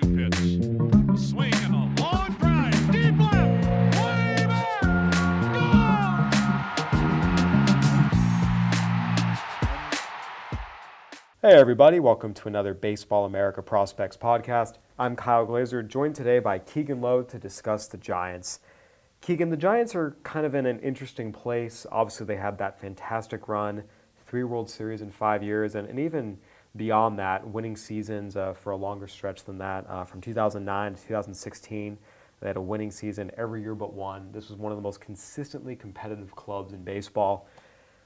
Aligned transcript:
2 0.00 0.06
2 0.06 0.16
pitch. 0.16 0.34
A 1.14 1.18
swing 1.18 1.54
and 1.54 1.74
a 1.74 2.02
long 2.02 2.34
drive. 2.38 2.92
Deep 2.92 3.18
left. 3.18 3.66
Way 3.96 4.46
back. 4.46 4.82
Hey, 11.42 11.52
everybody, 11.52 12.00
welcome 12.00 12.32
to 12.34 12.48
another 12.48 12.72
Baseball 12.72 13.26
America 13.26 13.62
Prospects 13.62 14.16
podcast. 14.16 14.74
I'm 14.98 15.16
Kyle 15.16 15.44
Glaser, 15.44 15.82
joined 15.82 16.14
today 16.14 16.38
by 16.38 16.58
Keegan 16.58 17.00
Lowe 17.00 17.22
to 17.22 17.38
discuss 17.38 17.86
the 17.86 17.98
Giants. 17.98 18.60
Keegan, 19.20 19.50
the 19.50 19.56
Giants 19.56 19.94
are 19.94 20.16
kind 20.22 20.46
of 20.46 20.54
in 20.54 20.64
an 20.64 20.80
interesting 20.80 21.30
place. 21.30 21.84
Obviously, 21.92 22.24
they 22.26 22.36
had 22.36 22.56
that 22.58 22.80
fantastic 22.80 23.48
run, 23.48 23.84
three 24.26 24.44
World 24.44 24.70
Series 24.70 25.02
in 25.02 25.10
five 25.10 25.42
years, 25.42 25.74
and, 25.74 25.88
and 25.88 25.98
even 25.98 26.38
beyond 26.76 27.18
that, 27.18 27.46
winning 27.46 27.76
seasons 27.76 28.36
uh, 28.36 28.54
for 28.54 28.70
a 28.70 28.76
longer 28.76 29.08
stretch 29.08 29.44
than 29.44 29.58
that. 29.58 29.86
Uh, 29.88 30.04
from 30.04 30.20
2009 30.20 30.94
to 30.94 31.02
2016, 31.02 31.98
they 32.40 32.46
had 32.46 32.56
a 32.56 32.60
winning 32.60 32.90
season 32.90 33.30
every 33.36 33.60
year 33.60 33.74
but 33.74 33.92
one. 33.92 34.30
This 34.32 34.48
was 34.48 34.58
one 34.58 34.72
of 34.72 34.78
the 34.78 34.82
most 34.82 35.00
consistently 35.00 35.76
competitive 35.76 36.34
clubs 36.34 36.72
in 36.72 36.82
baseball. 36.84 37.48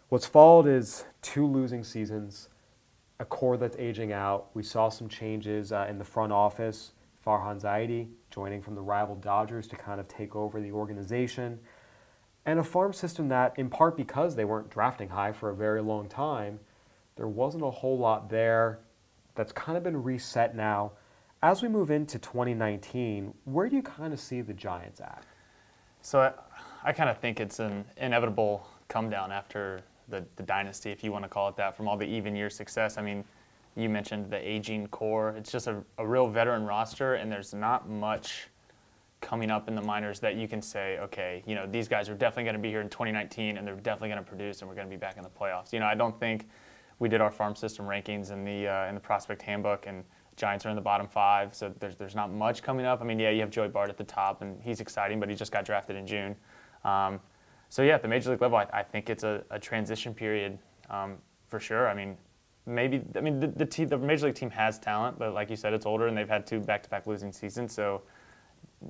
What's 0.08 0.26
followed 0.26 0.66
is 0.66 1.04
two 1.22 1.46
losing 1.46 1.84
seasons, 1.84 2.48
a 3.20 3.24
core 3.24 3.56
that's 3.56 3.76
aging 3.76 4.12
out. 4.12 4.48
We 4.54 4.62
saw 4.62 4.88
some 4.88 5.08
changes 5.08 5.72
uh, 5.72 5.86
in 5.88 5.98
the 5.98 6.04
front 6.04 6.32
office. 6.32 6.92
Farhan 7.24 7.60
Zaidi 7.60 8.08
joining 8.30 8.60
from 8.60 8.74
the 8.74 8.82
rival 8.82 9.14
Dodgers 9.14 9.66
to 9.68 9.76
kind 9.76 9.98
of 9.98 10.08
take 10.08 10.36
over 10.36 10.60
the 10.60 10.72
organization. 10.72 11.58
And 12.44 12.58
a 12.58 12.64
farm 12.64 12.92
system 12.92 13.28
that, 13.28 13.58
in 13.58 13.70
part 13.70 13.96
because 13.96 14.36
they 14.36 14.44
weren't 14.44 14.68
drafting 14.68 15.08
high 15.08 15.32
for 15.32 15.48
a 15.48 15.54
very 15.54 15.80
long 15.80 16.08
time, 16.08 16.60
there 17.16 17.28
wasn't 17.28 17.64
a 17.64 17.70
whole 17.70 17.98
lot 17.98 18.28
there 18.28 18.80
that's 19.34 19.52
kind 19.52 19.76
of 19.76 19.84
been 19.84 20.02
reset 20.02 20.56
now. 20.56 20.92
As 21.42 21.62
we 21.62 21.68
move 21.68 21.90
into 21.90 22.18
2019, 22.18 23.34
where 23.44 23.68
do 23.68 23.76
you 23.76 23.82
kind 23.82 24.12
of 24.12 24.20
see 24.20 24.40
the 24.40 24.54
Giants 24.54 25.00
at? 25.00 25.24
So 26.00 26.20
I, 26.20 26.32
I 26.82 26.92
kind 26.92 27.10
of 27.10 27.18
think 27.18 27.40
it's 27.40 27.58
an 27.58 27.84
inevitable 27.96 28.66
come 28.88 29.10
down 29.10 29.32
after 29.32 29.82
the, 30.08 30.24
the 30.36 30.42
dynasty, 30.42 30.90
if 30.90 31.02
you 31.02 31.12
want 31.12 31.24
to 31.24 31.28
call 31.28 31.48
it 31.48 31.56
that, 31.56 31.76
from 31.76 31.88
all 31.88 31.96
the 31.96 32.06
even 32.06 32.36
year 32.36 32.50
success. 32.50 32.98
I 32.98 33.02
mean, 33.02 33.24
you 33.76 33.88
mentioned 33.88 34.30
the 34.30 34.36
aging 34.48 34.86
core. 34.88 35.34
It's 35.36 35.50
just 35.50 35.66
a, 35.66 35.82
a 35.98 36.06
real 36.06 36.28
veteran 36.28 36.64
roster, 36.64 37.14
and 37.14 37.30
there's 37.30 37.54
not 37.54 37.88
much 37.88 38.48
coming 39.20 39.50
up 39.50 39.68
in 39.68 39.74
the 39.74 39.82
minors 39.82 40.20
that 40.20 40.36
you 40.36 40.46
can 40.46 40.60
say, 40.60 40.98
okay, 40.98 41.42
you 41.46 41.54
know, 41.54 41.66
these 41.66 41.88
guys 41.88 42.08
are 42.08 42.14
definitely 42.14 42.44
going 42.44 42.56
to 42.56 42.60
be 42.60 42.68
here 42.68 42.82
in 42.82 42.90
2019, 42.90 43.56
and 43.56 43.66
they're 43.66 43.74
definitely 43.76 44.10
going 44.10 44.22
to 44.22 44.28
produce, 44.28 44.60
and 44.60 44.68
we're 44.68 44.76
going 44.76 44.86
to 44.86 44.90
be 44.90 44.98
back 44.98 45.16
in 45.16 45.22
the 45.22 45.30
playoffs. 45.30 45.72
You 45.72 45.80
know, 45.80 45.86
I 45.86 45.94
don't 45.94 46.18
think 46.20 46.46
we 46.98 47.08
did 47.08 47.20
our 47.20 47.30
farm 47.30 47.54
system 47.54 47.86
rankings 47.86 48.30
in 48.30 48.44
the 48.44 48.68
uh, 48.68 48.88
in 48.88 48.94
the 48.94 49.00
prospect 49.00 49.42
handbook, 49.42 49.86
and 49.86 50.04
Giants 50.36 50.66
are 50.66 50.70
in 50.70 50.76
the 50.76 50.82
bottom 50.82 51.06
five, 51.06 51.54
so 51.54 51.72
there's 51.78 51.96
there's 51.96 52.14
not 52.14 52.32
much 52.32 52.62
coming 52.62 52.86
up. 52.86 53.00
I 53.00 53.04
mean, 53.04 53.18
yeah, 53.18 53.30
you 53.30 53.40
have 53.40 53.50
Joey 53.50 53.68
Bart 53.68 53.90
at 53.90 53.96
the 53.96 54.04
top, 54.04 54.42
and 54.42 54.60
he's 54.62 54.80
exciting, 54.80 55.20
but 55.20 55.28
he 55.28 55.34
just 55.34 55.52
got 55.52 55.64
drafted 55.64 55.96
in 55.96 56.06
June. 56.06 56.36
Um, 56.84 57.20
so 57.68 57.82
yeah, 57.82 57.94
at 57.94 58.02
the 58.02 58.08
major 58.08 58.30
league 58.30 58.42
level, 58.42 58.58
I, 58.58 58.66
I 58.72 58.82
think 58.82 59.10
it's 59.10 59.24
a, 59.24 59.42
a 59.50 59.58
transition 59.58 60.14
period 60.14 60.58
um, 60.90 61.16
for 61.46 61.60
sure. 61.60 61.88
I 61.88 61.94
mean, 61.94 62.16
maybe 62.66 63.02
I 63.16 63.20
mean 63.20 63.40
the 63.40 63.48
the, 63.48 63.66
team, 63.66 63.88
the 63.88 63.98
major 63.98 64.26
league 64.26 64.34
team 64.34 64.50
has 64.50 64.78
talent, 64.78 65.18
but 65.18 65.34
like 65.34 65.50
you 65.50 65.56
said, 65.56 65.72
it's 65.72 65.86
older 65.86 66.06
and 66.06 66.16
they've 66.16 66.28
had 66.28 66.46
two 66.46 66.60
back-to-back 66.60 67.06
losing 67.06 67.32
seasons, 67.32 67.72
so 67.72 68.02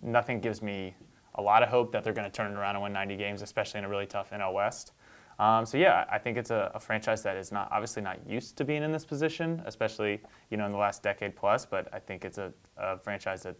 nothing 0.03 0.41
gives 0.41 0.62
me 0.62 0.95
a 1.37 1.43
lot 1.43 1.62
of 1.62 1.69
hope 1.69 1.93
that 1.93 2.05
they're 2.05 2.12
going 2.12 2.31
to 2.31 2.34
turn 2.34 2.53
it 2.53 2.57
around 2.57 2.77
and 2.77 2.83
win 2.83 2.93
90 2.93 3.17
games, 3.17 3.43
especially 3.43 3.78
in 3.78 3.84
a 3.84 3.89
really 3.89 4.07
tough 4.07 4.31
NL 4.31 4.53
West. 4.53 4.93
Um, 5.39 5.67
so 5.67 5.78
yeah, 5.78 6.05
I 6.11 6.19
think 6.19 6.37
it's 6.37 6.50
a, 6.50 6.71
a, 6.75 6.81
franchise 6.81 7.22
that 7.25 7.37
is 7.37 7.50
not 7.50 7.69
obviously 7.72 8.03
not 8.03 8.19
used 8.28 8.56
to 8.56 8.65
being 8.65 8.84
in 8.84 8.93
this 8.93 9.05
position, 9.05 9.62
especially 9.67 10.21
you 10.50 10.56
know 10.56 10.67
in 10.67 10.72
the 10.72 10.78
last 10.78 11.03
decade 11.03 11.34
plus. 11.34 11.67
But 11.67 11.93
I 11.93 11.99
think 11.99 12.25
it's 12.25 12.39
a, 12.39 12.53
a 12.77 12.99
franchise 12.99 13.43
that 13.43 13.56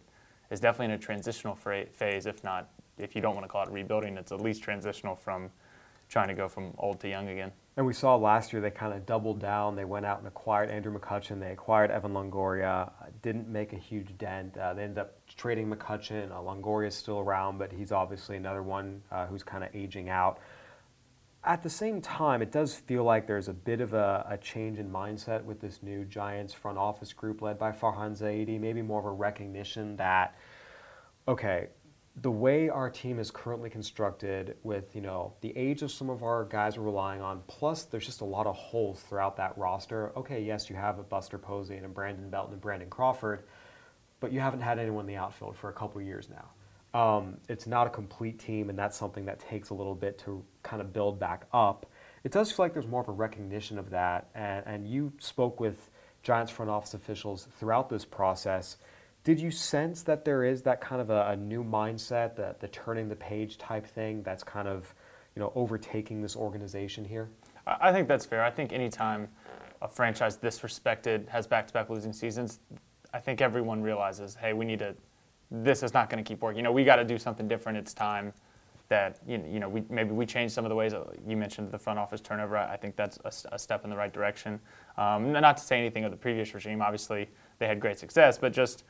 is 0.51 0.61
definitely 0.61 0.93
in 0.93 0.99
a 0.99 1.03
transitional 1.03 1.53
fra- 1.53 1.87
phase, 1.87 2.27
if 2.27 2.43
not 2.45 2.69
if 2.97 3.15
you 3.15 3.21
don't 3.21 3.35
want 3.35 3.43
to 3.43 3.49
call 3.49 3.63
it 3.63 3.69
rebuilding, 3.71 4.17
it's 4.17 4.31
at 4.31 4.41
least 4.41 4.63
transitional 4.63 5.15
from 5.15 5.49
trying 6.07 6.27
to 6.27 6.33
go 6.33 6.47
from 6.47 6.73
old 6.77 6.99
to 6.99 7.09
young 7.09 7.29
again. 7.29 7.51
And 7.77 7.85
we 7.85 7.93
saw 7.93 8.15
last 8.15 8.53
year 8.53 8.61
they 8.61 8.71
kind 8.71 8.93
of 8.93 9.05
doubled 9.05 9.39
down. 9.39 9.75
They 9.75 9.85
went 9.85 10.05
out 10.05 10.19
and 10.19 10.27
acquired 10.27 10.69
Andrew 10.69 10.97
McCutchen. 10.97 11.39
They 11.39 11.51
acquired 11.51 11.91
Evan 11.91 12.13
Longoria. 12.13 12.91
Didn't 13.21 13.49
make 13.49 13.73
a 13.73 13.77
huge 13.77 14.17
dent. 14.17 14.57
Uh, 14.57 14.73
they 14.73 14.83
ended 14.83 14.99
up 14.99 15.15
trading 15.35 15.69
McCutchen. 15.69 16.31
Uh, 16.31 16.35
Longoria 16.35 16.87
is 16.87 16.95
still 16.95 17.19
around, 17.19 17.57
but 17.57 17.71
he's 17.71 17.91
obviously 17.91 18.37
another 18.37 18.63
one 18.63 19.01
uh, 19.11 19.25
who's 19.25 19.43
kind 19.43 19.63
of 19.63 19.75
aging 19.75 20.09
out. 20.09 20.39
At 21.45 21.61
the 21.61 21.69
same 21.69 22.01
time, 22.01 22.41
it 22.41 22.51
does 22.51 22.73
feel 22.73 23.03
like 23.03 23.27
there's 23.27 23.49
a 23.49 23.53
bit 23.53 23.79
of 23.79 23.93
a, 23.93 24.25
a, 24.27 24.37
change 24.37 24.79
in 24.79 24.91
mindset 24.91 25.43
with 25.43 25.61
this 25.61 25.83
new 25.83 26.03
Giants 26.03 26.55
front 26.55 26.79
office 26.79 27.13
group 27.13 27.43
led 27.43 27.59
by 27.59 27.71
Farhan 27.71 28.17
Zaidi. 28.19 28.59
Maybe 28.59 28.81
more 28.81 28.99
of 28.99 29.05
a 29.05 29.11
recognition 29.11 29.95
that, 29.97 30.35
okay, 31.27 31.67
the 32.21 32.31
way 32.31 32.67
our 32.69 32.89
team 32.89 33.19
is 33.19 33.29
currently 33.29 33.69
constructed 33.69 34.55
with 34.63 34.95
you 34.95 35.01
know 35.01 35.33
the 35.41 35.55
age 35.57 35.81
of 35.81 35.91
some 35.91 36.09
of 36.09 36.23
our 36.23 36.45
guys 36.45 36.77
we're 36.77 36.85
relying 36.85 37.21
on 37.21 37.41
plus 37.47 37.83
there's 37.83 38.05
just 38.05 38.21
a 38.21 38.25
lot 38.25 38.47
of 38.47 38.55
holes 38.55 39.01
throughout 39.01 39.35
that 39.35 39.57
roster 39.57 40.17
okay 40.17 40.41
yes 40.41 40.69
you 40.69 40.77
have 40.77 40.97
a 40.97 41.03
buster 41.03 41.37
posey 41.37 41.75
and 41.75 41.85
a 41.85 41.89
brandon 41.89 42.29
belton 42.29 42.53
and 42.53 42.61
brandon 42.61 42.89
crawford 42.89 43.43
but 44.21 44.31
you 44.31 44.39
haven't 44.39 44.61
had 44.61 44.79
anyone 44.79 45.01
in 45.01 45.07
the 45.07 45.17
outfield 45.17 45.57
for 45.57 45.69
a 45.69 45.73
couple 45.73 46.01
years 46.01 46.29
now 46.29 46.45
um, 46.95 47.37
it's 47.49 47.67
not 47.67 47.85
a 47.85 47.89
complete 47.89 48.39
team 48.39 48.69
and 48.69 48.79
that's 48.79 48.97
something 48.97 49.25
that 49.25 49.39
takes 49.39 49.69
a 49.69 49.73
little 49.73 49.95
bit 49.95 50.17
to 50.19 50.43
kind 50.63 50.81
of 50.81 50.93
build 50.93 51.19
back 51.19 51.45
up 51.53 51.85
it 52.23 52.31
does 52.31 52.51
feel 52.51 52.65
like 52.65 52.73
there's 52.73 52.87
more 52.87 53.01
of 53.01 53.09
a 53.09 53.11
recognition 53.11 53.77
of 53.77 53.89
that 53.89 54.29
and, 54.33 54.63
and 54.65 54.87
you 54.87 55.11
spoke 55.19 55.59
with 55.59 55.89
giants 56.23 56.51
front 56.51 56.71
office 56.71 56.93
officials 56.93 57.47
throughout 57.59 57.89
this 57.89 58.05
process 58.05 58.77
did 59.25 59.41
you 59.41 59.49
sense 59.49 60.03
that 60.03 60.23
there 60.23 60.43
is 60.43 60.61
that 60.61 60.79
kind 60.79 61.01
of 61.01 61.09
a, 61.09 61.29
a 61.29 61.35
new 61.35 61.63
mindset, 61.63 62.35
the, 62.35 62.55
the 62.59 62.67
turning 62.67 63.09
the 63.09 63.15
page 63.15 63.57
type 63.57 63.87
thing 63.87 64.21
that's 64.21 64.43
kind 64.43 64.67
of, 64.67 64.93
you 65.35 65.39
know, 65.39 65.51
overtaking 65.55 66.21
this 66.21 66.35
organization 66.35 67.03
here? 67.03 67.29
I 67.65 67.91
think 67.91 68.07
that's 68.07 68.23
fair. 68.23 68.43
I 68.43 68.51
think 68.51 68.71
anytime 68.71 69.27
a 69.81 69.87
franchise 69.87 70.37
this 70.37 70.61
respected 70.61 71.27
has 71.29 71.47
back-to-back 71.47 71.89
losing 71.89 72.13
seasons, 72.13 72.59
I 73.15 73.19
think 73.19 73.41
everyone 73.41 73.81
realizes, 73.81 74.35
hey, 74.35 74.53
we 74.53 74.63
need 74.63 74.79
to. 74.79 74.95
This 75.51 75.83
is 75.83 75.93
not 75.93 76.09
going 76.09 76.23
to 76.23 76.27
keep 76.27 76.41
working. 76.41 76.57
You 76.57 76.63
know, 76.63 76.71
we 76.71 76.83
got 76.83 76.97
to 76.97 77.03
do 77.03 77.17
something 77.17 77.47
different. 77.47 77.77
It's 77.77 77.93
time 77.93 78.33
that 78.87 79.19
you 79.27 79.59
know 79.59 79.67
we 79.67 79.83
maybe 79.89 80.11
we 80.11 80.25
change 80.25 80.51
some 80.51 80.63
of 80.63 80.69
the 80.69 80.75
ways 80.75 80.93
you 81.27 81.35
mentioned 81.35 81.71
the 81.71 81.79
front 81.79 81.97
office 81.97 82.21
turnover. 82.21 82.57
I 82.57 82.77
think 82.77 82.95
that's 82.95 83.17
a, 83.25 83.55
a 83.55 83.59
step 83.59 83.83
in 83.83 83.89
the 83.89 83.95
right 83.95 84.13
direction. 84.13 84.59
Um, 84.97 85.31
not 85.31 85.57
to 85.57 85.63
say 85.63 85.79
anything 85.79 86.03
of 86.03 86.11
the 86.11 86.17
previous 86.17 86.53
regime. 86.53 86.81
Obviously, 86.81 87.29
they 87.59 87.67
had 87.67 87.79
great 87.79 87.97
success, 87.97 88.37
but 88.37 88.53
just 88.53 88.83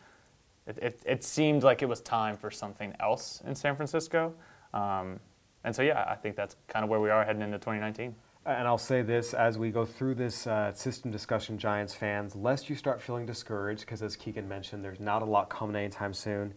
it, 0.67 0.77
it, 0.81 1.01
it, 1.05 1.23
seemed 1.23 1.63
like 1.63 1.81
it 1.81 1.85
was 1.89 2.01
time 2.01 2.35
for 2.35 2.49
something 2.49 2.93
else 2.99 3.41
in 3.45 3.55
San 3.55 3.75
Francisco. 3.75 4.33
Um, 4.73 5.19
and 5.63 5.75
so, 5.75 5.81
yeah, 5.81 6.05
I 6.07 6.15
think 6.15 6.35
that's 6.35 6.55
kind 6.67 6.83
of 6.83 6.89
where 6.89 6.99
we 6.99 7.09
are 7.09 7.23
heading 7.23 7.41
into 7.41 7.57
2019. 7.57 8.15
And 8.47 8.67
I'll 8.67 8.77
say 8.77 9.01
this 9.01 9.33
as 9.33 9.57
we 9.57 9.71
go 9.71 9.85
through 9.85 10.15
this 10.15 10.45
uh, 10.45 10.71
system 10.71 11.09
discussion, 11.09 11.57
Giants 11.57 11.95
fans, 11.95 12.35
lest 12.35 12.69
you 12.69 12.75
start 12.75 13.01
feeling 13.01 13.25
discouraged, 13.25 13.81
because 13.81 14.03
as 14.03 14.15
Keegan 14.15 14.47
mentioned, 14.47 14.83
there's 14.83 14.99
not 14.99 15.23
a 15.23 15.25
lot 15.25 15.49
coming 15.49 15.75
anytime 15.75 16.13
soon. 16.13 16.53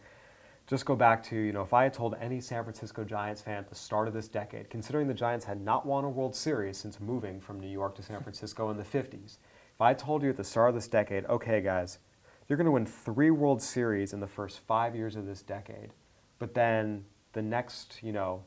Just 0.67 0.85
go 0.85 0.95
back 0.95 1.23
to, 1.25 1.37
you 1.37 1.51
know, 1.51 1.63
if 1.63 1.73
I 1.73 1.85
had 1.85 1.95
told 1.95 2.15
any 2.21 2.43
San 2.43 2.63
Francisco 2.63 3.05
Giants 3.05 3.41
fan 3.41 3.57
at 3.57 3.71
the 3.71 3.75
start 3.75 4.07
of 4.07 4.13
this 4.13 4.29
decade, 4.29 4.69
considering 4.69 5.09
the 5.09 5.15
Giants 5.15 5.47
had 5.47 5.63
not 5.63 5.87
won 5.87 6.05
a 6.05 6.11
World 6.11 6.37
Series 6.37 6.77
since 6.77 7.01
moving 7.01 7.41
from 7.41 7.59
New 7.59 7.71
York 7.71 7.95
to 7.95 8.03
San 8.03 8.21
Francisco 8.21 8.69
in 8.69 8.77
the 8.77 8.85
50s, 8.85 9.39
if 9.73 9.81
I 9.81 9.95
told 9.95 10.23
you 10.23 10.29
at 10.29 10.37
the 10.37 10.45
start 10.45 10.69
of 10.69 10.75
this 10.75 10.89
decade, 10.89 11.25
okay, 11.25 11.63
guys, 11.63 12.01
you're 12.49 12.59
going 12.59 12.67
to 12.67 12.71
win 12.71 12.85
three 12.85 13.31
World 13.31 13.63
Series 13.63 14.13
in 14.13 14.21
the 14.21 14.27
first 14.27 14.59
five 14.59 14.95
years 14.95 15.17
of 15.17 15.25
this 15.25 15.41
decade, 15.41 15.95
but 16.39 16.53
then 16.53 17.07
the 17.33 17.41
next, 17.41 18.01
you 18.03 18.13
know, 18.13 18.45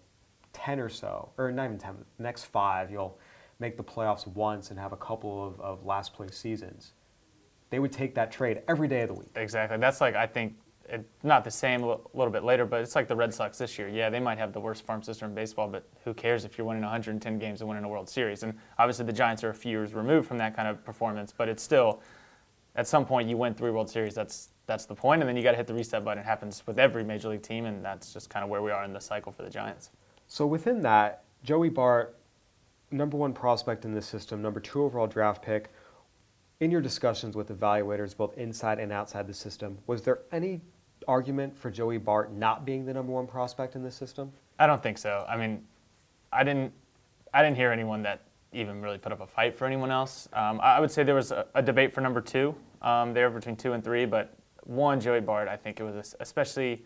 10 0.54 0.80
or 0.80 0.90
so, 0.90 1.32
or 1.40 1.52
not 1.52 1.66
even 1.66 1.80
10, 1.80 1.96
the 2.18 2.24
next 2.24 2.44
five, 2.44 2.92
you'll 2.92 3.18
make 3.62 3.78
the 3.78 3.84
playoffs 3.84 4.28
once 4.28 4.72
and 4.72 4.80
have 4.80 4.92
a 4.92 4.98
couple 4.98 5.46
of, 5.46 5.62
of 5.62 5.86
last 5.86 6.14
place 6.14 6.36
seasons. 6.36 6.94
They 7.70 7.80
would 7.80 7.92
take 7.92 8.16
that 8.16 8.32
trade 8.32 8.64
every 8.68 8.88
day 8.88 9.02
of 9.02 9.10
the 9.10 9.14
week. 9.14 9.30
Exactly. 9.36 9.78
That's 9.78 10.02
like, 10.02 10.16
I 10.16 10.28
think, 10.28 10.56
it, 10.90 11.08
not 11.24 11.46
the 11.46 11.52
same 11.52 11.84
a 11.84 11.98
little 12.14 12.32
bit 12.32 12.44
later, 12.44 12.66
but 12.66 12.82
it's 12.82 12.96
like 12.96 13.08
the 13.08 13.16
Red 13.16 13.34
Sox 13.34 13.58
this 13.60 13.78
year. 13.80 13.88
Yeah, 13.88 14.10
they 14.10 14.20
might 14.20 14.40
have 14.40 14.52
the 14.52 14.60
worst 14.60 14.86
farm 14.86 15.02
system 15.02 15.30
in 15.30 15.36
baseball, 15.36 15.70
but 15.70 15.88
who 16.04 16.14
cares 16.14 16.44
if 16.44 16.58
you're 16.58 16.68
winning 16.68 16.82
110 16.82 17.40
games 17.40 17.62
and 17.62 17.70
winning 17.70 17.86
a 17.86 17.88
World 17.88 18.10
Series? 18.10 18.44
And 18.44 18.54
obviously, 18.78 19.06
the 19.06 19.14
Giants 19.14 19.44
are 19.44 19.52
a 19.52 19.54
few 19.54 19.72
years 19.72 19.94
removed 19.94 20.28
from 20.28 20.38
that 20.40 20.54
kind 20.54 20.68
of 20.68 20.84
performance, 20.84 21.34
but 21.36 21.48
it's 21.48 21.64
still 21.64 22.02
at 22.76 22.88
some 22.88 23.06
point 23.06 23.30
you 23.30 23.38
win 23.38 23.54
three 23.54 23.72
World 23.72 23.90
Series. 23.90 24.16
That's 24.16 24.50
that's 24.66 24.86
the 24.86 24.96
point, 24.96 25.22
and 25.22 25.30
then 25.30 25.38
you 25.38 25.44
got 25.44 25.52
to 25.52 25.58
hit 25.58 25.68
the 25.68 25.74
reset 25.74 26.04
button. 26.04 26.22
It 26.22 26.26
happens 26.26 26.64
with 26.66 26.80
every 26.80 27.04
major 27.04 27.30
league 27.30 27.42
team, 27.42 27.66
and 27.66 27.86
that's 27.86 28.12
just 28.12 28.30
kind 28.30 28.44
of 28.44 28.50
where 28.50 28.62
we 28.62 28.72
are 28.72 28.84
in 28.84 28.92
the 28.92 29.02
cycle 29.02 29.32
for 29.32 29.44
the 29.44 29.50
Giants. 29.50 29.92
So 30.28 30.46
within 30.46 30.82
that, 30.82 31.24
Joey 31.44 31.70
Bart, 31.70 32.18
number 32.92 33.18
one 33.18 33.34
prospect 33.34 33.86
in 33.86 33.94
this 33.94 34.06
system, 34.06 34.42
number 34.42 34.60
two 34.60 34.84
overall 34.84 35.08
draft 35.08 35.42
pick. 35.42 35.70
In 36.60 36.70
your 36.70 36.82
discussions 36.82 37.36
with 37.36 37.50
evaluators, 37.50 38.16
both 38.16 38.38
inside 38.38 38.80
and 38.80 38.92
outside 38.92 39.28
the 39.28 39.34
system, 39.34 39.78
was 39.88 40.04
there 40.04 40.20
any 40.32 40.62
argument 41.08 41.58
for 41.58 41.72
Joey 41.72 41.98
Bart 41.98 42.32
not 42.34 42.66
being 42.66 42.86
the 42.86 42.94
number 42.94 43.12
one 43.12 43.26
prospect 43.26 43.76
in 43.76 43.84
this 43.84 43.96
system? 43.96 44.32
I 44.60 44.68
don't 44.68 44.84
think 44.84 44.98
so. 45.00 45.26
I 45.28 45.38
mean, 45.38 45.64
I 46.32 46.44
didn't, 46.44 46.72
I 47.34 47.42
didn't 47.42 47.56
hear 47.58 47.72
anyone 47.72 48.04
that 48.04 48.22
even 48.54 48.82
really 48.82 48.98
put 48.98 49.12
up 49.12 49.22
a 49.22 49.28
fight 49.28 49.58
for 49.58 49.66
anyone 49.66 49.90
else. 49.90 50.28
Um, 50.34 50.60
I 50.62 50.80
would 50.80 50.92
say 50.92 51.04
there 51.04 51.16
was 51.16 51.32
a, 51.32 51.48
a 51.56 51.62
debate 51.62 51.94
for 51.94 52.02
number 52.02 52.22
two 52.22 52.54
um, 52.82 53.14
there 53.14 53.30
between 53.30 53.56
two 53.56 53.74
and 53.74 53.84
three, 53.84 54.06
but 54.06 54.36
one, 54.64 55.00
Joey 55.00 55.22
Bart, 55.22 55.48
I 55.48 55.58
think 55.58 55.80
it 55.80 55.84
was 55.84 56.16
especially 56.20 56.86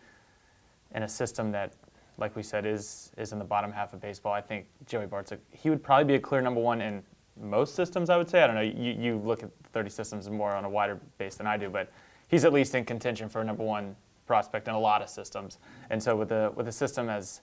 in 0.94 1.04
a 1.04 1.10
system 1.10 1.52
that, 1.52 1.74
like 2.18 2.36
we 2.36 2.44
said, 2.44 2.66
is 2.66 3.12
is 3.18 3.32
in 3.32 3.40
the 3.40 3.46
bottom 3.46 3.72
half 3.72 3.94
of 3.94 4.02
baseball. 4.02 4.34
I 4.34 4.42
think 4.42 4.68
Joey 4.86 5.06
Bart's 5.06 5.32
a, 5.32 5.40
he 5.52 5.70
would 5.70 5.84
probably 5.84 6.06
be 6.06 6.16
a 6.16 6.20
clear 6.20 6.42
number 6.42 6.62
one 6.62 6.82
in 6.82 7.04
most 7.40 7.76
systems. 7.76 8.10
I 8.10 8.18
would 8.18 8.30
say. 8.30 8.44
I 8.44 8.48
don't 8.48 8.56
know. 8.56 8.62
You, 8.62 8.94
you 8.94 9.18
look 9.18 9.44
at 9.44 9.50
30 9.74 9.90
systems 9.90 10.30
more 10.30 10.54
on 10.54 10.66
a 10.66 10.70
wider 10.70 11.00
base 11.18 11.36
than 11.36 11.48
I 11.48 11.58
do, 11.58 11.70
but 11.70 11.92
he's 12.28 12.46
at 12.46 12.54
least 12.54 12.76
in 12.76 12.86
contention 12.86 13.30
for 13.30 13.42
a 13.42 13.44
number 13.44 13.64
one 13.64 13.96
prospect 14.26 14.68
in 14.68 14.74
a 14.74 14.80
lot 14.80 15.02
of 15.02 15.10
systems. 15.10 15.60
And 15.90 16.02
so 16.02 16.16
with 16.16 16.30
the 16.30 16.52
with 16.56 16.66
the 16.66 16.72
system 16.72 17.10
as 17.10 17.42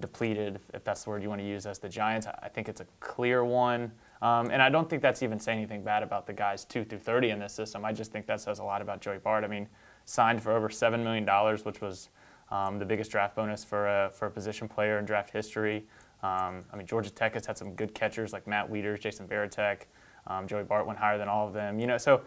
depleted, 0.00 0.58
if 0.72 0.82
that's 0.84 1.04
the 1.04 1.10
word 1.10 1.22
you 1.22 1.28
want 1.28 1.40
to 1.40 1.46
use, 1.46 1.66
as 1.66 1.78
the 1.78 1.88
Giants, 1.88 2.26
I 2.26 2.48
think 2.48 2.68
it's 2.68 2.80
a 2.80 2.86
clear 3.00 3.44
one. 3.44 3.92
Um, 4.22 4.50
and 4.50 4.62
I 4.62 4.68
don't 4.68 4.88
think 4.88 5.02
that's 5.02 5.22
even 5.22 5.38
saying 5.38 5.58
anything 5.58 5.84
bad 5.84 6.02
about 6.02 6.26
the 6.26 6.32
guys 6.32 6.64
two 6.64 6.84
through 6.84 7.00
30 7.00 7.30
in 7.30 7.38
this 7.38 7.52
system. 7.52 7.84
I 7.84 7.92
just 7.92 8.10
think 8.10 8.26
that 8.26 8.40
says 8.40 8.58
a 8.58 8.64
lot 8.64 8.80
about 8.80 9.00
Joey 9.00 9.18
Bart. 9.18 9.44
I 9.44 9.48
mean, 9.48 9.68
signed 10.04 10.42
for 10.42 10.52
over 10.52 10.68
seven 10.68 11.04
million 11.04 11.24
dollars, 11.24 11.64
which 11.64 11.80
was 11.80 12.08
um, 12.54 12.78
the 12.78 12.84
biggest 12.84 13.10
draft 13.10 13.34
bonus 13.34 13.64
for 13.64 13.88
a 13.88 14.10
for 14.14 14.26
a 14.26 14.30
position 14.30 14.68
player 14.68 15.00
in 15.00 15.04
draft 15.04 15.30
history. 15.30 15.84
Um, 16.22 16.64
I 16.72 16.76
mean, 16.76 16.86
Georgia 16.86 17.10
Tech 17.10 17.34
has 17.34 17.44
had 17.44 17.58
some 17.58 17.74
good 17.74 17.94
catchers 17.94 18.32
like 18.32 18.46
Matt 18.46 18.70
Wieters, 18.70 19.00
Jason 19.00 19.26
Varitek. 19.26 19.82
Um, 20.28 20.46
Joey 20.46 20.62
Bart 20.62 20.86
went 20.86 20.98
higher 20.98 21.18
than 21.18 21.28
all 21.28 21.46
of 21.46 21.52
them. 21.52 21.80
You 21.80 21.86
know, 21.86 21.98
so 21.98 22.22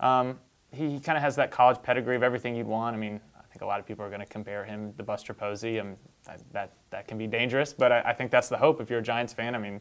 um, 0.00 0.38
he, 0.72 0.90
he 0.90 1.00
kind 1.00 1.16
of 1.16 1.22
has 1.22 1.36
that 1.36 1.50
college 1.50 1.80
pedigree 1.80 2.16
of 2.16 2.24
everything 2.24 2.56
you'd 2.56 2.66
want. 2.66 2.94
I 2.94 2.98
mean, 2.98 3.20
I 3.38 3.42
think 3.52 3.62
a 3.62 3.66
lot 3.66 3.78
of 3.78 3.86
people 3.86 4.04
are 4.04 4.08
going 4.08 4.20
to 4.20 4.26
compare 4.26 4.64
him 4.64 4.92
to 4.94 5.02
Buster 5.02 5.32
Posey, 5.32 5.78
and 5.78 5.96
that, 6.26 6.42
that, 6.52 6.72
that 6.90 7.08
can 7.08 7.16
be 7.16 7.26
dangerous. 7.26 7.72
But 7.72 7.92
I, 7.92 8.00
I, 8.06 8.12
think 8.12 8.30
that's 8.30 8.48
the 8.48 8.58
hope 8.58 8.82
if 8.82 8.90
you're 8.90 8.98
a 8.98 9.02
Giants 9.02 9.32
fan. 9.32 9.54
I 9.54 9.58
mean, 9.58 9.80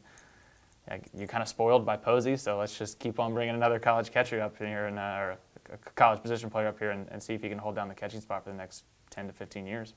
you're 1.13 1.27
kind 1.27 1.41
of 1.41 1.49
spoiled 1.49 1.85
by 1.85 1.97
Posey, 1.97 2.37
so 2.37 2.57
let's 2.57 2.77
just 2.77 2.99
keep 2.99 3.19
on 3.19 3.33
bringing 3.33 3.55
another 3.55 3.79
college 3.79 4.11
catcher 4.11 4.39
up 4.39 4.57
here, 4.57 4.85
and, 4.85 4.97
uh, 4.97 5.17
or 5.19 5.37
a 5.73 5.77
college 5.95 6.21
position 6.21 6.49
player 6.49 6.67
up 6.67 6.79
here, 6.79 6.91
and, 6.91 7.09
and 7.11 7.21
see 7.21 7.33
if 7.33 7.41
he 7.41 7.49
can 7.49 7.57
hold 7.57 7.75
down 7.75 7.89
the 7.89 7.95
catching 7.95 8.21
spot 8.21 8.45
for 8.45 8.51
the 8.51 8.55
next 8.55 8.85
10 9.17 9.27
to 9.27 9.33
15 9.33 9.65
years. 9.65 9.95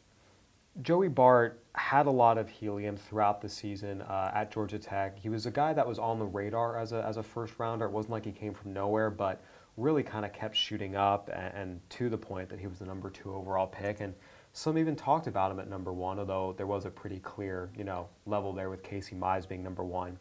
Joey 0.83 1.09
Bart 1.09 1.63
had 1.75 2.07
a 2.07 2.11
lot 2.11 2.39
of 2.39 2.49
helium 2.49 2.97
throughout 2.97 3.43
the 3.43 3.49
season 3.49 4.01
uh, 4.03 4.31
at 4.35 4.51
Georgia 4.51 4.79
Tech. 4.79 5.19
He 5.19 5.29
was 5.29 5.45
a 5.45 5.51
guy 5.51 5.75
that 5.75 5.87
was 5.87 5.99
on 5.99 6.19
the 6.19 6.25
radar 6.25 6.79
as 6.79 6.93
a, 6.93 7.05
as 7.05 7.19
a 7.19 7.23
first 7.23 7.55
rounder. 7.59 7.85
It 7.85 7.91
wasn't 7.91 8.13
like 8.13 8.25
he 8.25 8.33
came 8.33 8.55
from 8.55 8.73
nowhere, 8.73 9.11
but 9.11 9.43
really 9.77 10.03
kind 10.03 10.25
of 10.25 10.33
kept 10.33 10.57
shooting 10.57 10.97
up 10.97 11.29
and, 11.33 11.55
and, 11.55 11.81
to 11.91 12.09
the 12.09 12.17
point 12.17 12.49
that 12.49 12.59
he 12.59 12.67
was 12.67 12.79
the 12.79 12.87
number 12.87 13.11
two 13.11 13.35
overall 13.35 13.67
pick. 13.67 14.01
And 14.01 14.15
some 14.53 14.79
even 14.79 14.97
talked 14.97 15.27
about 15.27 15.51
him 15.51 15.61
at 15.61 15.69
number 15.69 15.93
one, 15.93 16.19
although 16.19 16.55
there 16.57 16.67
was 16.67 16.87
a 16.87 16.91
pretty 16.91 17.19
clear, 17.19 17.69
you 17.77 17.85
know, 17.85 18.09
level 18.25 18.53
there 18.53 18.71
with 18.71 18.83
Casey 18.83 19.15
Mize 19.15 19.47
being 19.47 19.63
number 19.63 19.85
one. 19.85 20.19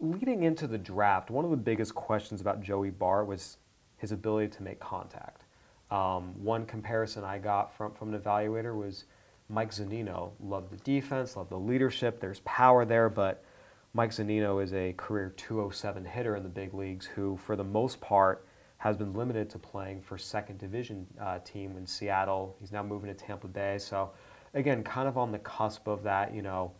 Leading 0.00 0.42
into 0.42 0.66
the 0.66 0.78
draft, 0.78 1.30
one 1.30 1.44
of 1.44 1.50
the 1.50 1.56
biggest 1.56 1.94
questions 1.94 2.40
about 2.40 2.60
Joey 2.60 2.90
Bart 2.90 3.26
was 3.26 3.58
his 3.98 4.10
ability 4.10 4.48
to 4.56 4.62
make 4.62 4.80
contact. 4.80 5.43
Um, 5.90 6.34
one 6.42 6.66
comparison 6.66 7.24
I 7.24 7.38
got 7.38 7.76
from, 7.76 7.92
from 7.92 8.12
an 8.12 8.20
evaluator 8.20 8.76
was 8.76 9.04
Mike 9.48 9.70
Zunino 9.70 10.32
loved 10.40 10.70
the 10.70 10.76
defense, 10.78 11.36
loved 11.36 11.50
the 11.50 11.58
leadership. 11.58 12.20
There's 12.20 12.40
power 12.40 12.84
there, 12.84 13.08
but 13.08 13.44
Mike 13.92 14.10
Zunino 14.10 14.62
is 14.62 14.72
a 14.72 14.92
career 14.94 15.32
207 15.36 16.04
hitter 16.04 16.36
in 16.36 16.42
the 16.42 16.48
big 16.48 16.74
leagues 16.74 17.06
who, 17.06 17.36
for 17.36 17.54
the 17.54 17.64
most 17.64 18.00
part, 18.00 18.46
has 18.78 18.96
been 18.96 19.14
limited 19.14 19.48
to 19.50 19.58
playing 19.58 20.02
for 20.02 20.18
second 20.18 20.58
division 20.58 21.06
uh, 21.20 21.38
team 21.44 21.76
in 21.76 21.86
Seattle. 21.86 22.56
He's 22.60 22.72
now 22.72 22.82
moving 22.82 23.08
to 23.08 23.14
Tampa 23.14 23.46
Bay. 23.46 23.78
So, 23.78 24.10
again, 24.52 24.82
kind 24.82 25.06
of 25.06 25.16
on 25.16 25.30
the 25.30 25.38
cusp 25.38 25.86
of 25.86 26.02
that. 26.02 26.34
You 26.34 26.42
know, 26.42 26.72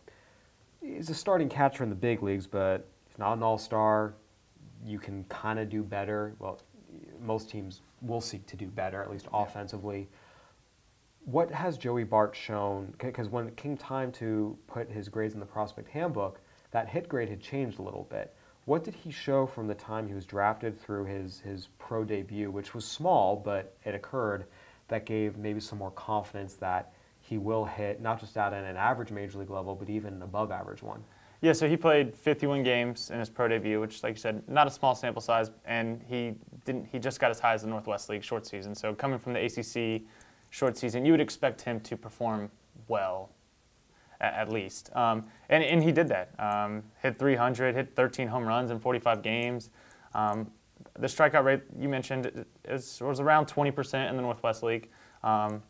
he's 0.81 1.09
a 1.09 1.15
starting 1.15 1.49
catcher 1.49 1.83
in 1.83 1.89
the 1.89 1.95
big 1.95 2.21
leagues, 2.21 2.47
but 2.47 2.87
he's 3.07 3.17
not 3.17 3.33
an 3.37 3.43
all-star. 3.43 4.13
You 4.85 4.99
can 4.99 5.23
kind 5.25 5.57
of 5.57 5.69
do 5.69 5.83
better. 5.83 6.35
Well, 6.37 6.59
most 7.25 7.49
teams 7.49 7.81
will 8.01 8.21
seek 8.21 8.45
to 8.47 8.55
do 8.55 8.67
better, 8.67 9.01
at 9.01 9.11
least 9.11 9.27
offensively 9.33 10.07
what 11.25 11.49
has 11.51 11.77
Joey 11.77 12.03
Bart 12.03 12.35
shown? 12.35 12.93
Because 12.99 13.29
when 13.29 13.47
it 13.47 13.57
came 13.57 13.75
time 13.75 14.11
to 14.13 14.57
put 14.67 14.89
his 14.89 15.09
grades 15.09 15.33
in 15.33 15.39
the 15.39 15.45
prospect 15.45 15.89
handbook, 15.89 16.39
that 16.71 16.87
hit 16.87 17.09
grade 17.09 17.29
had 17.29 17.41
changed 17.41 17.79
a 17.79 17.81
little 17.81 18.07
bit. 18.09 18.33
What 18.65 18.83
did 18.83 18.95
he 18.95 19.11
show 19.11 19.45
from 19.45 19.67
the 19.67 19.75
time 19.75 20.07
he 20.07 20.13
was 20.13 20.25
drafted 20.25 20.79
through 20.79 21.05
his, 21.05 21.39
his 21.39 21.69
pro 21.79 22.03
debut, 22.03 22.49
which 22.51 22.73
was 22.73 22.85
small, 22.85 23.35
but 23.35 23.75
it 23.83 23.93
occurred, 23.95 24.45
that 24.87 25.05
gave 25.05 25.37
maybe 25.37 25.59
some 25.59 25.79
more 25.79 25.91
confidence 25.91 26.53
that 26.55 26.93
he 27.19 27.39
will 27.39 27.65
hit 27.65 28.01
not 28.01 28.19
just 28.19 28.37
at 28.37 28.53
an 28.53 28.77
average 28.77 29.11
major 29.11 29.39
league 29.39 29.49
level, 29.49 29.73
but 29.73 29.89
even 29.89 30.13
an 30.13 30.21
above 30.21 30.51
average 30.51 30.83
one? 30.83 31.03
Yeah, 31.41 31.53
so 31.53 31.67
he 31.67 31.75
played 31.75 32.15
51 32.15 32.63
games 32.63 33.09
in 33.09 33.19
his 33.19 33.29
pro 33.29 33.47
debut, 33.47 33.79
which, 33.79 34.03
like 34.03 34.13
you 34.13 34.19
said, 34.19 34.47
not 34.47 34.67
a 34.67 34.71
small 34.71 34.95
sample 34.95 35.21
size, 35.21 35.51
and 35.65 36.03
he 36.07 36.35
didn't. 36.65 36.87
He 36.91 36.99
just 36.99 37.19
got 37.19 37.31
as 37.31 37.39
high 37.39 37.53
as 37.53 37.61
the 37.61 37.67
Northwest 37.67 38.09
League 38.09 38.23
short 38.23 38.45
season. 38.45 38.75
So 38.75 38.93
coming 38.93 39.19
from 39.19 39.33
the 39.33 39.45
ACC, 39.45 40.01
short 40.49 40.77
season, 40.77 41.05
you 41.05 41.13
would 41.13 41.21
expect 41.21 41.61
him 41.61 41.79
to 41.81 41.95
perform 41.95 42.51
well, 42.87 43.29
at, 44.19 44.33
at 44.33 44.49
least. 44.51 44.89
Um, 44.95 45.25
and, 45.49 45.63
and 45.63 45.83
he 45.83 45.91
did 45.91 46.07
that. 46.09 46.31
Um, 46.39 46.83
hit 47.01 47.17
300, 47.17 47.75
hit 47.75 47.95
13 47.95 48.27
home 48.27 48.45
runs 48.45 48.71
in 48.71 48.79
45 48.79 49.21
games. 49.21 49.69
Um, 50.13 50.51
the 50.97 51.07
strikeout 51.07 51.43
rate 51.43 51.61
you 51.77 51.89
mentioned 51.89 52.45
is, 52.67 52.99
was 53.01 53.19
around 53.19 53.47
20% 53.47 54.09
in 54.09 54.15
the 54.15 54.21
Northwest 54.21 54.63
League, 54.63 54.89
um, 55.23 55.61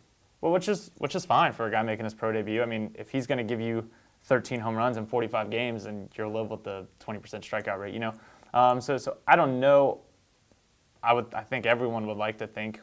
well, 0.42 0.52
which 0.52 0.68
is 0.68 0.92
which 0.98 1.16
is 1.16 1.26
fine 1.26 1.54
for 1.54 1.66
a 1.66 1.72
guy 1.72 1.82
making 1.82 2.04
his 2.04 2.14
pro 2.14 2.32
debut. 2.32 2.62
I 2.62 2.66
mean, 2.66 2.94
if 2.96 3.10
he's 3.10 3.26
going 3.26 3.40
to 3.40 3.44
give 3.44 3.60
you 3.60 3.90
13 4.26 4.60
home 4.60 4.76
runs 4.76 4.98
in 4.98 5.06
45 5.06 5.50
games, 5.50 5.86
and 5.86 6.10
you're 6.16 6.28
live 6.28 6.52
with 6.52 6.64
the 6.64 6.86
20% 7.00 7.22
strikeout 7.22 7.80
rate, 7.80 7.94
you 7.94 8.00
know. 8.00 8.14
Um, 8.54 8.82
so, 8.82 8.98
so 8.98 9.18
I 9.28 9.36
don't 9.36 9.60
know. 9.60 10.02
I 11.06 11.14
would, 11.14 11.34
I 11.34 11.42
think 11.42 11.66
everyone 11.66 12.08
would 12.08 12.18
like 12.18 12.38
to 12.40 12.48
think 12.48 12.80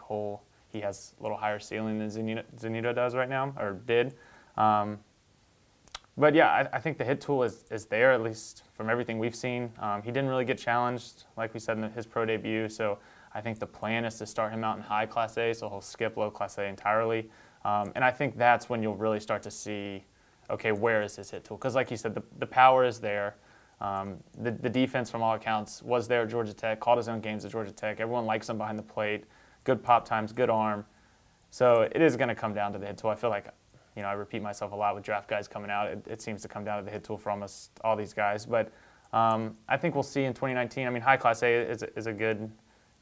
he 0.68 0.80
has 0.80 1.14
a 1.18 1.22
little 1.22 1.36
higher 1.36 1.58
ceiling 1.58 1.98
than 1.98 2.08
Zunino, 2.08 2.94
does 2.94 3.14
right 3.14 3.28
now, 3.28 3.52
or 3.58 3.72
did. 3.86 4.14
Um, 4.56 5.00
but 6.16 6.34
yeah, 6.34 6.48
I, 6.48 6.76
I, 6.76 6.80
think 6.80 6.98
the 6.98 7.04
hit 7.04 7.20
tool 7.20 7.42
is, 7.42 7.64
is 7.70 7.86
there, 7.86 8.12
at 8.12 8.22
least 8.22 8.64
from 8.74 8.90
everything 8.90 9.18
we've 9.18 9.34
seen. 9.34 9.72
Um, 9.78 10.02
he 10.02 10.10
didn't 10.10 10.28
really 10.28 10.44
get 10.44 10.58
challenged, 10.58 11.24
like 11.36 11.54
we 11.54 11.60
said 11.60 11.78
in 11.78 11.90
his 11.90 12.06
pro 12.06 12.26
debut, 12.26 12.68
so 12.68 12.98
I 13.34 13.40
think 13.40 13.58
the 13.58 13.66
plan 13.66 14.04
is 14.04 14.18
to 14.18 14.26
start 14.26 14.52
him 14.52 14.62
out 14.62 14.76
in 14.76 14.82
high 14.82 15.06
Class 15.06 15.38
A, 15.38 15.54
so 15.54 15.68
he'll 15.68 15.80
skip 15.80 16.16
low 16.16 16.30
Class 16.30 16.58
A 16.58 16.64
entirely. 16.64 17.30
Um, 17.64 17.92
and 17.94 18.04
I 18.04 18.10
think 18.10 18.36
that's 18.36 18.68
when 18.68 18.82
you'll 18.82 18.96
really 18.96 19.20
start 19.20 19.42
to 19.44 19.50
see, 19.50 20.04
okay, 20.50 20.72
where 20.72 21.02
is 21.02 21.16
his 21.16 21.30
hit 21.30 21.44
tool? 21.44 21.56
Because 21.56 21.74
like 21.74 21.90
you 21.90 21.96
said, 21.96 22.14
the, 22.14 22.22
the 22.38 22.46
power 22.46 22.84
is 22.84 22.98
there. 22.98 23.36
Um, 23.82 24.18
the, 24.38 24.52
the 24.52 24.70
defense, 24.70 25.10
from 25.10 25.22
all 25.22 25.34
accounts, 25.34 25.82
was 25.82 26.08
there 26.08 26.22
at 26.22 26.30
Georgia 26.30 26.54
Tech, 26.54 26.80
called 26.80 26.98
his 26.98 27.08
own 27.08 27.20
games 27.20 27.44
at 27.44 27.50
Georgia 27.50 27.72
Tech. 27.72 28.00
Everyone 28.00 28.24
likes 28.24 28.48
him 28.48 28.56
behind 28.56 28.78
the 28.78 28.82
plate 28.82 29.24
good 29.64 29.82
pop 29.82 30.04
times, 30.04 30.32
good 30.32 30.50
arm. 30.50 30.84
So 31.50 31.88
it 31.92 32.00
is 32.00 32.16
going 32.16 32.28
to 32.28 32.34
come 32.34 32.54
down 32.54 32.72
to 32.72 32.78
the 32.78 32.86
hit 32.86 32.98
tool. 32.98 33.10
I 33.10 33.14
feel 33.14 33.30
like, 33.30 33.46
you 33.96 34.02
know, 34.02 34.08
I 34.08 34.12
repeat 34.12 34.42
myself 34.42 34.72
a 34.72 34.74
lot 34.74 34.94
with 34.94 35.04
draft 35.04 35.28
guys 35.28 35.46
coming 35.48 35.70
out. 35.70 35.88
It, 35.88 36.06
it 36.08 36.22
seems 36.22 36.42
to 36.42 36.48
come 36.48 36.64
down 36.64 36.78
to 36.78 36.84
the 36.84 36.90
hit 36.90 37.04
tool 37.04 37.18
for 37.18 37.30
almost 37.30 37.70
all 37.84 37.96
these 37.96 38.14
guys. 38.14 38.46
But 38.46 38.72
um, 39.12 39.56
I 39.68 39.76
think 39.76 39.94
we'll 39.94 40.02
see 40.02 40.24
in 40.24 40.32
2019. 40.32 40.86
I 40.86 40.90
mean, 40.90 41.02
high 41.02 41.16
class 41.16 41.42
A 41.42 41.52
is, 41.52 41.82
is 41.82 42.06
a 42.06 42.12
good 42.12 42.50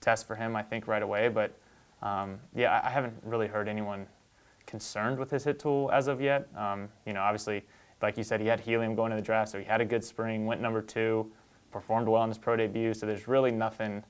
test 0.01 0.27
for 0.27 0.35
him, 0.35 0.57
I 0.57 0.63
think, 0.63 0.89
right 0.89 1.03
away. 1.03 1.29
But 1.29 1.53
um, 2.03 2.41
yeah, 2.55 2.81
I 2.83 2.91
haven't 2.91 3.15
really 3.25 3.47
heard 3.47 3.69
anyone 3.69 4.07
concerned 4.67 5.19
with 5.19 5.31
his 5.31 5.45
hit 5.45 5.59
tool 5.59 5.91
as 5.93 6.09
of 6.09 6.21
yet. 6.21 6.49
Um, 6.57 6.89
you 7.07 7.13
know, 7.13 7.21
obviously, 7.21 7.63
like 8.03 8.17
you 8.17 8.25
said, 8.25 8.41
he 8.41 8.47
had 8.47 8.61
helium 8.61 8.95
going 8.95 9.11
to 9.11 9.17
the 9.17 9.23
draft, 9.23 9.51
so 9.51 9.59
he 9.59 9.65
had 9.65 9.81
a 9.81 9.85
good 9.85 10.05
spring, 10.05 10.47
went 10.47 10.61
number 10.61 10.83
two, 10.83 11.31
performed 11.71 12.09
well 12.09 12.23
in 12.25 12.31
his 12.31 12.39
pro 12.39 12.57
debut. 12.57 12.95
So 12.95 13.07
there's 13.07 13.29
really 13.29 13.51
nothing 13.51 14.03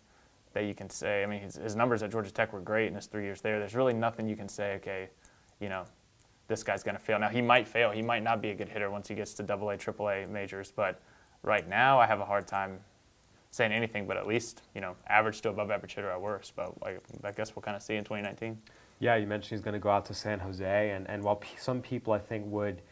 that 0.52 0.64
you 0.64 0.74
can 0.74 0.90
say. 0.90 1.22
I 1.22 1.26
mean, 1.26 1.40
his, 1.40 1.56
his, 1.56 1.76
numbers 1.76 2.02
at 2.02 2.10
Georgia 2.10 2.30
Tech 2.30 2.52
were 2.52 2.60
great 2.60 2.88
in 2.88 2.94
his 2.94 3.06
three 3.06 3.24
years 3.24 3.40
there. 3.40 3.58
There's 3.58 3.74
really 3.74 3.92
nothing 3.92 4.28
you 4.28 4.36
can 4.36 4.48
say, 4.48 4.74
okay, 4.74 5.08
you 5.60 5.68
know, 5.68 5.84
this 6.48 6.62
guy's 6.64 6.82
going 6.82 6.96
to 6.96 7.02
fail. 7.02 7.18
Now, 7.18 7.28
he 7.28 7.40
might 7.40 7.68
fail. 7.68 7.90
He 7.90 8.02
might 8.02 8.22
not 8.22 8.42
be 8.42 8.50
a 8.50 8.54
good 8.54 8.68
hitter 8.68 8.90
once 8.90 9.06
he 9.06 9.14
gets 9.14 9.34
to 9.34 9.42
double 9.42 9.68
AA, 9.68 9.74
AAA 9.74 10.28
majors. 10.28 10.72
But 10.74 11.00
right 11.42 11.68
now, 11.68 12.00
I 12.00 12.06
have 12.06 12.20
a 12.20 12.24
hard 12.24 12.46
time 12.48 12.80
saying 13.52 13.72
anything 13.72 14.06
but 14.06 14.16
at 14.16 14.26
least, 14.26 14.62
you 14.74 14.80
know, 14.80 14.96
average 15.08 15.40
to 15.42 15.48
above 15.48 15.70
average 15.70 15.94
hitter 15.94 16.10
at 16.10 16.20
worst. 16.20 16.54
But 16.56 16.72
I, 16.82 16.96
I 17.22 17.32
guess 17.32 17.54
we'll 17.54 17.62
kind 17.62 17.76
of 17.76 17.82
see 17.82 17.94
in 17.94 18.04
2019. 18.04 18.60
Yeah, 18.98 19.16
you 19.16 19.26
mentioned 19.26 19.50
he's 19.50 19.64
going 19.64 19.74
to 19.74 19.80
go 19.80 19.90
out 19.90 20.04
to 20.06 20.14
San 20.14 20.40
Jose. 20.40 20.90
And, 20.90 21.08
and 21.08 21.22
while 21.22 21.36
p- 21.36 21.56
some 21.58 21.80
people, 21.80 22.12
I 22.12 22.18
think, 22.18 22.44
would 22.46 22.82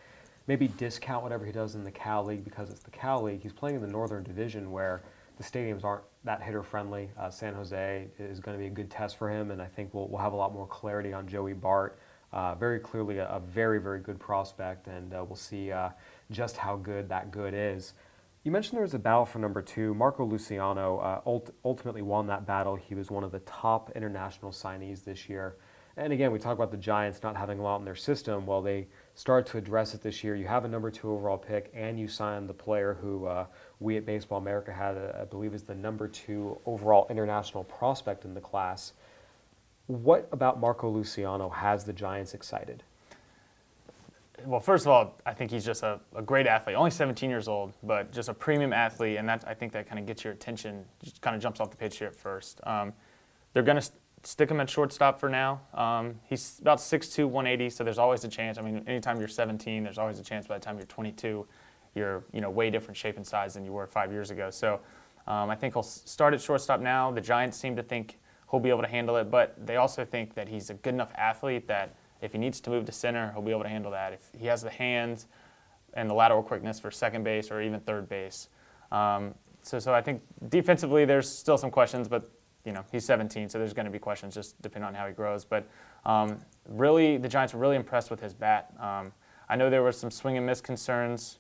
maybe 0.48 0.66
discount 0.66 1.22
whatever 1.22 1.46
he 1.46 1.52
does 1.52 1.76
in 1.76 1.84
the 1.84 1.90
Cal 1.92 2.24
League 2.24 2.42
because 2.42 2.70
it's 2.70 2.82
the 2.82 2.90
Cal 2.90 3.22
League, 3.22 3.42
he's 3.42 3.52
playing 3.52 3.76
in 3.76 3.82
the 3.82 3.88
Northern 3.88 4.24
Division 4.24 4.72
where– 4.72 5.02
the 5.38 5.44
stadiums 5.44 5.84
aren't 5.84 6.02
that 6.24 6.42
hitter 6.42 6.64
friendly. 6.64 7.10
Uh, 7.16 7.30
San 7.30 7.54
Jose 7.54 8.08
is 8.18 8.40
going 8.40 8.56
to 8.56 8.60
be 8.60 8.66
a 8.66 8.70
good 8.70 8.90
test 8.90 9.16
for 9.16 9.30
him, 9.30 9.52
and 9.52 9.62
I 9.62 9.66
think 9.66 9.94
we'll, 9.94 10.08
we'll 10.08 10.20
have 10.20 10.32
a 10.32 10.36
lot 10.36 10.52
more 10.52 10.66
clarity 10.66 11.12
on 11.12 11.26
Joey 11.28 11.52
Bart. 11.52 11.98
Uh, 12.32 12.56
very 12.56 12.80
clearly, 12.80 13.18
a, 13.18 13.28
a, 13.28 13.40
very, 13.40 13.80
very 13.80 14.00
good 14.00 14.18
prospect, 14.18 14.88
and 14.88 15.14
uh, 15.14 15.24
we'll 15.24 15.36
see 15.36 15.72
uh, 15.72 15.90
just 16.30 16.56
how 16.58 16.76
good 16.76 17.08
that 17.08 17.30
good 17.30 17.54
is. 17.54 17.94
You 18.42 18.50
mentioned 18.50 18.76
there 18.76 18.82
was 18.82 18.94
a 18.94 18.98
battle 18.98 19.24
for 19.24 19.38
number 19.38 19.62
two. 19.62 19.94
Marco 19.94 20.24
Luciano 20.24 20.98
uh, 20.98 21.20
ult- 21.24 21.54
ultimately 21.64 22.02
won 22.02 22.26
that 22.26 22.44
battle. 22.44 22.74
He 22.74 22.94
was 22.94 23.10
one 23.10 23.24
of 23.24 23.32
the 23.32 23.40
top 23.40 23.92
international 23.94 24.50
signees 24.50 25.04
this 25.04 25.28
year. 25.28 25.56
And 25.96 26.12
again, 26.12 26.30
we 26.32 26.38
talk 26.38 26.54
about 26.54 26.70
the 26.70 26.76
Giants 26.76 27.22
not 27.22 27.36
having 27.36 27.58
a 27.58 27.62
lot 27.62 27.78
in 27.78 27.84
their 27.84 27.96
system. 27.96 28.44
Well, 28.44 28.60
they 28.60 28.88
start 29.18 29.44
to 29.44 29.58
address 29.58 29.94
it 29.94 30.00
this 30.00 30.22
year. 30.22 30.36
You 30.36 30.46
have 30.46 30.64
a 30.64 30.68
number 30.68 30.92
two 30.92 31.10
overall 31.10 31.36
pick, 31.36 31.72
and 31.74 31.98
you 31.98 32.06
sign 32.06 32.46
the 32.46 32.54
player 32.54 32.96
who 33.00 33.26
uh, 33.26 33.46
we 33.80 33.96
at 33.96 34.06
Baseball 34.06 34.38
America 34.38 34.72
had, 34.72 34.96
uh, 34.96 35.22
I 35.22 35.24
believe, 35.24 35.54
is 35.54 35.64
the 35.64 35.74
number 35.74 36.06
two 36.06 36.56
overall 36.66 37.04
international 37.10 37.64
prospect 37.64 38.24
in 38.24 38.32
the 38.32 38.40
class. 38.40 38.92
What 39.88 40.28
about 40.30 40.60
Marco 40.60 40.88
Luciano 40.88 41.48
has 41.48 41.82
the 41.82 41.92
Giants 41.92 42.32
excited? 42.32 42.84
Well, 44.44 44.60
first 44.60 44.86
of 44.86 44.92
all, 44.92 45.16
I 45.26 45.34
think 45.34 45.50
he's 45.50 45.64
just 45.64 45.82
a, 45.82 45.98
a, 46.14 46.22
great 46.22 46.46
athlete. 46.46 46.76
Only 46.76 46.92
17 46.92 47.28
years 47.28 47.48
old, 47.48 47.72
but 47.82 48.12
just 48.12 48.28
a 48.28 48.34
premium 48.34 48.72
athlete, 48.72 49.16
and 49.16 49.28
that 49.28 49.42
I 49.48 49.52
think 49.54 49.72
that 49.72 49.88
kind 49.88 49.98
of 49.98 50.06
gets 50.06 50.22
your 50.22 50.32
attention. 50.32 50.84
Just 51.02 51.20
kind 51.22 51.34
of 51.34 51.42
jumps 51.42 51.58
off 51.58 51.72
the 51.72 51.76
page 51.76 51.96
here 51.96 52.06
at 52.06 52.14
first. 52.14 52.60
Um, 52.62 52.92
they're 53.52 53.64
going 53.64 53.80
to 53.80 53.90
stick 54.28 54.50
him 54.50 54.60
at 54.60 54.68
shortstop 54.68 55.18
for 55.18 55.30
now. 55.30 55.58
Um, 55.72 56.20
he's 56.24 56.58
about 56.60 56.78
6'2", 56.78 57.24
180, 57.24 57.70
so 57.70 57.82
there's 57.82 57.98
always 57.98 58.24
a 58.24 58.28
chance. 58.28 58.58
I 58.58 58.60
mean, 58.60 58.84
anytime 58.86 59.18
you're 59.18 59.26
17, 59.26 59.82
there's 59.82 59.96
always 59.96 60.18
a 60.18 60.22
chance 60.22 60.46
by 60.46 60.58
the 60.58 60.64
time 60.64 60.76
you're 60.76 60.86
22, 60.86 61.46
you're 61.94 62.24
you 62.30 62.42
know 62.42 62.50
way 62.50 62.68
different 62.68 62.96
shape 62.96 63.16
and 63.16 63.26
size 63.26 63.54
than 63.54 63.64
you 63.64 63.72
were 63.72 63.86
five 63.86 64.12
years 64.12 64.30
ago. 64.30 64.50
So 64.50 64.80
um, 65.26 65.48
I 65.48 65.54
think 65.54 65.72
he'll 65.72 65.82
start 65.82 66.34
at 66.34 66.42
shortstop 66.42 66.80
now. 66.80 67.10
The 67.10 67.22
Giants 67.22 67.56
seem 67.56 67.74
to 67.76 67.82
think 67.82 68.18
he'll 68.50 68.60
be 68.60 68.68
able 68.68 68.82
to 68.82 68.88
handle 68.88 69.16
it, 69.16 69.30
but 69.30 69.54
they 69.66 69.76
also 69.76 70.04
think 70.04 70.34
that 70.34 70.46
he's 70.46 70.68
a 70.68 70.74
good 70.74 70.92
enough 70.92 71.10
athlete 71.16 71.66
that 71.68 71.94
if 72.20 72.32
he 72.32 72.38
needs 72.38 72.60
to 72.60 72.70
move 72.70 72.84
to 72.84 72.92
center, 72.92 73.32
he'll 73.32 73.40
be 73.40 73.50
able 73.50 73.62
to 73.62 73.68
handle 73.70 73.92
that. 73.92 74.12
If 74.12 74.28
he 74.38 74.46
has 74.48 74.60
the 74.60 74.70
hands 74.70 75.26
and 75.94 76.10
the 76.10 76.14
lateral 76.14 76.42
quickness 76.42 76.78
for 76.78 76.90
second 76.90 77.24
base 77.24 77.50
or 77.50 77.62
even 77.62 77.80
third 77.80 78.10
base. 78.10 78.48
Um, 78.92 79.34
so, 79.62 79.78
so 79.78 79.94
I 79.94 80.02
think 80.02 80.20
defensively 80.50 81.06
there's 81.06 81.30
still 81.30 81.56
some 81.56 81.70
questions, 81.70 82.08
but 82.08 82.30
you 82.68 82.74
know, 82.74 82.84
he's 82.92 83.06
17, 83.06 83.48
so 83.48 83.58
there's 83.58 83.72
going 83.72 83.86
to 83.86 83.90
be 83.90 83.98
questions 83.98 84.34
just 84.34 84.60
depending 84.60 84.86
on 84.86 84.94
how 84.94 85.06
he 85.06 85.14
grows. 85.14 85.42
But 85.42 85.66
um, 86.04 86.38
really, 86.68 87.16
the 87.16 87.28
Giants 87.28 87.54
were 87.54 87.60
really 87.60 87.76
impressed 87.76 88.10
with 88.10 88.20
his 88.20 88.34
bat. 88.34 88.74
Um, 88.78 89.10
I 89.48 89.56
know 89.56 89.70
there 89.70 89.82
were 89.82 89.90
some 89.90 90.10
swing 90.10 90.36
and 90.36 90.44
miss 90.44 90.60
concerns, 90.60 91.38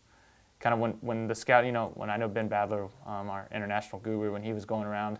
kind 0.58 0.72
of 0.72 0.80
when, 0.80 0.92
when 1.02 1.26
the 1.26 1.34
scout, 1.34 1.66
you 1.66 1.72
know, 1.72 1.92
when 1.96 2.08
I 2.08 2.16
know 2.16 2.28
Ben 2.28 2.48
Badler, 2.48 2.88
um, 3.06 3.28
our 3.28 3.46
international 3.54 4.00
guru, 4.00 4.32
when 4.32 4.42
he 4.42 4.54
was 4.54 4.64
going 4.64 4.86
around 4.86 5.18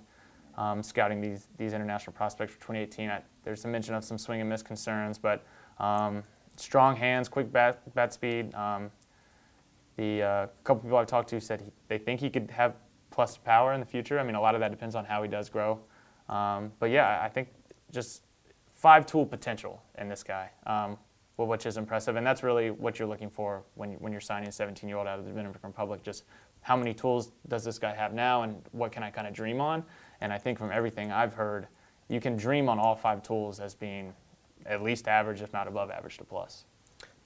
um, 0.57 0.83
scouting 0.83 1.21
these 1.21 1.47
these 1.59 1.75
international 1.75 2.15
prospects 2.15 2.55
for 2.55 2.61
2018, 2.61 3.11
I, 3.11 3.21
there's 3.45 3.61
some 3.61 3.71
mention 3.71 3.95
of 3.95 4.03
some 4.03 4.17
swing 4.17 4.41
and 4.41 4.49
miss 4.49 4.63
concerns, 4.63 5.19
but 5.19 5.45
um, 5.79 6.25
strong 6.57 6.97
hands, 6.97 7.29
quick 7.29 7.53
bat 7.53 7.83
bat 7.95 8.15
speed. 8.15 8.55
Um, 8.55 8.91
the 9.97 10.23
uh, 10.23 10.47
couple 10.65 10.85
people 10.85 10.97
I've 10.97 11.07
talked 11.07 11.29
to 11.31 11.41
said 11.41 11.61
he, 11.61 11.71
they 11.89 11.99
think 11.99 12.19
he 12.21 12.31
could 12.31 12.51
have 12.51 12.77
plus 13.11 13.37
power 13.37 13.75
in 13.75 13.81
the 13.81 13.87
future. 13.87 14.19
I 14.19 14.23
mean, 14.23 14.37
a 14.37 14.41
lot 14.41 14.55
of 14.55 14.61
that 14.61 14.71
depends 14.71 14.95
on 14.95 15.05
how 15.05 15.23
he 15.23 15.29
does 15.29 15.51
grow. 15.51 15.81
Um, 16.29 16.73
but 16.79 16.91
yeah, 16.91 17.21
I 17.23 17.29
think 17.29 17.49
just 17.91 18.23
five 18.73 19.07
tool 19.07 19.27
potential 19.27 19.83
in 19.99 20.09
this 20.09 20.23
guy, 20.23 20.51
um, 20.67 20.99
which 21.37 21.67
is 21.67 21.77
impressive. 21.77 22.17
And 22.17 22.27
that's 22.27 22.43
really 22.43 22.71
what 22.71 22.99
you're 22.99 23.09
looking 23.09 23.31
for 23.31 23.63
when, 23.75 23.93
when 23.95 24.13
you're 24.13 24.21
signing 24.21 24.49
a 24.49 24.53
17 24.53 24.89
year 24.89 24.99
old 24.99 25.07
out 25.07 25.19
of 25.19 25.25
the 25.25 25.31
Dominican 25.31 25.61
Republic. 25.63 26.03
Just 26.03 26.25
how 26.61 26.77
many 26.77 26.95
tools 26.95 27.33
does 27.49 27.65
this 27.65 27.79
guy 27.79 27.95
have 27.95 28.13
now 28.13 28.43
and 28.43 28.63
what 28.73 28.93
can 28.93 29.03
I 29.03 29.11
kind 29.11 29.27
of 29.27 29.35
dream 29.35 29.61
on? 29.61 29.85
And 30.21 30.33
I 30.33 30.39
think 30.39 30.59
from 30.59 30.71
everything 30.71 31.11
I've 31.13 31.35
heard, 31.35 31.69
you 32.09 32.21
can 32.21 32.37
dream 32.37 32.69
on 32.69 32.79
all 32.79 32.95
five 32.95 33.23
tools 33.23 33.61
as 33.61 33.75
being 33.75 34.15
at 34.67 34.83
least 34.83 35.09
average, 35.09 35.43
if 35.43 35.53
not 35.53 35.69
above 35.69 35.91
average 35.91 36.19
to 36.19 36.25
plus. 36.25 36.65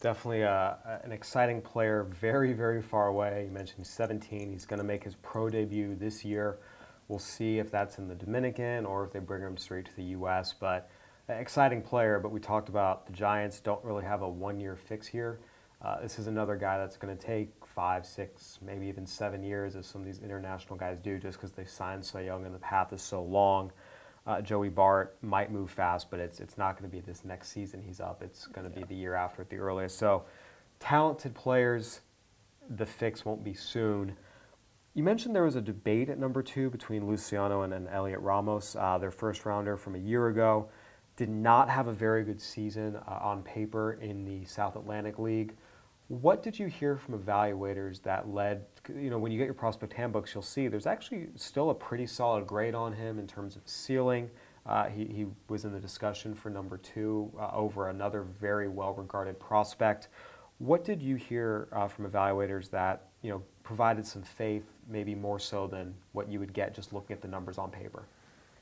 Definitely 0.00 0.44
uh, 0.44 0.74
an 1.04 1.12
exciting 1.12 1.60
player, 1.62 2.04
very, 2.04 2.52
very 2.52 2.82
far 2.82 3.06
away. 3.06 3.44
You 3.46 3.52
mentioned 3.52 3.86
17. 3.86 4.50
He's 4.50 4.66
going 4.66 4.78
to 4.78 4.84
make 4.84 5.04
his 5.04 5.14
pro 5.16 5.48
debut 5.48 5.94
this 5.94 6.24
year. 6.24 6.58
We'll 7.08 7.18
see 7.18 7.58
if 7.58 7.70
that's 7.70 7.98
in 7.98 8.08
the 8.08 8.14
Dominican 8.14 8.86
or 8.86 9.04
if 9.04 9.12
they 9.12 9.18
bring 9.18 9.42
him 9.42 9.56
straight 9.56 9.86
to 9.86 9.96
the 9.96 10.04
U.S. 10.04 10.54
But 10.58 10.90
exciting 11.28 11.82
player. 11.82 12.18
But 12.18 12.32
we 12.32 12.40
talked 12.40 12.68
about 12.68 13.06
the 13.06 13.12
Giants 13.12 13.60
don't 13.60 13.84
really 13.84 14.04
have 14.04 14.22
a 14.22 14.28
one-year 14.28 14.76
fix 14.76 15.06
here. 15.06 15.40
Uh, 15.82 16.00
this 16.00 16.18
is 16.18 16.28
another 16.28 16.54
guy 16.56 16.78
that's 16.78 16.96
going 16.96 17.16
to 17.16 17.26
take 17.26 17.50
five, 17.66 18.06
six, 18.06 18.60
maybe 18.62 18.86
even 18.86 19.04
seven 19.04 19.42
years, 19.42 19.74
as 19.74 19.84
some 19.86 20.00
of 20.00 20.06
these 20.06 20.20
international 20.20 20.76
guys 20.76 20.98
do, 21.02 21.18
just 21.18 21.38
because 21.38 21.52
they 21.52 21.64
signed 21.64 22.04
so 22.04 22.18
young 22.18 22.46
and 22.46 22.54
the 22.54 22.60
path 22.60 22.92
is 22.92 23.02
so 23.02 23.22
long. 23.22 23.72
Uh, 24.24 24.40
Joey 24.40 24.68
Bart 24.68 25.16
might 25.22 25.50
move 25.50 25.70
fast, 25.70 26.08
but 26.08 26.20
it's 26.20 26.38
it's 26.38 26.56
not 26.56 26.78
going 26.78 26.88
to 26.88 26.96
be 26.96 27.00
this 27.00 27.24
next 27.24 27.48
season 27.48 27.82
he's 27.84 27.98
up. 27.98 28.22
It's 28.22 28.46
going 28.46 28.70
to 28.70 28.72
yeah. 28.72 28.84
be 28.84 28.94
the 28.94 29.00
year 29.00 29.14
after 29.14 29.42
at 29.42 29.50
the 29.50 29.56
earliest. 29.56 29.98
So, 29.98 30.22
talented 30.78 31.34
players, 31.34 32.02
the 32.70 32.86
fix 32.86 33.24
won't 33.24 33.42
be 33.42 33.54
soon. 33.54 34.16
You 34.94 35.02
mentioned 35.02 35.34
there 35.34 35.44
was 35.44 35.56
a 35.56 35.62
debate 35.62 36.10
at 36.10 36.18
number 36.18 36.42
two 36.42 36.68
between 36.68 37.06
Luciano 37.06 37.62
and, 37.62 37.72
and 37.72 37.88
Heliot 37.88 38.20
Ramos, 38.20 38.76
uh, 38.78 38.98
their 38.98 39.10
first 39.10 39.46
rounder 39.46 39.78
from 39.78 39.94
a 39.94 39.98
year 39.98 40.28
ago. 40.28 40.68
Did 41.16 41.30
not 41.30 41.70
have 41.70 41.86
a 41.86 41.92
very 41.92 42.24
good 42.24 42.40
season 42.40 42.96
uh, 42.96 43.18
on 43.22 43.42
paper 43.42 43.94
in 43.94 44.26
the 44.26 44.44
South 44.44 44.76
Atlantic 44.76 45.18
League. 45.18 45.54
What 46.08 46.42
did 46.42 46.58
you 46.58 46.66
hear 46.66 46.98
from 46.98 47.18
evaluators 47.18 48.02
that 48.02 48.28
led, 48.28 48.66
you 48.94 49.08
know, 49.08 49.18
when 49.18 49.32
you 49.32 49.38
get 49.38 49.46
your 49.46 49.54
prospect 49.54 49.94
handbooks, 49.94 50.34
you'll 50.34 50.42
see 50.42 50.68
there's 50.68 50.86
actually 50.86 51.28
still 51.36 51.70
a 51.70 51.74
pretty 51.74 52.06
solid 52.06 52.46
grade 52.46 52.74
on 52.74 52.92
him 52.92 53.18
in 53.18 53.26
terms 53.26 53.56
of 53.56 53.62
ceiling. 53.64 54.30
Uh, 54.66 54.88
he, 54.90 55.06
he, 55.06 55.26
was 55.48 55.64
in 55.64 55.72
the 55.72 55.80
discussion 55.80 56.34
for 56.34 56.50
number 56.50 56.76
two 56.76 57.32
uh, 57.40 57.50
over 57.54 57.88
another 57.88 58.22
very 58.22 58.68
well 58.68 58.92
regarded 58.92 59.40
prospect. 59.40 60.08
What 60.58 60.84
did 60.84 61.00
you 61.00 61.16
hear 61.16 61.68
uh, 61.72 61.88
from 61.88 62.08
evaluators 62.08 62.70
that, 62.70 63.08
you 63.22 63.30
know, 63.30 63.42
provided 63.62 64.06
some 64.06 64.22
faith, 64.22 64.64
maybe 64.88 65.14
more 65.14 65.38
so 65.38 65.66
than 65.66 65.94
what 66.12 66.28
you 66.28 66.38
would 66.40 66.52
get 66.52 66.74
just 66.74 66.92
looking 66.92 67.14
at 67.14 67.22
the 67.22 67.28
numbers 67.28 67.58
on 67.58 67.70
paper. 67.70 68.02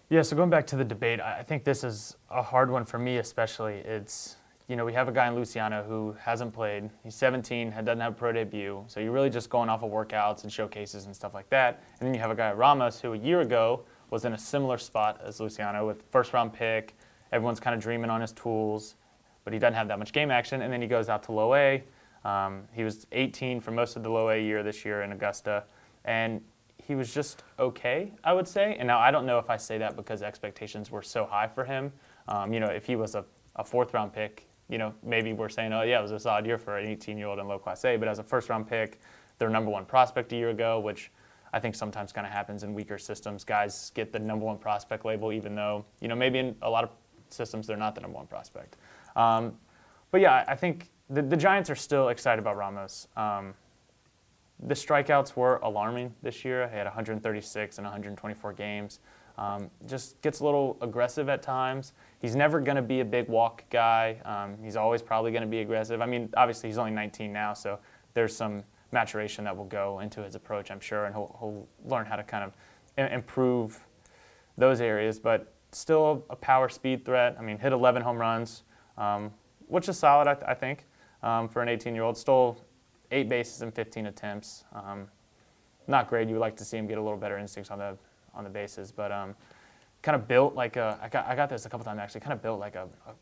Yeah, 0.08 0.22
so 0.22 0.36
going 0.36 0.50
back 0.50 0.66
to 0.68 0.76
the 0.76 0.84
debate, 0.84 1.20
I 1.20 1.42
think 1.42 1.62
this 1.62 1.84
is 1.84 2.16
a 2.30 2.42
hard 2.42 2.70
one 2.70 2.84
for 2.84 2.98
me, 2.98 3.18
especially. 3.18 3.74
It's, 3.74 4.36
you 4.66 4.74
know, 4.74 4.84
we 4.84 4.92
have 4.92 5.06
a 5.06 5.12
guy 5.12 5.28
in 5.28 5.36
Luciano 5.36 5.84
who 5.84 6.16
hasn't 6.20 6.52
played. 6.52 6.90
He's 7.04 7.14
17, 7.14 7.70
doesn't 7.70 8.00
have 8.00 8.12
a 8.12 8.16
pro 8.16 8.32
debut. 8.32 8.82
So 8.88 8.98
you're 8.98 9.12
really 9.12 9.30
just 9.30 9.50
going 9.50 9.68
off 9.68 9.84
of 9.84 9.90
workouts 9.90 10.42
and 10.42 10.52
showcases 10.52 11.06
and 11.06 11.14
stuff 11.14 11.32
like 11.32 11.48
that. 11.50 11.84
And 12.00 12.06
then 12.06 12.14
you 12.14 12.20
have 12.20 12.32
a 12.32 12.34
guy, 12.34 12.52
Ramos, 12.52 13.00
who 13.00 13.12
a 13.12 13.16
year 13.18 13.40
ago 13.40 13.84
was 14.10 14.24
in 14.24 14.32
a 14.32 14.38
similar 14.38 14.78
spot 14.78 15.20
as 15.24 15.38
Luciano 15.38 15.86
with 15.86 16.02
first 16.10 16.32
round 16.32 16.52
pick. 16.52 16.96
Everyone's 17.30 17.60
kind 17.60 17.76
of 17.76 17.80
dreaming 17.80 18.10
on 18.10 18.20
his 18.20 18.32
tools, 18.32 18.96
but 19.44 19.52
he 19.52 19.60
doesn't 19.60 19.74
have 19.74 19.86
that 19.86 20.00
much 20.00 20.12
game 20.12 20.32
action. 20.32 20.62
And 20.62 20.72
then 20.72 20.82
he 20.82 20.88
goes 20.88 21.08
out 21.08 21.22
to 21.24 21.32
low 21.32 21.54
A 21.54 21.84
um, 22.24 22.64
he 22.72 22.84
was 22.84 23.06
18 23.12 23.60
for 23.60 23.70
most 23.70 23.96
of 23.96 24.02
the 24.02 24.10
low 24.10 24.30
A 24.30 24.38
year 24.40 24.62
this 24.62 24.84
year 24.84 25.02
in 25.02 25.12
Augusta, 25.12 25.64
and 26.04 26.40
he 26.76 26.94
was 26.94 27.12
just 27.14 27.42
okay, 27.58 28.12
I 28.24 28.32
would 28.32 28.48
say. 28.48 28.76
And 28.78 28.86
now 28.86 28.98
I 28.98 29.10
don't 29.10 29.26
know 29.26 29.38
if 29.38 29.48
I 29.50 29.56
say 29.56 29.78
that 29.78 29.96
because 29.96 30.22
expectations 30.22 30.90
were 30.90 31.02
so 31.02 31.24
high 31.24 31.46
for 31.46 31.64
him. 31.64 31.92
Um, 32.28 32.52
you 32.52 32.60
know, 32.60 32.66
if 32.66 32.84
he 32.84 32.96
was 32.96 33.14
a, 33.14 33.24
a 33.56 33.64
fourth 33.64 33.94
round 33.94 34.12
pick, 34.12 34.46
you 34.68 34.78
know, 34.78 34.94
maybe 35.02 35.32
we're 35.32 35.48
saying, 35.48 35.72
oh, 35.72 35.82
yeah, 35.82 35.98
it 35.98 36.02
was 36.02 36.12
a 36.12 36.18
solid 36.18 36.46
year 36.46 36.58
for 36.58 36.78
an 36.78 36.86
18 36.86 37.18
year 37.18 37.26
old 37.26 37.38
in 37.38 37.48
low 37.48 37.58
class 37.58 37.84
A. 37.84 37.96
But 37.96 38.08
as 38.08 38.18
a 38.18 38.22
first 38.22 38.48
round 38.48 38.68
pick, 38.68 39.00
their 39.38 39.50
number 39.50 39.70
one 39.70 39.84
prospect 39.84 40.32
a 40.32 40.36
year 40.36 40.50
ago, 40.50 40.78
which 40.78 41.10
I 41.52 41.58
think 41.58 41.74
sometimes 41.74 42.12
kind 42.12 42.26
of 42.26 42.32
happens 42.32 42.62
in 42.62 42.74
weaker 42.74 42.98
systems. 42.98 43.42
Guys 43.42 43.90
get 43.94 44.12
the 44.12 44.18
number 44.18 44.44
one 44.44 44.58
prospect 44.58 45.04
label, 45.04 45.32
even 45.32 45.54
though, 45.54 45.84
you 46.00 46.08
know, 46.08 46.14
maybe 46.14 46.38
in 46.38 46.56
a 46.62 46.70
lot 46.70 46.84
of 46.84 46.90
systems 47.30 47.66
they're 47.66 47.76
not 47.76 47.94
the 47.94 48.00
number 48.00 48.16
one 48.16 48.26
prospect. 48.26 48.76
Um, 49.16 49.54
but 50.10 50.20
yeah, 50.20 50.44
I 50.46 50.54
think 50.54 50.90
the, 51.10 51.22
the 51.22 51.36
Giants 51.36 51.68
are 51.68 51.76
still 51.76 52.08
excited 52.08 52.38
about 52.38 52.56
Ramos. 52.56 53.08
Um, 53.16 53.54
the 54.62 54.74
strikeouts 54.74 55.36
were 55.36 55.56
alarming 55.56 56.14
this 56.22 56.44
year. 56.44 56.68
He 56.68 56.76
had 56.76 56.86
136 56.86 57.78
and 57.78 57.84
124 57.84 58.52
games. 58.52 59.00
Um, 59.36 59.70
just 59.86 60.20
gets 60.20 60.40
a 60.40 60.44
little 60.44 60.76
aggressive 60.82 61.28
at 61.28 61.42
times. 61.42 61.94
He's 62.20 62.36
never 62.36 62.60
going 62.60 62.76
to 62.76 62.82
be 62.82 63.00
a 63.00 63.04
big 63.04 63.28
walk 63.28 63.64
guy. 63.70 64.20
Um, 64.24 64.62
he's 64.62 64.76
always 64.76 65.02
probably 65.02 65.32
going 65.32 65.42
to 65.42 65.48
be 65.48 65.60
aggressive. 65.60 66.00
I 66.00 66.06
mean, 66.06 66.28
obviously 66.36 66.68
he's 66.68 66.78
only 66.78 66.90
19 66.92 67.32
now, 67.32 67.54
so 67.54 67.78
there's 68.12 68.36
some 68.36 68.62
maturation 68.92 69.44
that 69.44 69.56
will 69.56 69.64
go 69.64 70.00
into 70.00 70.22
his 70.22 70.34
approach, 70.34 70.70
I'm 70.70 70.80
sure, 70.80 71.06
and 71.06 71.14
he'll, 71.14 71.36
he'll 71.40 71.68
learn 71.88 72.06
how 72.06 72.16
to 72.16 72.22
kind 72.22 72.44
of 72.44 73.12
improve 73.12 73.80
those 74.58 74.80
areas. 74.80 75.18
But 75.18 75.54
still 75.72 76.26
a 76.28 76.36
power 76.36 76.68
speed 76.68 77.04
threat. 77.04 77.36
I 77.38 77.42
mean, 77.42 77.56
hit 77.58 77.72
11 77.72 78.02
home 78.02 78.18
runs, 78.18 78.64
um, 78.98 79.32
which 79.68 79.88
is 79.88 79.98
solid, 79.98 80.28
I, 80.28 80.34
th- 80.34 80.46
I 80.46 80.54
think 80.54 80.84
um, 81.22 81.48
for 81.48 81.62
an 81.62 81.68
18 81.68 81.94
year 81.94 82.04
old. 82.04 82.16
Stole 82.16 82.56
eight 83.10 83.28
bases 83.28 83.62
in 83.62 83.70
15 83.70 84.06
attempts. 84.06 84.64
Um, 84.72 85.08
not 85.86 86.08
great. 86.08 86.28
You 86.28 86.34
would 86.34 86.40
like 86.40 86.56
to 86.56 86.64
see 86.64 86.76
him 86.76 86.86
get 86.86 86.98
a 86.98 87.02
little 87.02 87.18
better 87.18 87.38
instincts 87.38 87.70
on 87.70 87.78
the 87.78 87.96
on 88.32 88.44
the 88.44 88.50
bases, 88.50 88.92
but 88.92 89.10
um, 89.10 89.34
kind 90.02 90.14
of 90.14 90.28
built 90.28 90.54
like 90.54 90.76
a. 90.76 90.98
I 91.02 91.08
got 91.08 91.26
I 91.26 91.34
got 91.34 91.48
this 91.48 91.66
a 91.66 91.68
couple 91.68 91.84
times 91.84 91.98
actually. 92.00 92.20
Kind 92.20 92.32
of 92.32 92.42
built 92.42 92.60
like 92.60 92.76
a, 92.76 92.88
a 93.06 93.12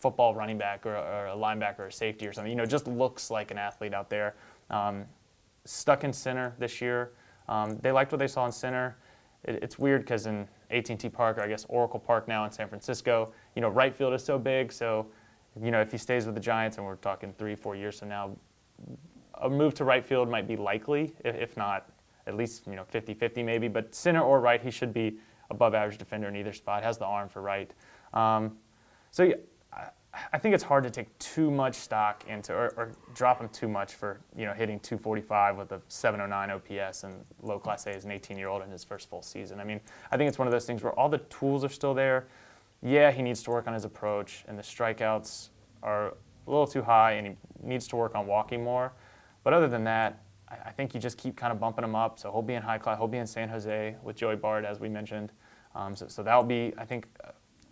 football 0.00 0.34
running 0.34 0.58
back 0.58 0.84
or, 0.84 0.94
or, 0.94 1.28
a 1.28 1.34
linebacker 1.34 1.78
or 1.78 1.86
a 1.86 1.92
safety 1.92 2.26
or 2.26 2.32
something. 2.34 2.50
You 2.50 2.56
know, 2.56 2.66
just 2.66 2.86
looks 2.86 3.30
like 3.30 3.50
an 3.50 3.56
athlete 3.56 3.94
out 3.94 4.10
there. 4.10 4.34
Um, 4.68 5.06
stuck 5.64 6.04
in 6.04 6.12
center 6.12 6.54
this 6.58 6.82
year. 6.82 7.12
Um, 7.48 7.78
they 7.80 7.90
liked 7.90 8.12
what 8.12 8.18
they 8.18 8.26
saw 8.26 8.44
in 8.44 8.52
center. 8.52 8.96
it, 9.44 9.62
it's 9.62 9.78
weird 9.78 10.02
because 10.02 10.26
in 10.26 10.46
AT&T 10.70 11.08
Park, 11.08 11.38
or 11.38 11.42
I 11.42 11.48
guess 11.48 11.64
Oracle 11.70 11.98
Park 11.98 12.28
now 12.28 12.44
in 12.44 12.50
San 12.50 12.68
Francisco, 12.68 13.32
you 13.54 13.62
know, 13.62 13.70
right 13.70 13.94
field 13.94 14.12
is 14.12 14.22
so 14.22 14.38
big. 14.38 14.72
So, 14.72 15.06
you 15.62 15.70
know, 15.70 15.80
if 15.80 15.92
he 15.92 15.98
stays 15.98 16.26
with 16.26 16.34
the 16.34 16.40
Giants, 16.40 16.78
and 16.78 16.86
we're 16.86 16.96
talking 16.96 17.32
three, 17.38 17.54
four 17.54 17.76
years 17.76 17.98
from 17.98 18.08
now, 18.08 18.36
a 19.40 19.48
move 19.48 19.74
to 19.74 19.84
right 19.84 20.04
field 20.04 20.28
might 20.28 20.48
be 20.48 20.56
likely, 20.56 21.14
if, 21.24 21.56
not 21.56 21.90
at 22.26 22.36
least 22.36 22.66
you 22.66 22.74
know 22.74 22.84
50-50 22.92 23.44
maybe. 23.44 23.68
But 23.68 23.94
center 23.94 24.22
or 24.22 24.40
right, 24.40 24.60
he 24.60 24.70
should 24.70 24.92
be 24.92 25.18
above 25.50 25.74
average 25.74 25.98
defender 25.98 26.28
in 26.28 26.36
either 26.36 26.52
spot. 26.52 26.82
Has 26.82 26.98
the 26.98 27.06
arm 27.06 27.28
for 27.28 27.42
right. 27.42 27.72
Um, 28.12 28.56
so 29.10 29.32
I 30.32 30.38
think 30.38 30.54
it's 30.54 30.64
hard 30.64 30.84
to 30.84 30.90
take 30.90 31.16
too 31.18 31.50
much 31.50 31.74
stock 31.74 32.24
into 32.28 32.52
or, 32.52 32.72
or, 32.76 32.92
drop 33.14 33.40
him 33.40 33.48
too 33.48 33.68
much 33.68 33.94
for 33.94 34.20
you 34.36 34.44
know 34.44 34.52
hitting 34.52 34.78
245 34.80 35.56
with 35.56 35.72
a 35.72 35.80
709 35.88 36.50
OPS 36.50 37.04
and 37.04 37.24
low 37.42 37.58
class 37.58 37.86
A 37.86 37.90
as 37.90 38.04
an 38.04 38.10
18 38.10 38.36
year 38.38 38.48
old 38.48 38.62
in 38.62 38.70
his 38.70 38.84
first 38.84 39.08
full 39.08 39.22
season. 39.22 39.60
I 39.60 39.64
mean, 39.64 39.80
I 40.10 40.16
think 40.16 40.28
it's 40.28 40.38
one 40.38 40.46
of 40.48 40.52
those 40.52 40.66
things 40.66 40.82
where 40.82 40.92
all 40.92 41.08
the 41.08 41.18
tools 41.18 41.64
are 41.64 41.68
still 41.68 41.94
there. 41.94 42.26
Yeah, 42.84 43.10
he 43.10 43.22
needs 43.22 43.42
to 43.44 43.50
work 43.50 43.66
on 43.66 43.72
his 43.72 43.86
approach, 43.86 44.44
and 44.46 44.58
the 44.58 44.62
strikeouts 44.62 45.48
are 45.82 46.08
a 46.08 46.50
little 46.50 46.66
too 46.66 46.82
high, 46.82 47.12
and 47.12 47.26
he 47.26 47.34
needs 47.62 47.88
to 47.88 47.96
work 47.96 48.14
on 48.14 48.26
walking 48.26 48.62
more. 48.62 48.92
But 49.42 49.54
other 49.54 49.68
than 49.68 49.84
that, 49.84 50.22
I, 50.48 50.70
think 50.70 50.94
you 50.94 51.00
just 51.00 51.16
keep 51.16 51.34
kind 51.36 51.52
of 51.52 51.58
bumping 51.58 51.82
him 51.82 51.94
up. 51.94 52.18
So 52.18 52.30
he'll 52.30 52.42
be 52.42 52.54
in 52.54 52.62
high 52.62 52.78
class, 52.78 52.98
he'll 52.98 53.08
be 53.08 53.18
in 53.18 53.26
San 53.26 53.48
Jose 53.48 53.96
with 54.02 54.16
Joey 54.16 54.36
Bart, 54.36 54.64
as 54.64 54.80
we 54.80 54.88
mentioned. 54.88 55.32
Um, 55.74 55.96
so, 55.96 56.08
so 56.08 56.22
that'll 56.22 56.44
be, 56.44 56.72
I 56.76 56.84
think, 56.84 57.06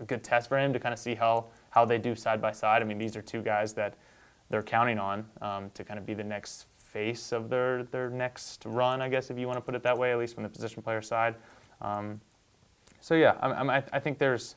a 0.00 0.04
good 0.04 0.24
test 0.24 0.48
for 0.48 0.58
him 0.58 0.72
to 0.72 0.80
kind 0.80 0.92
of 0.92 0.98
see 0.98 1.14
how 1.14 1.46
how 1.70 1.84
they 1.84 1.98
do 1.98 2.14
side 2.14 2.40
by 2.40 2.52
side. 2.52 2.82
I 2.82 2.84
mean, 2.84 2.98
these 2.98 3.16
are 3.16 3.22
two 3.22 3.42
guys 3.42 3.72
that 3.74 3.94
they're 4.50 4.62
counting 4.62 4.98
on 4.98 5.26
um, 5.40 5.70
to 5.74 5.84
kind 5.84 5.98
of 5.98 6.06
be 6.06 6.14
the 6.14 6.24
next 6.24 6.66
face 6.78 7.32
of 7.32 7.48
their 7.48 7.84
their 7.84 8.10
next 8.10 8.64
run, 8.64 9.00
I 9.00 9.08
guess, 9.08 9.30
if 9.30 9.38
you 9.38 9.46
want 9.46 9.58
to 9.58 9.62
put 9.62 9.74
it 9.74 9.82
that 9.82 9.96
way, 9.96 10.10
at 10.10 10.18
least 10.18 10.34
from 10.34 10.42
the 10.42 10.48
position 10.48 10.82
player 10.82 11.02
side. 11.02 11.36
Um, 11.80 12.20
so 13.00 13.14
yeah, 13.14 13.36
I, 13.40 13.48
I, 13.48 13.84
I 13.92 13.98
think 14.00 14.18
there's. 14.18 14.56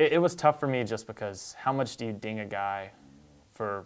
It, 0.00 0.14
it, 0.14 0.18
was 0.18 0.34
tough 0.34 0.58
for 0.58 0.66
me 0.66 0.82
just 0.82 1.06
because 1.06 1.54
how 1.58 1.74
much 1.74 1.98
do 1.98 2.06
you 2.06 2.12
ding 2.14 2.40
a 2.40 2.46
guy 2.46 2.90
for 3.52 3.84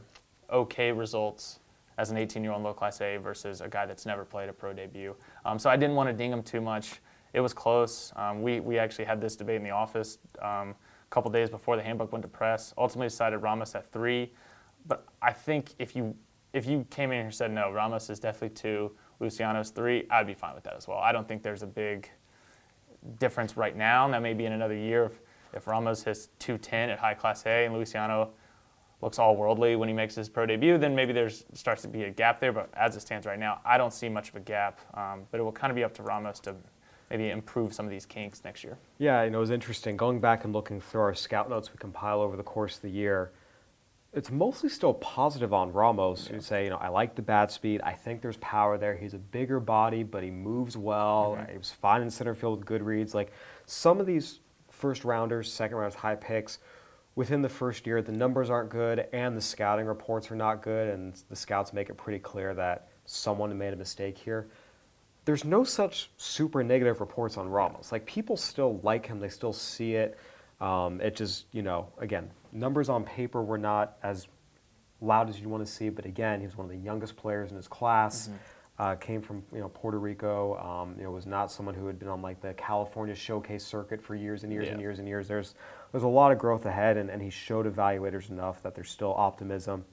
okay 0.48 0.92
results 0.92 1.58
as 1.98 2.12
an 2.12 2.16
18-year-old 2.16 2.62
low 2.62 2.72
class 2.72 3.00
A 3.00 3.16
versus 3.16 3.60
a 3.60 3.66
guy 3.66 3.84
that's 3.84 4.06
never 4.06 4.24
played 4.24 4.48
a 4.48 4.52
pro 4.52 4.72
debut? 4.72 5.16
Um, 5.44 5.58
so 5.58 5.68
I 5.68 5.74
didn't 5.74 5.96
want 5.96 6.08
to 6.08 6.12
ding 6.12 6.30
him 6.30 6.44
too 6.44 6.60
much. 6.60 7.00
It 7.32 7.40
was 7.40 7.52
close. 7.52 8.12
Um, 8.14 8.42
we 8.42 8.60
we 8.60 8.78
actually 8.78 9.06
had 9.06 9.20
this 9.20 9.34
debate 9.34 9.56
in 9.56 9.64
the 9.64 9.70
office 9.70 10.18
um, 10.40 10.70
a 10.70 11.10
couple 11.10 11.32
days 11.32 11.50
before 11.50 11.74
the 11.74 11.82
handbook 11.82 12.12
went 12.12 12.22
to 12.22 12.28
press. 12.28 12.72
Ultimately 12.78 13.08
decided 13.08 13.38
Ramos 13.38 13.74
at 13.74 13.90
three. 13.90 14.32
But 14.86 15.08
I 15.20 15.32
think 15.32 15.74
if 15.80 15.96
you 15.96 16.14
if 16.52 16.64
you 16.64 16.86
came 16.90 17.10
in 17.10 17.16
here 17.16 17.24
and 17.24 17.34
said 17.34 17.50
no, 17.50 17.72
Ramos 17.72 18.08
is 18.08 18.20
definitely 18.20 18.54
two, 18.54 18.92
Luciano's 19.18 19.70
three, 19.70 20.06
I'd 20.12 20.28
be 20.28 20.34
fine 20.34 20.54
with 20.54 20.62
that 20.62 20.76
as 20.76 20.86
well. 20.86 20.98
I 20.98 21.10
don't 21.10 21.26
think 21.26 21.42
there's 21.42 21.64
a 21.64 21.66
big 21.66 22.08
difference 23.18 23.56
right 23.56 23.76
now. 23.76 24.08
That 24.08 24.22
may 24.22 24.32
be 24.32 24.46
in 24.46 24.52
another 24.52 24.76
year 24.76 25.10
if, 25.54 25.66
Ramos 25.66 26.02
hits 26.02 26.28
210 26.38 26.90
at 26.90 26.98
high 26.98 27.14
class 27.14 27.44
A 27.46 27.64
and 27.64 27.74
Luciano 27.74 28.30
looks 29.00 29.18
all 29.18 29.36
worldly 29.36 29.76
when 29.76 29.88
he 29.88 29.94
makes 29.94 30.14
his 30.14 30.28
pro 30.28 30.46
debut, 30.46 30.78
then 30.78 30.94
maybe 30.94 31.12
there 31.12 31.28
starts 31.28 31.82
to 31.82 31.88
be 31.88 32.04
a 32.04 32.10
gap 32.10 32.40
there. 32.40 32.52
But 32.52 32.70
as 32.74 32.96
it 32.96 33.00
stands 33.00 33.26
right 33.26 33.38
now, 33.38 33.60
I 33.64 33.76
don't 33.76 33.92
see 33.92 34.08
much 34.08 34.30
of 34.30 34.36
a 34.36 34.40
gap. 34.40 34.80
Um, 34.94 35.22
but 35.30 35.38
it 35.38 35.42
will 35.42 35.52
kind 35.52 35.70
of 35.70 35.76
be 35.76 35.84
up 35.84 35.94
to 35.94 36.02
Ramos 36.02 36.40
to 36.40 36.54
maybe 37.10 37.30
improve 37.30 37.74
some 37.74 37.84
of 37.84 37.90
these 37.90 38.06
kinks 38.06 38.42
next 38.44 38.64
year. 38.64 38.78
Yeah, 38.98 39.22
you 39.22 39.30
know, 39.30 39.38
it 39.38 39.40
was 39.40 39.50
interesting 39.50 39.96
going 39.96 40.20
back 40.20 40.44
and 40.44 40.52
looking 40.52 40.80
through 40.80 41.02
our 41.02 41.14
scout 41.14 41.50
notes 41.50 41.72
we 41.72 41.78
compile 41.78 42.20
over 42.20 42.36
the 42.36 42.42
course 42.42 42.76
of 42.76 42.82
the 42.82 42.90
year. 42.90 43.32
It's 44.14 44.30
mostly 44.30 44.68
still 44.68 44.94
positive 44.94 45.52
on 45.52 45.72
Ramos. 45.72 46.28
Yeah. 46.28 46.36
You 46.36 46.40
say, 46.40 46.64
you 46.64 46.70
know, 46.70 46.76
I 46.76 46.88
like 46.88 47.16
the 47.16 47.22
bat 47.22 47.50
speed. 47.50 47.80
I 47.82 47.92
think 47.92 48.22
there's 48.22 48.36
power 48.36 48.78
there. 48.78 48.94
He's 48.94 49.12
a 49.12 49.18
bigger 49.18 49.58
body, 49.58 50.04
but 50.04 50.22
he 50.22 50.30
moves 50.30 50.76
well. 50.76 51.36
Mm-hmm. 51.36 51.52
He 51.52 51.58
was 51.58 51.72
fine 51.72 52.00
in 52.00 52.10
center 52.10 52.34
field 52.34 52.58
with 52.58 52.66
good 52.66 52.82
reads. 52.82 53.12
Like 53.12 53.32
some 53.66 53.98
of 53.98 54.06
these 54.06 54.38
first 54.74 55.04
rounders, 55.04 55.52
second 55.52 55.76
rounders, 55.76 55.94
high 55.94 56.16
picks, 56.16 56.58
within 57.14 57.42
the 57.42 57.48
first 57.48 57.86
year, 57.86 58.02
the 58.02 58.12
numbers 58.12 58.50
aren't 58.50 58.70
good 58.70 59.06
and 59.12 59.36
the 59.36 59.40
scouting 59.40 59.86
reports 59.86 60.30
are 60.30 60.36
not 60.36 60.62
good, 60.62 60.88
and 60.88 61.14
the 61.30 61.36
scouts 61.36 61.72
make 61.72 61.88
it 61.88 61.96
pretty 61.96 62.18
clear 62.18 62.54
that 62.54 62.88
someone 63.06 63.56
made 63.56 63.72
a 63.72 63.76
mistake 63.76 64.18
here 64.18 64.48
there's 65.24 65.44
no 65.44 65.64
such 65.64 66.10
super 66.16 66.62
negative 66.62 67.00
reports 67.00 67.36
on 67.36 67.48
Ramos. 67.48 67.92
Like 67.92 68.04
people 68.06 68.36
still 68.36 68.80
like 68.82 69.06
him, 69.06 69.20
they 69.20 69.28
still 69.28 69.52
see 69.52 69.94
it. 69.94 70.18
Um, 70.60 71.00
it 71.00 71.16
just, 71.16 71.46
you 71.52 71.62
know, 71.62 71.88
again, 71.98 72.30
numbers 72.52 72.88
on 72.88 73.04
paper 73.04 73.42
were 73.42 73.58
not 73.58 73.96
as 74.02 74.28
loud 75.00 75.28
as 75.28 75.40
you'd 75.40 75.48
want 75.48 75.64
to 75.64 75.70
see, 75.70 75.88
but 75.88 76.04
again, 76.04 76.40
he 76.40 76.46
was 76.46 76.56
one 76.56 76.66
of 76.66 76.70
the 76.70 76.78
youngest 76.78 77.16
players 77.16 77.50
in 77.50 77.56
his 77.56 77.68
class. 77.68 78.28
Mm-hmm. 78.28 78.36
Uh, 78.76 78.96
came 78.96 79.22
from 79.22 79.42
you 79.52 79.60
know 79.60 79.68
Puerto 79.68 79.98
Rico. 79.98 80.58
Um, 80.58 80.96
you 80.98 81.04
know, 81.04 81.12
was 81.12 81.26
not 81.26 81.50
someone 81.50 81.76
who 81.76 81.86
had 81.86 81.98
been 81.98 82.08
on 82.08 82.22
like 82.22 82.40
the 82.40 82.54
California 82.54 83.14
showcase 83.14 83.64
circuit 83.64 84.02
for 84.02 84.16
years 84.16 84.42
and 84.42 84.52
years 84.52 84.66
yeah. 84.66 84.72
and 84.72 84.80
years 84.80 84.98
and 84.98 85.06
years. 85.06 85.28
There's 85.28 85.54
there's 85.92 86.02
a 86.02 86.08
lot 86.08 86.32
of 86.32 86.38
growth 86.38 86.66
ahead, 86.66 86.96
and, 86.96 87.08
and 87.08 87.22
he 87.22 87.30
showed 87.30 87.72
evaluators 87.72 88.30
enough 88.30 88.62
that 88.64 88.74
there's 88.74 88.90
still 88.90 89.14
optimism. 89.14 89.84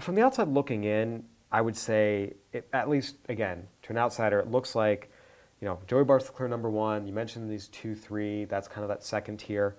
From 0.00 0.16
the 0.16 0.22
outside 0.22 0.48
looking 0.48 0.82
in, 0.82 1.24
I 1.52 1.60
would 1.60 1.76
say, 1.76 2.32
it, 2.52 2.66
at 2.72 2.88
least 2.88 3.16
again, 3.28 3.68
to 3.82 3.90
an 3.92 3.98
outsider, 3.98 4.40
it 4.40 4.50
looks 4.50 4.74
like, 4.74 5.12
you 5.60 5.68
know, 5.68 5.78
Joey 5.86 6.02
Bart's 6.02 6.26
the 6.26 6.32
clear 6.32 6.48
number 6.48 6.70
one. 6.70 7.06
You 7.06 7.12
mentioned 7.12 7.50
these 7.50 7.68
two, 7.68 7.94
three. 7.94 8.46
That's 8.46 8.66
kind 8.66 8.82
of 8.82 8.88
that 8.88 9.04
second 9.04 9.36
tier. 9.36 9.76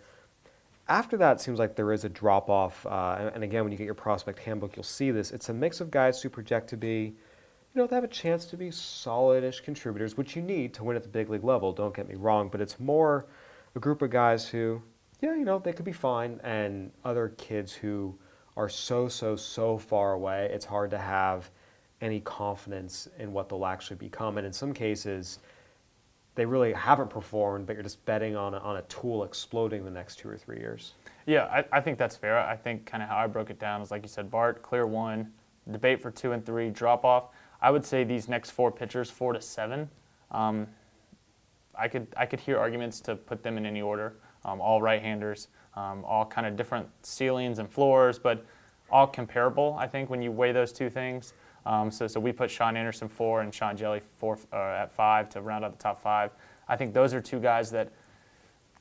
After 0.88 1.18
that, 1.18 1.38
it 1.38 1.42
seems 1.42 1.58
like 1.60 1.76
there 1.76 1.92
is 1.92 2.04
a 2.04 2.10
drop 2.10 2.50
off. 2.50 2.86
Uh, 2.86 3.18
and, 3.20 3.36
and, 3.36 3.44
again, 3.44 3.64
when 3.64 3.72
you 3.72 3.78
get 3.78 3.86
your 3.86 3.96
prospect 3.96 4.40
handbook, 4.40 4.76
you'll 4.76 4.84
see 4.84 5.12
this. 5.12 5.32
It's 5.32 5.50
a 5.50 5.54
mix 5.54 5.82
of 5.82 5.90
guys 5.90 6.22
who 6.22 6.30
project 6.30 6.70
to 6.70 6.78
be, 6.78 7.16
you 7.74 7.82
know, 7.82 7.88
they 7.88 7.96
have 7.96 8.04
a 8.04 8.08
chance 8.08 8.46
to 8.46 8.58
be 8.58 8.70
solid-ish 8.70 9.62
contributors, 9.62 10.16
which 10.16 10.36
you 10.36 10.44
need 10.44 10.74
to 10.76 10.84
win 10.84 10.96
at 10.96 11.02
the 11.02 11.10
big 11.10 11.30
league 11.30 11.44
level. 11.44 11.72
Don't 11.72 11.96
get 11.96 12.08
me 12.08 12.16
wrong, 12.16 12.48
but 12.50 12.62
it's 12.62 12.80
more 12.80 13.26
a 13.76 13.80
group 13.80 14.04
of 14.04 14.12
guys 14.12 14.48
who, 14.48 14.80
yeah, 15.22 15.34
you 15.34 15.44
know, 15.44 15.58
they 15.58 15.74
could 15.74 15.86
be 15.86 15.92
fine, 15.92 16.40
and 16.44 16.92
other 17.04 17.30
kids 17.30 17.74
who 17.74 18.16
are 18.58 18.70
so, 18.70 19.08
so, 19.08 19.36
so 19.36 19.78
far 19.80 20.14
away. 20.14 20.50
It's 20.54 20.66
hard 20.66 20.92
to 20.92 21.00
have 21.00 21.50
any 22.02 22.20
confidence 22.20 23.08
in 23.18 23.34
what 23.34 23.50
they'll 23.50 23.66
actually 23.66 23.96
become. 23.96 24.38
And 24.38 24.46
in 24.46 24.54
some 24.54 24.72
cases, 24.72 25.40
they 26.36 26.46
really 26.46 26.74
haven't 26.74 27.10
performed, 27.10 27.66
but 27.66 27.74
you're 27.74 27.82
just 27.82 28.06
betting 28.06 28.36
on 28.36 28.54
a, 28.54 28.58
on 28.58 28.78
a 28.78 28.82
tool 28.84 29.24
exploding 29.24 29.84
the 29.84 29.92
next 29.92 30.20
two 30.20 30.30
or 30.30 30.38
three 30.38 30.60
years. 30.60 30.94
Yeah, 31.26 31.46
I, 31.46 31.78
I 31.78 31.82
think 31.82 31.98
that's 31.98 32.16
fair. 32.16 32.38
I 32.38 32.56
think 32.56 32.86
kind 32.86 33.02
of 33.02 33.10
how 33.10 33.18
I 33.18 33.26
broke 33.26 33.50
it 33.50 33.58
down 33.58 33.82
is 33.82 33.90
like 33.90 34.04
you 34.04 34.10
said, 34.10 34.30
Bart, 34.30 34.62
clear 34.62 34.86
one, 34.86 35.32
debate 35.72 36.02
for 36.02 36.12
two 36.12 36.34
and 36.34 36.46
three, 36.46 36.70
drop 36.70 37.06
off. 37.06 37.30
I 37.63 37.71
would 37.71 37.86
say 37.86 38.04
these 38.04 38.28
next 38.28 38.52
four 38.52 38.71
pitchers, 38.71 39.10
four 39.10 39.34
to 39.34 39.41
seven, 39.41 39.89
um, 40.32 40.67
I 41.73 41.88
could 41.88 42.08
I 42.17 42.26
could 42.26 42.41
hear 42.41 42.60
arguments 42.60 42.99
to 43.02 43.15
put 43.15 43.41
them 43.41 43.58
in 43.58 43.65
any 43.65 43.82
order. 43.82 44.17
Um, 44.45 44.60
all 44.60 44.82
right-handers, 44.82 45.47
um, 45.76 46.04
all 46.04 46.26
kind 46.26 46.45
of 46.45 46.58
different 46.58 46.88
ceilings 47.02 47.60
and 47.60 47.69
floors, 47.71 48.19
but 48.19 48.45
all 48.91 49.08
comparable. 49.08 49.76
I 49.80 49.88
think 49.88 50.10
when 50.10 50.21
you 50.21 50.32
weigh 50.32 50.52
those 50.52 50.73
two 50.73 50.89
things. 50.89 51.34
Um, 51.65 51.89
so, 51.89 52.08
so 52.08 52.19
we 52.19 52.34
put 52.34 52.52
Shaun 52.52 52.76
Anderson 52.76 53.08
four 53.08 53.41
and 53.41 53.54
Sean 53.56 53.78
Hjelle 53.78 54.02
four 54.17 54.38
uh, 54.52 54.84
at 54.84 54.91
five 54.91 55.30
to 55.30 55.41
round 55.41 55.63
out 55.63 55.71
the 55.71 55.82
top 55.82 56.02
five. 56.02 56.32
I 56.67 56.76
think 56.76 56.93
those 56.93 57.13
are 57.13 57.21
two 57.21 57.39
guys 57.39 57.71
that, 57.71 57.89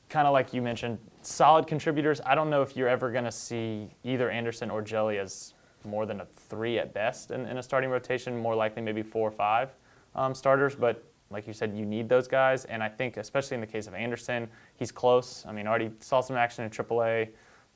kind 0.09 0.27
of 0.27 0.33
like 0.33 0.53
you 0.53 0.61
mentioned, 0.61 0.99
solid 1.21 1.65
contributors. 1.65 2.19
I 2.25 2.35
don't 2.35 2.49
know 2.49 2.61
if 2.61 2.75
you're 2.75 2.89
ever 2.89 3.09
going 3.09 3.23
to 3.23 3.31
see 3.31 3.89
either 4.03 4.29
Anderson 4.29 4.69
or 4.69 4.83
Hjelle 4.83 5.17
as 5.17 5.52
more 5.85 6.05
than 6.05 6.21
a 6.21 6.25
three 6.25 6.79
at 6.79 6.93
best 6.93 7.31
in, 7.31 7.45
in 7.45 7.57
a 7.57 7.63
starting 7.63 7.89
rotation. 7.89 8.37
More 8.37 8.55
likely, 8.55 8.81
maybe 8.81 9.03
four 9.03 9.27
or 9.27 9.31
five 9.31 9.71
um, 10.15 10.35
starters. 10.35 10.75
But 10.75 11.03
like 11.29 11.47
you 11.47 11.53
said, 11.53 11.75
you 11.75 11.85
need 11.85 12.09
those 12.09 12.27
guys. 12.27 12.65
And 12.65 12.83
I 12.83 12.89
think, 12.89 13.17
especially 13.17 13.55
in 13.55 13.61
the 13.61 13.67
case 13.67 13.87
of 13.87 13.93
Anderson, 13.93 14.47
he's 14.75 14.91
close. 14.91 15.45
I 15.47 15.51
mean, 15.51 15.67
already 15.67 15.91
saw 15.99 16.21
some 16.21 16.35
action 16.35 16.63
in 16.63 16.69
AAA. 16.69 17.29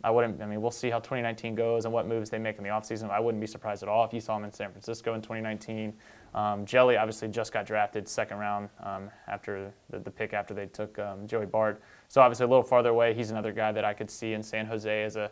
I 0.03 0.11
wouldn't. 0.11 0.41
I 0.41 0.45
mean, 0.45 0.61
we'll 0.61 0.69
see 0.69 0.91
how 0.91 0.99
2019 0.99 1.55
goes 1.55 1.85
and 1.85 1.93
what 1.93 2.07
moves 2.07 2.29
they 2.29 2.37
make 2.37 2.57
in 2.57 2.63
the 2.63 2.69
offseason. 2.69 3.09
I 3.09 3.19
wouldn't 3.19 3.41
be 3.41 3.47
surprised 3.47 3.81
at 3.81 3.89
all 3.89 4.05
if 4.05 4.13
you 4.13 4.19
saw 4.19 4.37
him 4.37 4.43
in 4.43 4.51
San 4.51 4.69
Francisco 4.69 5.15
in 5.15 5.21
2019. 5.21 5.91
Um, 6.35 6.65
Hjelle 6.65 6.99
obviously 6.99 7.29
just 7.29 7.51
got 7.51 7.65
drafted 7.65 8.07
second 8.07 8.37
round 8.37 8.69
um, 8.83 9.09
after 9.27 9.73
the, 9.89 9.97
the, 9.97 10.11
pick 10.11 10.33
after 10.33 10.53
they 10.53 10.67
took 10.67 10.99
um, 10.99 11.25
Joey 11.25 11.47
Bart. 11.47 11.81
So 12.09 12.21
obviously 12.21 12.45
a 12.45 12.47
little 12.47 12.63
farther 12.63 12.89
away. 12.89 13.15
He's 13.15 13.31
another 13.31 13.51
guy 13.51 13.71
that 13.71 13.83
I 13.83 13.93
could 13.93 14.11
see 14.11 14.33
in 14.33 14.43
San 14.43 14.67
Jose 14.67 15.03
as 15.03 15.15
a, 15.15 15.31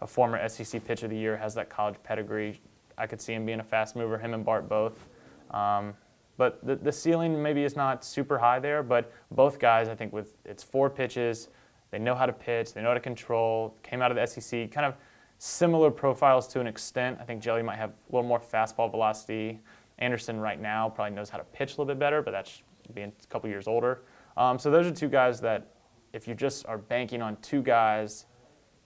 a 0.00 0.06
former 0.06 0.48
SEC 0.48 0.84
pitch 0.84 1.02
of 1.02 1.10
the 1.10 1.16
year, 1.16 1.36
has 1.36 1.54
that 1.54 1.68
college 1.68 1.96
pedigree. 2.02 2.60
I 2.98 3.06
could 3.06 3.20
see 3.20 3.34
him 3.34 3.46
being 3.46 3.60
a 3.60 3.64
fast 3.64 3.96
mover. 3.96 4.18
Him 4.18 4.34
and 4.34 4.44
Bart 4.44 4.68
both. 4.68 5.08
Um, 5.50 5.94
but 6.38 6.64
the, 6.66 6.76
the 6.76 6.92
ceiling 6.92 7.42
maybe 7.42 7.64
is 7.64 7.76
not 7.76 8.04
super 8.04 8.38
high 8.38 8.58
there. 8.58 8.82
But 8.82 9.12
both 9.30 9.58
guys, 9.58 9.88
I 9.88 9.94
think, 9.94 10.12
with 10.12 10.34
it's 10.44 10.62
four 10.62 10.90
pitches 10.90 11.48
they 11.90 11.98
know 11.98 12.14
how 12.14 12.26
to 12.26 12.32
pitch. 12.32 12.72
They 12.72 12.82
know 12.82 12.88
how 12.88 12.94
to 12.94 13.00
control. 13.00 13.76
Came 13.82 14.02
out 14.02 14.10
of 14.10 14.16
the 14.16 14.26
SEC. 14.26 14.70
Kind 14.70 14.86
of 14.86 14.94
similar 15.38 15.90
profiles 15.90 16.48
to 16.48 16.60
an 16.60 16.66
extent. 16.66 17.18
I 17.20 17.24
think 17.24 17.42
Hjelle 17.42 17.64
might 17.64 17.76
have 17.76 17.90
a 17.90 18.14
little 18.14 18.28
more 18.28 18.40
fastball 18.40 18.90
velocity. 18.90 19.60
Anderson 19.98 20.38
right 20.38 20.60
now 20.60 20.88
probably 20.88 21.14
knows 21.14 21.30
how 21.30 21.38
to 21.38 21.44
pitch 21.44 21.70
a 21.70 21.72
little 21.72 21.86
bit 21.86 21.98
better, 21.98 22.22
but 22.22 22.32
that's 22.32 22.62
being 22.94 23.12
a 23.22 23.26
couple 23.28 23.48
years 23.48 23.66
older. 23.66 24.02
Um, 24.36 24.58
so 24.58 24.70
those 24.70 24.86
are 24.86 24.90
two 24.90 25.08
guys 25.08 25.40
that, 25.40 25.68
if 26.12 26.26
you 26.26 26.34
just 26.34 26.66
are 26.66 26.78
banking 26.78 27.20
on 27.20 27.36
two 27.42 27.62
guys 27.62 28.26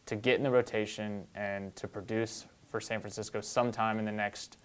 to 0.06 0.16
get 0.16 0.36
in 0.36 0.42
the 0.42 0.50
rotation 0.50 1.24
and 1.34 1.74
to 1.76 1.86
produce 1.88 2.46
for 2.68 2.80
San 2.80 3.00
Francisco 3.00 3.40
sometime 3.40 3.98
in 3.98 4.04
the 4.04 4.12
next 4.12 4.58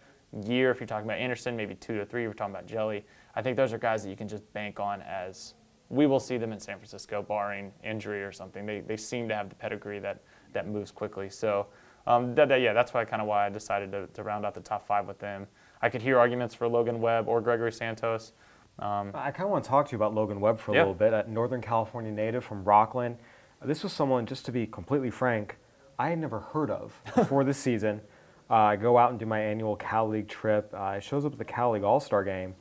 year, 0.46 0.72
if 0.72 0.80
you're 0.80 0.88
talking 0.88 1.06
about 1.06 1.18
Anderson, 1.18 1.56
maybe 1.56 1.76
two 1.76 1.98
to 1.98 2.06
three, 2.06 2.22
if 2.22 2.26
you're 2.26 2.34
talking 2.34 2.54
about 2.54 2.68
Hjelle, 2.68 3.04
I 3.36 3.42
think 3.42 3.58
those 3.58 3.74
are 3.74 3.78
guys 3.78 4.04
that 4.04 4.10
you 4.10 4.16
can 4.16 4.28
just 4.28 4.52
bank 4.54 4.80
on 4.80 5.02
as 5.02 5.54
we 5.90 6.08
will 6.08 6.20
see 6.20 6.38
them 6.38 6.52
in 6.52 6.60
San 6.60 6.78
Francisco, 6.78 7.22
barring 7.22 7.72
injury 7.84 8.24
or 8.24 8.32
something. 8.32 8.66
They, 8.66 8.82
they 8.82 8.98
seem 8.98 9.28
to 9.30 9.36
have 9.36 9.50
the 9.50 9.56
pedigree 9.56 10.00
that, 10.00 10.24
that 10.54 10.68
moves 10.68 10.92
quickly. 10.92 11.30
So, 11.30 11.68
um, 12.08 12.36
that, 12.36 12.50
that, 12.50 12.62
yeah, 12.62 12.74
that's 12.74 12.94
why 12.94 13.06
kind 13.06 13.22
of 13.22 13.28
why 13.28 13.46
I 13.46 13.50
decided 13.50 13.92
to, 13.92 14.08
to 14.08 14.24
round 14.24 14.46
out 14.46 14.54
the 14.54 14.62
top 14.62 14.86
five 14.86 15.08
with 15.08 15.20
them. 15.20 15.48
I 15.82 15.90
could 15.90 16.02
hear 16.02 16.18
arguments 16.18 16.56
for 16.56 16.68
Logan 16.68 17.02
Webb 17.02 17.28
or 17.28 17.42
Gregory 17.42 17.72
Santos. 17.72 18.34
Um, 18.80 19.12
I 19.14 19.32
kind 19.32 19.46
of 19.46 19.52
want 19.52 19.64
to 19.64 19.70
talk 19.70 19.88
to 19.88 19.92
you 19.92 19.96
about 19.98 20.14
Logan 20.14 20.40
Webb 20.40 20.60
for 20.60 20.72
a 20.72 20.76
Yeah. 20.76 20.82
little 20.82 20.94
bit. 20.94 21.14
A 21.14 21.30
Northern 21.32 21.62
California 21.62 22.12
native 22.12 22.44
from 22.44 22.64
Rocklin. 22.64 23.16
This 23.64 23.84
was 23.84 23.94
someone, 23.94 24.26
just 24.26 24.46
to 24.46 24.52
be 24.52 24.68
completely 24.68 25.10
frank, 25.10 25.58
I 25.98 26.10
had 26.10 26.20
never 26.20 26.40
heard 26.40 26.70
of 26.70 27.00
before 27.16 27.44
this 27.44 27.58
season. 27.58 28.02
Uh, 28.50 28.54
I 28.54 28.76
go 28.76 28.98
out 28.98 29.12
and 29.12 29.20
do 29.20 29.26
my 29.26 29.40
annual 29.40 29.76
Cal 29.76 30.08
League 30.08 30.28
trip. 30.28 30.72
Uh, 30.74 30.82
I 30.82 31.00
shows 31.00 31.26
up 31.26 31.32
at 31.32 31.38
the 31.40 31.46
Cal 31.46 31.72
League 31.72 31.84
All 31.84 32.00
Star 32.00 32.24
game. 32.24 32.54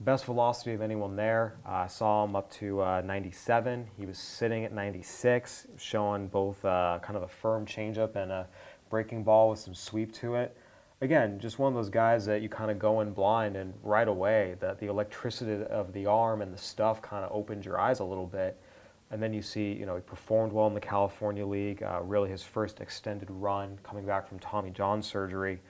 Best 0.00 0.24
velocity 0.26 0.72
of 0.74 0.82
anyone 0.82 1.16
there. 1.16 1.56
Uh, 1.64 1.72
I 1.72 1.86
saw 1.86 2.24
him 2.24 2.36
up 2.36 2.50
to 2.54 2.82
uh, 2.82 3.02
97. 3.04 3.86
He 3.96 4.04
was 4.04 4.18
sitting 4.18 4.64
at 4.64 4.72
96, 4.72 5.68
showing 5.78 6.26
both 6.26 6.62
uh, 6.64 6.98
kind 7.00 7.16
of 7.16 7.22
a 7.22 7.28
firm 7.28 7.64
changeup 7.64 8.16
and 8.16 8.30
a 8.30 8.48
breaking 8.90 9.24
ball 9.24 9.50
with 9.50 9.60
some 9.60 9.74
sweep 9.74 10.12
to 10.14 10.34
it. 10.34 10.56
Again, 11.00 11.38
just 11.38 11.58
one 11.58 11.72
of 11.72 11.76
those 11.76 11.90
guys 11.90 12.26
that 12.26 12.42
you 12.42 12.48
kind 12.48 12.70
of 12.70 12.78
go 12.78 13.00
in 13.00 13.12
blind 13.12 13.56
and 13.56 13.72
right 13.82 14.08
away 14.08 14.56
that 14.60 14.78
the 14.78 14.86
electricity 14.86 15.64
of 15.64 15.92
the 15.92 16.06
arm 16.06 16.42
and 16.42 16.52
the 16.52 16.58
stuff 16.58 17.00
kind 17.00 17.24
of 17.24 17.30
opens 17.32 17.64
your 17.64 17.78
eyes 17.78 18.00
a 18.00 18.04
little 18.04 18.26
bit. 18.26 18.60
And 19.10 19.22
then 19.22 19.32
you 19.32 19.42
see, 19.42 19.72
you 19.72 19.86
know, 19.86 19.94
he 19.94 20.02
performed 20.02 20.52
well 20.52 20.66
in 20.66 20.74
the 20.74 20.80
California 20.80 21.46
League, 21.46 21.82
uh, 21.82 22.00
really 22.02 22.30
his 22.30 22.42
first 22.42 22.80
extended 22.80 23.30
run 23.30 23.78
coming 23.82 24.04
back 24.04 24.28
from 24.28 24.38
Tommy 24.38 24.70
John 24.70 25.02
surgery. 25.02 25.60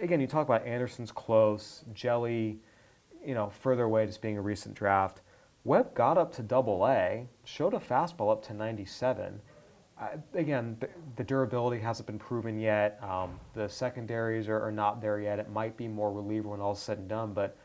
Again, 0.00 0.20
you 0.20 0.26
talk 0.26 0.46
about 0.46 0.66
Anderson's 0.66 1.12
close, 1.12 1.84
Hjelle, 1.94 2.58
you 3.24 3.34
know, 3.34 3.50
further 3.60 3.84
away 3.84 4.06
just 4.06 4.20
being 4.20 4.36
a 4.36 4.42
recent 4.42 4.74
draft. 4.74 5.20
Webb 5.64 5.94
got 5.94 6.18
up 6.18 6.34
to 6.34 6.42
double 6.42 6.86
A, 6.86 7.28
showed 7.44 7.74
a 7.74 7.78
fastball 7.78 8.32
up 8.32 8.44
to 8.46 8.54
97. 8.54 9.40
Uh, 10.00 10.06
again, 10.34 10.76
the, 10.80 10.88
the 11.16 11.22
durability 11.22 11.80
hasn't 11.80 12.06
been 12.06 12.18
proven 12.18 12.58
yet. 12.58 12.98
Um, 13.02 13.38
the 13.54 13.68
secondaries 13.68 14.48
are, 14.48 14.60
are 14.60 14.72
not 14.72 15.00
there 15.00 15.20
yet. 15.20 15.38
It 15.38 15.50
might 15.50 15.76
be 15.76 15.86
more 15.86 16.12
reliever 16.12 16.48
when 16.48 16.60
all's 16.60 16.82
said 16.82 16.98
and 16.98 17.08
done, 17.08 17.32
but 17.32 17.56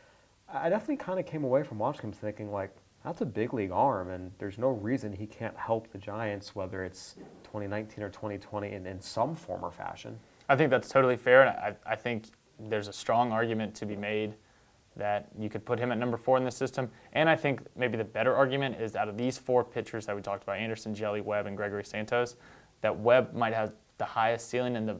I 0.52 0.68
definitely 0.68 0.98
kind 0.98 1.18
of 1.18 1.26
came 1.26 1.42
away 1.42 1.64
from 1.64 1.78
watching 1.78 2.04
him 2.04 2.12
thinking, 2.12 2.52
like, 2.52 2.74
that's 3.08 3.22
a 3.22 3.26
big 3.26 3.54
league 3.54 3.70
arm, 3.70 4.10
and 4.10 4.30
there's 4.38 4.58
no 4.58 4.68
reason 4.68 5.14
he 5.14 5.26
can't 5.26 5.56
help 5.56 5.90
the 5.92 5.96
Giants, 5.96 6.54
whether 6.54 6.84
it's 6.84 7.14
2019 7.44 8.04
or 8.04 8.10
2020, 8.10 8.70
in, 8.70 8.86
in 8.86 9.00
some 9.00 9.34
form 9.34 9.64
or 9.64 9.70
fashion. 9.70 10.18
I 10.46 10.56
think 10.56 10.68
that's 10.70 10.90
totally 10.90 11.16
fair, 11.16 11.40
and 11.40 11.50
I, 11.50 11.74
I 11.86 11.96
think 11.96 12.26
there's 12.60 12.86
a 12.86 12.92
strong 12.92 13.32
argument 13.32 13.74
to 13.76 13.86
be 13.86 13.96
made 13.96 14.34
that 14.94 15.28
you 15.38 15.48
could 15.48 15.64
put 15.64 15.78
him 15.78 15.90
at 15.90 15.96
number 15.96 16.18
four 16.18 16.36
in 16.36 16.44
the 16.44 16.50
system. 16.50 16.90
And 17.14 17.30
I 17.30 17.36
think 17.36 17.62
maybe 17.76 17.96
the 17.96 18.04
better 18.04 18.36
argument 18.36 18.78
is 18.78 18.94
out 18.94 19.08
of 19.08 19.16
these 19.16 19.38
four 19.38 19.64
pitchers 19.64 20.04
that 20.04 20.14
we 20.14 20.20
talked 20.20 20.42
about 20.42 20.58
Anderson, 20.58 20.94
Hjelle, 20.94 21.22
Webb, 21.24 21.46
and 21.46 21.56
Gregory 21.56 21.84
Santos 21.84 22.36
that 22.82 22.98
Webb 22.98 23.32
might 23.32 23.54
have 23.54 23.72
the 23.96 24.04
highest 24.04 24.50
ceiling 24.50 24.76
and 24.76 24.86
the, 24.86 24.96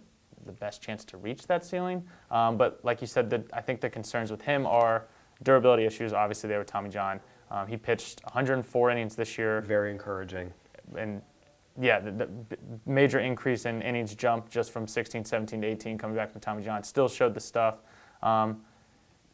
the 0.47 0.53
best 0.53 0.81
chance 0.81 1.05
to 1.05 1.19
reach 1.19 1.47
that 1.49 1.63
ceiling. 1.63 2.05
Um, 2.31 2.57
but 2.57 2.81
like 2.85 3.03
you 3.03 3.07
said, 3.07 3.29
the, 3.29 3.45
I 3.53 3.61
think 3.61 3.83
the 3.83 3.91
concerns 3.91 4.31
with 4.31 4.41
him 4.41 4.67
are 4.67 5.09
durability 5.43 5.85
issues. 5.85 6.15
Obviously, 6.15 6.49
they 6.49 6.57
were 6.57 6.65
Tommy 6.65 6.89
John. 6.89 7.21
Um, 7.51 7.67
he 7.67 7.77
pitched 7.77 8.23
104 8.25 8.91
innings 8.91 9.17
this 9.17 9.39
year 9.39 9.61
Very 9.63 9.91
encouraging. 9.91 10.53
and 10.97 11.23
yeah, 11.81 12.01
the, 12.01 12.11
the 12.11 12.29
major 12.87 13.21
increase 13.21 13.65
in 13.65 13.83
innings 13.83 14.15
jump 14.15 14.51
just 14.51 14.73
from 14.73 14.89
16, 14.89 15.25
17 15.25 15.61
to 15.61 15.67
18 15.67 15.97
coming 15.97 16.17
back 16.17 16.33
from 16.33 16.41
Tommy 16.41 16.65
John. 16.65 16.83
Still 16.83 17.09
showed 17.09 17.35
the 17.35 17.41
stuff. 17.41 17.77
Um, 18.21 18.63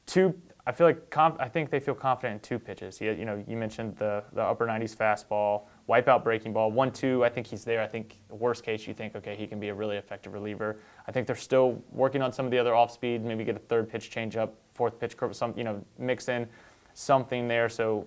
two, 0.05 0.35
I 0.66 0.72
feel 0.72 0.87
like 0.87 1.09
conf- 1.11 1.37
I 1.38 1.48
think 1.48 1.70
they 1.70 1.81
feel 1.81 1.94
confident 1.94 2.35
in 2.35 2.40
two 2.40 2.59
pitches. 2.59 2.98
He, 2.98 3.07
you 3.07 3.24
know, 3.24 3.42
you 3.46 3.57
mentioned 3.57 3.96
the 3.96 4.24
the 4.33 4.42
upper 4.42 4.66
90s 4.66 4.96
fastball, 4.96 5.62
wipeout 5.88 6.22
breaking 6.22 6.53
ball, 6.53 6.70
one 6.70 6.90
two. 6.90 7.24
I 7.24 7.29
think 7.29 7.46
he's 7.46 7.64
there. 7.64 7.83
I 7.83 7.87
think 7.87 8.18
worst 8.31 8.62
case 8.62 8.87
you 8.87 8.94
think 8.94 9.14
okay 9.16 9.37
he 9.37 9.46
can 9.46 9.61
be 9.61 9.68
a 9.68 9.74
really 9.74 9.96
effective 9.96 10.33
reliever. 10.33 10.79
I 11.07 11.12
think 11.12 11.27
they're 11.27 11.37
still 11.37 11.83
working 11.92 12.22
on 12.22 12.33
some 12.33 12.44
of 12.44 12.50
the 12.50 12.59
other 12.59 12.74
off 12.74 12.90
speed. 12.90 13.24
Maybe 13.24 13.44
get 13.44 13.57
a 13.57 13.61
third 13.61 13.88
pitch 13.88 14.11
change 14.11 14.37
up, 14.37 14.55
fourth 14.74 14.98
pitch 14.98 15.16
curve, 15.16 15.35
some 15.37 15.55
you 15.57 15.64
know 15.64 15.85
mix 15.98 16.29
in 16.29 16.46
something 16.94 17.46
there. 17.48 17.68
So 17.68 18.07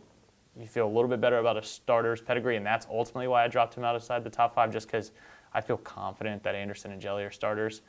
you 0.59 0.65
feel 0.65 0.87
a 0.87 0.89
little 0.89 1.07
bit 1.07 1.21
better 1.21 1.37
about 1.37 1.57
a 1.57 1.63
starter's 1.63 2.21
pedigree, 2.21 2.55
and 2.55 2.65
that's 2.65 2.87
ultimately 2.89 3.27
why 3.27 3.43
I 3.43 3.47
dropped 3.47 3.75
him 3.75 3.83
outside 3.83 4.23
the 4.23 4.29
top 4.29 4.55
five, 4.55 4.71
just 4.71 4.87
because 4.87 5.11
I 5.53 5.61
feel 5.61 5.77
confident 5.77 6.43
that 6.43 6.55
Anderson 6.55 6.91
and 6.91 7.01
Hjelle 7.01 7.25
are 7.25 7.31
starters. 7.31 7.81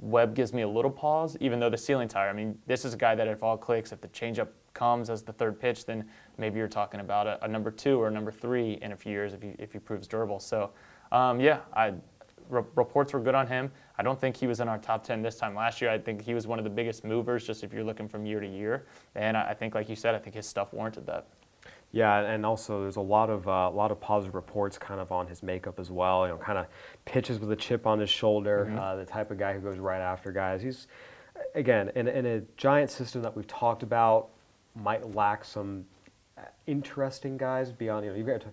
Webb 0.00 0.34
gives 0.34 0.52
me 0.52 0.62
a 0.62 0.68
little 0.68 0.90
pause, 0.90 1.36
even 1.40 1.60
though 1.60 1.70
the 1.70 1.78
ceiling's 1.78 2.12
higher. 2.12 2.28
I 2.28 2.32
mean, 2.32 2.58
this 2.66 2.84
is 2.84 2.94
a 2.94 2.96
guy 2.96 3.14
that 3.14 3.26
if 3.28 3.42
all 3.42 3.56
clicks, 3.56 3.92
if 3.92 4.00
the 4.00 4.08
changeup 4.08 4.48
comes 4.74 5.10
as 5.10 5.22
the 5.22 5.32
third 5.32 5.58
pitch, 5.58 5.86
then 5.86 6.06
maybe 6.36 6.58
you're 6.58 6.68
talking 6.68 7.00
about 7.00 7.26
a, 7.26 7.42
a 7.44 7.48
number 7.48 7.70
two 7.70 8.00
or 8.00 8.08
a 8.08 8.10
number 8.10 8.30
three 8.30 8.74
in 8.82 8.92
a 8.92 8.96
few 8.96 9.12
years 9.12 9.32
if 9.32 9.42
he, 9.42 9.54
if 9.58 9.72
he 9.72 9.78
proves 9.78 10.06
durable. 10.06 10.40
So, 10.40 10.70
um, 11.10 11.40
yeah, 11.40 11.60
I, 11.74 11.94
re- 12.48 12.62
reports 12.74 13.12
were 13.12 13.20
good 13.20 13.34
on 13.34 13.46
him. 13.46 13.70
I 13.98 14.02
don't 14.02 14.20
think 14.20 14.36
he 14.36 14.46
was 14.46 14.60
in 14.60 14.68
our 14.68 14.78
top 14.78 15.04
10 15.04 15.22
this 15.22 15.36
time 15.36 15.54
last 15.54 15.80
year. 15.80 15.90
I 15.90 15.98
think 15.98 16.22
he 16.22 16.32
was 16.32 16.46
one 16.46 16.58
of 16.58 16.64
the 16.64 16.70
biggest 16.70 17.04
movers 17.04 17.44
just 17.44 17.64
if 17.64 17.72
you're 17.72 17.84
looking 17.84 18.08
from 18.08 18.24
year 18.24 18.38
to 18.38 18.46
year. 18.46 18.86
And 19.16 19.36
I, 19.36 19.54
think, 19.54 19.74
like 19.74 19.88
you 19.88 19.96
said, 19.96 20.14
I 20.14 20.18
think 20.18 20.36
his 20.36 20.46
stuff 20.46 20.72
warranted 20.72 21.06
that. 21.06 21.26
Yeah, 21.90 22.20
and 22.20 22.44
also 22.44 22.82
there's 22.82 22.96
a 22.96 23.00
lot 23.00 23.30
of 23.30 23.48
uh, 23.48 23.70
a 23.72 23.74
lot 23.74 23.90
of 23.90 23.98
positive 23.98 24.34
reports 24.34 24.76
kind 24.76 25.00
of 25.00 25.10
on 25.10 25.26
his 25.26 25.42
makeup 25.42 25.80
as 25.80 25.90
well. 25.90 26.26
You 26.26 26.34
know, 26.34 26.38
kind 26.38 26.58
of 26.58 26.66
pitches 27.06 27.38
with 27.40 27.50
a 27.50 27.56
chip 27.56 27.86
on 27.86 27.98
his 27.98 28.10
shoulder, 28.10 28.70
uh, 28.78 28.96
the 28.96 29.06
type 29.06 29.30
of 29.30 29.38
guy 29.38 29.54
who 29.54 29.60
goes 29.60 29.78
right 29.78 30.00
after 30.00 30.30
guys. 30.30 30.60
He's 30.60 30.86
again 31.54 31.90
in, 31.94 32.06
in 32.06 32.26
a 32.26 32.40
giant 32.58 32.90
system 32.90 33.22
that 33.22 33.34
we've 33.34 33.46
talked 33.46 33.82
about 33.82 34.28
might 34.74 35.14
lack 35.14 35.46
some 35.46 35.86
uh, 36.36 36.42
interesting 36.66 37.38
guys 37.38 37.72
beyond. 37.72 38.04
You 38.04 38.10
know, 38.10 38.18
you've 38.18 38.26
got 38.26 38.42
to, 38.42 38.48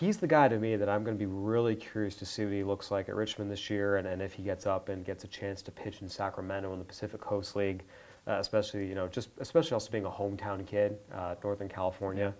he's 0.00 0.16
the 0.16 0.26
guy 0.26 0.48
to 0.48 0.58
me 0.58 0.76
that 0.76 0.88
I'm 0.88 1.04
going 1.04 1.16
to 1.16 1.18
be 1.18 1.30
really 1.30 1.76
curious 1.76 2.16
to 2.16 2.26
see 2.26 2.44
what 2.44 2.52
he 2.54 2.64
looks 2.64 2.90
like 2.90 3.08
at 3.08 3.14
Richmond 3.14 3.50
this 3.50 3.70
year, 3.70 3.96
and, 3.96 4.08
and 4.08 4.20
if 4.20 4.32
he 4.32 4.42
gets 4.42 4.66
up 4.66 4.88
and 4.88 5.04
gets 5.04 5.22
a 5.24 5.28
chance 5.28 5.62
to 5.62 5.70
pitch 5.70 6.00
in 6.00 6.08
Sacramento 6.08 6.72
in 6.72 6.78
the 6.78 6.84
Pacific 6.84 7.20
Coast 7.20 7.54
League, 7.54 7.84
uh, 8.26 8.32
especially 8.32 8.86
you 8.86 8.94
know 8.94 9.06
just 9.06 9.28
especially 9.38 9.74
also 9.74 9.90
being 9.90 10.06
a 10.06 10.10
hometown 10.10 10.66
kid, 10.66 10.98
uh, 11.14 11.36
Northern 11.44 11.68
California 11.68 12.34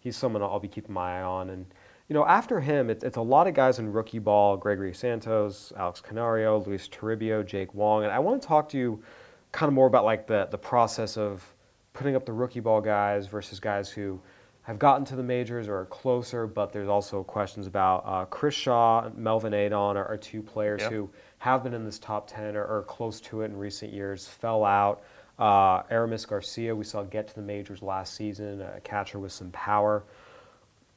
he's 0.00 0.16
someone 0.16 0.42
I'll 0.42 0.58
be 0.58 0.68
keeping 0.68 0.92
my 0.92 1.20
eye 1.20 1.22
on. 1.22 1.50
And 1.50 1.66
you 2.08 2.14
know, 2.14 2.26
after 2.26 2.58
him, 2.58 2.90
it's, 2.90 3.04
it's 3.04 3.16
a 3.16 3.22
lot 3.22 3.46
of 3.46 3.54
guys 3.54 3.78
in 3.78 3.92
rookie 3.92 4.18
ball: 4.18 4.56
Gregory 4.56 4.92
Santos, 4.92 5.72
Alex 5.76 6.00
Canario, 6.00 6.58
Luis 6.64 6.88
Toribio, 6.88 7.46
Jake 7.46 7.72
Wong. 7.74 8.02
And 8.02 8.12
I 8.12 8.18
want 8.18 8.42
to 8.42 8.48
talk 8.48 8.68
to 8.70 8.78
you 8.78 9.02
kind 9.52 9.68
of 9.68 9.74
more 9.74 9.86
about 9.86 10.04
like 10.04 10.26
the 10.26 10.48
the 10.50 10.58
process 10.58 11.16
of 11.16 11.44
putting 11.92 12.16
up 12.16 12.26
the 12.26 12.32
rookie 12.32 12.60
ball 12.60 12.80
guys 12.80 13.26
versus 13.26 13.60
guys 13.60 13.90
who 13.90 14.20
have 14.62 14.78
gotten 14.78 15.04
to 15.06 15.16
the 15.16 15.22
majors 15.22 15.68
or 15.68 15.78
are 15.80 15.86
closer. 15.86 16.46
But 16.46 16.72
there's 16.72 16.88
also 16.88 17.22
questions 17.24 17.66
about 17.66 18.02
uh, 18.06 18.24
Chris 18.26 18.54
Shaw, 18.54 19.04
and 19.04 19.16
Melvin 19.16 19.54
Adon 19.54 19.96
are, 19.96 20.04
are 20.04 20.16
two 20.16 20.42
players 20.42 20.82
Yep. 20.82 20.92
who 20.92 21.10
have 21.38 21.62
been 21.64 21.74
in 21.74 21.84
this 21.84 21.98
top 21.98 22.26
10 22.28 22.56
or, 22.56 22.64
or 22.64 22.82
close 22.82 23.20
to 23.22 23.42
it 23.42 23.46
in 23.46 23.56
recent 23.56 23.92
years, 23.92 24.26
fell 24.26 24.64
out. 24.64 25.02
Uh, 25.38 25.82
Aramis 25.90 26.26
Garcia, 26.26 26.76
we 26.76 26.84
saw 26.84 27.02
get 27.02 27.26
to 27.28 27.34
the 27.34 27.40
majors 27.42 27.80
last 27.82 28.14
season, 28.14 28.60
a 28.60 28.80
catcher 28.80 29.18
with 29.18 29.32
some 29.32 29.50
power. 29.52 30.04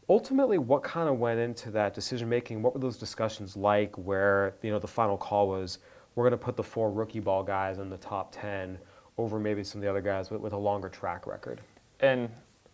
Ultimately, 0.09 0.57
what 0.57 0.83
kind 0.83 1.07
of 1.07 1.17
went 1.17 1.39
into 1.39 1.71
that 1.71 1.93
decision 1.93 2.27
making? 2.27 2.61
What 2.61 2.73
were 2.73 2.81
those 2.81 2.97
discussions 2.97 3.55
like 3.55 3.95
where, 3.97 4.55
you 4.61 4.69
know, 4.69 4.79
the 4.79 4.87
final 4.87 5.15
call 5.15 5.47
was, 5.47 5.79
we're 6.15 6.25
going 6.25 6.37
to 6.37 6.45
put 6.45 6.57
the 6.57 6.63
four 6.63 6.91
rookie 6.91 7.21
ball 7.21 7.41
guys 7.41 7.79
in 7.79 7.89
the 7.89 7.97
top 7.97 8.33
10 8.35 8.77
over 9.17 9.39
maybe 9.39 9.63
some 9.63 9.79
of 9.79 9.83
the 9.83 9.89
other 9.89 10.01
guys 10.01 10.29
with, 10.29 10.41
with 10.41 10.51
a 10.53 10.57
longer 10.57 10.89
track 10.89 11.25
record? 11.25 11.61
and 12.01 12.29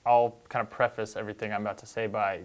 I'll 0.09 0.37
kind 0.49 0.65
of 0.65 0.71
preface 0.71 1.15
everything 1.15 1.53
I'm 1.53 1.61
about 1.61 1.77
to 1.77 1.85
say 1.85 2.07
by 2.07 2.41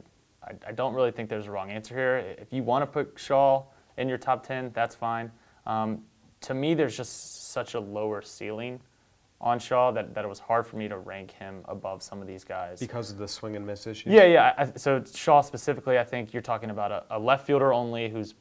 I, 0.46 0.53
I 0.68 0.72
don't 0.72 0.94
really 0.94 1.11
think 1.11 1.31
there's 1.31 1.46
a 1.46 1.50
wrong 1.50 1.70
answer 1.70 1.94
here. 1.94 2.37
If 2.38 2.53
you 2.53 2.62
want 2.62 2.83
to 2.83 2.87
put 2.87 3.18
Shaw 3.18 3.64
in 3.96 4.07
your 4.07 4.18
top 4.18 4.46
10, 4.46 4.72
that's 4.74 4.94
fine. 4.94 5.33
Um, 5.66 6.03
to 6.42 6.53
me, 6.53 6.74
there's 6.74 6.94
just 6.94 7.53
such 7.53 7.72
a 7.72 7.81
lower 7.81 8.20
ceiling 8.20 8.81
on 9.40 9.59
Shaw 9.59 9.90
that, 9.92 10.14
that 10.14 10.27
it 10.27 10.29
was 10.29 10.38
hard 10.38 10.66
for 10.66 10.77
me 10.77 10.88
to 10.88 10.98
rank 10.98 11.31
him 11.31 11.62
above 11.64 12.03
some 12.03 12.20
of 12.20 12.27
these 12.27 12.44
guys. 12.44 12.81
Because 12.81 13.11
of 13.11 13.16
the 13.16 13.27
swing 13.29 13.57
and 13.57 13.66
miss 13.66 13.87
issue? 13.87 14.11
Yeah, 14.11 14.24
yeah. 14.24 14.53
I, 14.59 14.72
so 14.77 15.03
Shaw 15.14 15.40
specifically, 15.40 15.98
I 15.98 16.05
think 16.05 16.35
you're 16.35 16.42
talking 16.42 16.68
about 16.68 16.92
a, 16.92 17.05
a 17.11 17.18
left 17.18 17.46
fielder 17.46 17.72
only 17.72 18.11
who's 18.11 18.35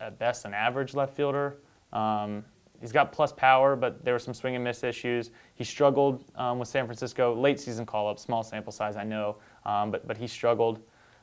at 0.00 0.18
best 0.18 0.46
an 0.46 0.54
average 0.54 0.94
left 0.94 1.14
fielder. 1.14 1.58
Um, 1.92 2.44
he's 2.82 2.92
got 2.92 3.12
plus 3.12 3.32
power, 3.32 3.76
but 3.76 4.04
there 4.04 4.12
were 4.12 4.18
some 4.18 4.34
swing 4.34 4.54
and 4.54 4.62
miss 4.62 4.84
issues. 4.84 5.30
He 5.54 5.64
struggled 5.64 6.24
um, 6.36 6.58
with 6.58 6.68
San 6.68 6.84
Francisco 6.84 7.34
late 7.34 7.58
season 7.58 7.86
call 7.86 8.08
up, 8.10 8.18
small 8.18 8.42
sample 8.42 8.72
size, 8.72 8.96
I 8.96 9.04
know, 9.04 9.36
um, 9.64 9.90
but 9.90 10.06
but 10.06 10.18
he 10.18 10.26
struggled 10.26 10.80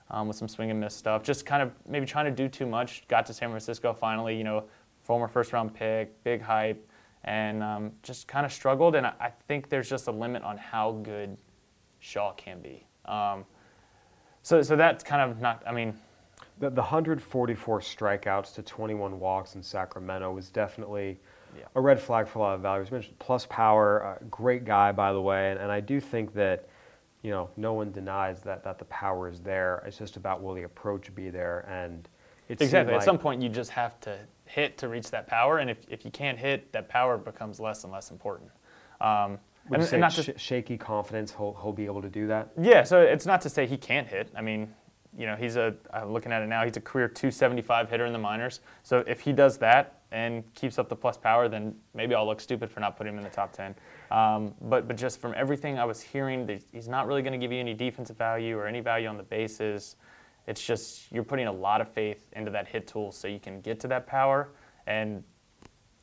um, 0.09 0.27
with 0.27 0.37
some 0.37 0.47
swing 0.47 0.71
and 0.71 0.79
miss 0.79 0.95
stuff. 0.95 1.21
Just 1.21 1.45
kind 1.45 1.61
of 1.61 1.71
maybe 1.87 2.07
trying 2.07 2.25
to 2.25 2.31
do 2.31 2.47
too 2.49 2.65
much. 2.65 3.07
Got 3.07 3.27
to 3.27 3.33
San 3.33 3.49
Francisco 3.49 3.93
finally, 3.93 4.35
you 4.35 4.43
know, 4.43 4.63
former 5.03 5.27
first 5.27 5.53
round 5.53 5.73
pick, 5.75 6.23
big 6.23 6.41
hype, 6.41 6.89
and 7.25 7.61
um, 7.61 7.91
just 8.01 8.27
kind 8.27 8.45
of 8.45 8.51
struggled. 8.51 8.95
And 8.95 9.05
I, 9.05 9.13
I 9.19 9.29
think 9.47 9.69
there's 9.69 9.89
just 9.89 10.07
a 10.07 10.11
limit 10.11 10.41
on 10.43 10.57
how 10.57 10.93
good 11.03 11.37
Shaw 11.99 12.31
can 12.33 12.61
be. 12.61 12.87
Um, 13.05 13.45
so 14.41 14.61
so 14.61 14.75
that's 14.75 15.03
kind 15.03 15.29
of 15.29 15.39
not. 15.41 15.61
I 15.67 15.73
mean, 15.73 15.93
The, 16.59 16.69
the 16.69 16.81
144 16.81 17.79
strikeouts 17.81 18.53
to 18.55 18.61
21 18.63 19.19
walks 19.19 19.55
in 19.55 19.63
Sacramento 19.63 20.31
was 20.33 20.49
definitely 20.49 21.19
Yeah. 21.57 21.65
a 21.75 21.81
red 21.81 21.99
flag 21.99 22.27
for 22.27 22.39
a 22.39 22.41
lot 22.41 22.55
of 22.55 22.61
values. 22.61 22.91
Mentioned 22.91 23.17
plus 23.19 23.45
power, 23.45 24.05
uh, 24.05 24.25
great 24.29 24.65
guy, 24.65 24.91
by 24.91 25.13
the 25.13 25.21
way. 25.21 25.51
And, 25.51 25.59
and 25.59 25.71
I 25.71 25.79
do 25.79 25.99
think 25.99 26.33
that 26.33 26.69
you 27.21 27.31
know, 27.31 27.49
no 27.57 27.73
one 27.73 27.91
denies 27.91 28.41
that, 28.43 28.63
that 28.63 28.79
the 28.79 28.85
power 28.85 29.27
is 29.27 29.39
there. 29.41 29.83
It's 29.85 29.97
just 29.97 30.15
about 30.15 30.41
will 30.41 30.53
the 30.53 30.63
approach 30.63 31.13
be 31.15 31.29
there, 31.29 31.67
and 31.69 32.07
it 32.47 32.61
Exactly. 32.61 32.93
At 32.93 33.03
some 33.03 33.17
point, 33.17 33.41
you 33.41 33.49
just 33.49 33.71
have 33.71 33.99
to 34.01 34.17
hit 34.45 34.77
to 34.77 34.87
reach 34.87 35.11
that 35.11 35.27
power, 35.27 35.59
and 35.59 35.69
if, 35.69 35.77
if 35.89 36.05
you 36.05 36.11
can't 36.11 36.37
hit, 36.37 36.71
that 36.71 36.87
power 36.87 37.17
becomes 37.17 37.59
less 37.59 37.83
and 37.83 37.91
less 37.91 38.09
important. 38.11 38.49
Um, 39.01 39.37
Would 39.69 39.75
and, 39.75 39.83
you 39.83 39.87
say 39.87 39.95
and 39.97 40.01
not 40.01 40.13
sh- 40.13 40.25
just 40.25 40.39
shaky 40.39 40.77
confidence 40.77 41.33
he'll, 41.35 41.57
he'll 41.61 41.73
be 41.73 41.85
able 41.85 42.01
to 42.01 42.09
do 42.09 42.27
that? 42.27 42.49
yeah. 42.59 42.83
So 42.83 43.01
it's 43.01 43.25
not 43.25 43.41
to 43.41 43.49
say 43.49 43.67
he 43.67 43.77
can't 43.77 44.07
hit. 44.07 44.31
I 44.35 44.41
mean, 44.41 44.73
you 45.17 45.25
know, 45.25 45.35
he's 45.35 45.57
a 45.57 45.75
I'm 45.93 46.13
looking 46.13 46.31
at 46.31 46.41
it 46.41 46.47
now. 46.47 46.63
He's 46.63 46.77
a 46.77 46.81
career 46.81 47.07
275 47.07 47.89
hitter 47.89 48.05
in 48.05 48.13
the 48.13 48.19
minors. 48.19 48.61
So 48.83 49.03
if 49.07 49.19
he 49.21 49.33
does 49.33 49.57
that 49.57 49.98
and 50.11 50.43
keeps 50.55 50.79
up 50.79 50.89
the 50.89 50.95
plus 50.95 51.17
power, 51.17 51.47
then 51.47 51.75
maybe 51.93 52.15
I'll 52.15 52.25
look 52.25 52.41
stupid 52.41 52.71
for 52.71 52.79
not 52.79 52.97
putting 52.97 53.13
him 53.13 53.19
in 53.19 53.23
the 53.23 53.29
top 53.29 53.53
10. 53.53 53.75
Um, 54.11 54.53
but 54.61 54.87
but 54.87 54.97
just 54.97 55.19
from 55.21 55.33
everything 55.37 55.77
I 55.77 55.85
was 55.85 56.01
hearing, 56.01 56.61
he's 56.71 56.87
not 56.87 57.07
really 57.07 57.21
going 57.21 57.33
to 57.33 57.37
give 57.39 57.51
you 57.51 57.59
any 57.59 57.73
defensive 57.73 58.17
value 58.17 58.57
or 58.57 58.67
any 58.67 58.79
value 58.79 59.07
on 59.07 59.17
the 59.17 59.23
bases. 59.23 59.95
It's 60.47 60.65
just 60.65 61.11
you're 61.11 61.23
putting 61.23 61.47
a 61.47 61.51
lot 61.51 61.79
of 61.79 61.89
faith 61.89 62.27
into 62.33 62.49
that 62.51 62.67
hit 62.67 62.87
tool 62.87 63.11
so 63.11 63.27
you 63.27 63.39
can 63.39 63.61
get 63.61 63.79
to 63.81 63.87
that 63.89 64.07
power 64.07 64.49
and 64.87 65.23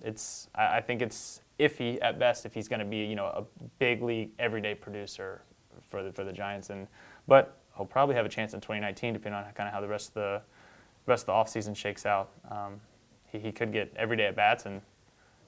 it's 0.04 0.48
I 0.54 0.80
think 0.80 1.02
it's 1.02 1.40
iffy 1.58 1.98
at 2.02 2.18
best 2.18 2.46
if 2.46 2.54
he's 2.54 2.68
going 2.68 2.80
to 2.80 2.84
be 2.84 2.98
you 2.98 3.16
know 3.16 3.26
a 3.26 3.44
big 3.78 4.02
league 4.02 4.30
everyday 4.38 4.74
producer 4.74 5.42
for 5.88 6.02
the 6.02 6.12
for 6.12 6.22
the 6.22 6.32
Giants 6.32 6.70
and 6.70 6.86
but 7.26 7.58
he'll 7.76 7.86
probably 7.86 8.14
have 8.14 8.26
a 8.26 8.28
chance 8.28 8.54
in 8.54 8.60
2019 8.60 9.14
depending 9.14 9.38
on 9.38 9.52
kind 9.54 9.66
of 9.66 9.74
how 9.74 9.80
the 9.80 9.88
rest 9.88 10.08
of 10.08 10.14
the 10.14 10.42
rest 11.06 11.22
of 11.22 11.26
the 11.26 11.32
offseason 11.32 11.74
shakes 11.76 12.04
out. 12.04 12.30
Um, 12.50 12.80
he, 13.38 13.52
could 13.52 13.72
get 13.72 13.92
everyday 13.96 14.26
at 14.26 14.36
bats 14.36 14.66
and 14.66 14.80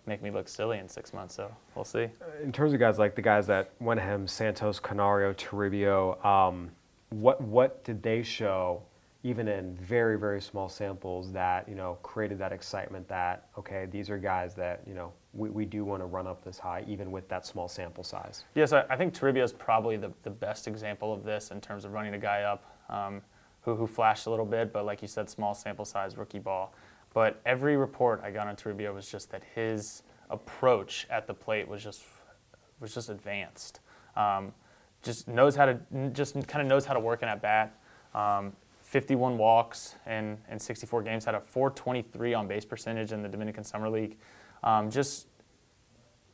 make 0.06 0.22
me 0.22 0.30
look 0.30 0.48
silly 0.48 0.78
in 0.78 0.88
six 0.88 1.12
months. 1.12 1.34
So 1.34 1.54
we'll 1.74 1.84
see. 1.84 2.08
In 2.42 2.52
terms 2.52 2.72
of 2.72 2.80
guys 2.80 2.98
like 2.98 3.14
the 3.14 3.22
guys 3.22 3.46
that 3.46 3.72
went 3.80 4.00
him, 4.00 4.26
Santos, 4.26 4.80
Canario, 4.80 5.32
Toribio, 5.34 6.24
um, 6.24 6.70
what 7.10 7.40
what 7.40 7.84
did 7.84 8.02
they 8.02 8.22
show, 8.22 8.82
even 9.22 9.48
in 9.48 9.74
very 9.76 10.18
very 10.18 10.40
small 10.40 10.68
samples, 10.68 11.32
that 11.32 11.68
you 11.68 11.74
know 11.74 11.98
created 12.02 12.38
that 12.38 12.52
excitement 12.52 13.06
that 13.08 13.48
okay, 13.58 13.86
these 13.90 14.10
are 14.10 14.18
guys 14.18 14.54
that 14.54 14.82
you 14.86 14.94
know 14.94 15.12
we, 15.32 15.50
we 15.50 15.64
do 15.64 15.84
want 15.84 16.02
to 16.02 16.06
run 16.06 16.26
up 16.26 16.44
this 16.44 16.58
high, 16.58 16.84
even 16.86 17.10
with 17.10 17.28
that 17.28 17.46
small 17.46 17.68
sample 17.68 18.04
size. 18.04 18.44
Yes, 18.54 18.72
I, 18.72 18.84
I 18.90 18.96
think 18.96 19.14
Toribio 19.14 19.44
is 19.44 19.52
probably 19.52 19.96
the, 19.96 20.12
the 20.22 20.30
best 20.30 20.66
example 20.66 21.12
of 21.12 21.24
this 21.24 21.50
in 21.50 21.60
terms 21.60 21.84
of 21.84 21.92
running 21.92 22.14
a 22.14 22.18
guy 22.18 22.42
up 22.42 22.64
um, 22.88 23.22
who, 23.62 23.74
who 23.74 23.86
flashed 23.86 24.26
a 24.26 24.30
little 24.30 24.46
bit, 24.46 24.72
but 24.72 24.84
like 24.84 25.02
you 25.02 25.08
said, 25.08 25.28
small 25.28 25.54
sample 25.54 25.84
size, 25.84 26.16
rookie 26.16 26.38
ball. 26.38 26.72
But 27.14 27.40
every 27.46 27.76
report 27.76 28.20
I 28.22 28.30
got 28.30 28.46
on 28.46 28.56
Toribio 28.56 28.94
was 28.94 29.10
just 29.10 29.30
that 29.30 29.42
his 29.54 30.02
approach 30.30 31.06
at 31.10 31.26
the 31.26 31.34
plate 31.34 31.66
was 31.66 31.82
just 31.82 32.02
was 32.80 32.94
just 32.94 33.08
advanced. 33.08 33.80
Um, 34.16 34.52
just 35.02 35.28
knows 35.28 35.56
how 35.56 35.66
to 35.66 35.78
just 36.12 36.34
kind 36.46 36.62
of 36.62 36.66
knows 36.66 36.84
how 36.84 36.94
to 36.94 37.00
work 37.00 37.22
an 37.22 37.28
at 37.28 37.42
bat. 37.42 37.78
Um, 38.14 38.52
51 38.82 39.36
walks 39.36 39.96
and, 40.06 40.38
and 40.48 40.60
64 40.60 41.02
games. 41.02 41.24
Had 41.24 41.34
a 41.34 41.40
423 41.40 42.34
on 42.34 42.48
base 42.48 42.64
percentage 42.64 43.12
in 43.12 43.22
the 43.22 43.28
Dominican 43.28 43.62
Summer 43.62 43.90
League. 43.90 44.16
Um, 44.62 44.90
just 44.90 45.26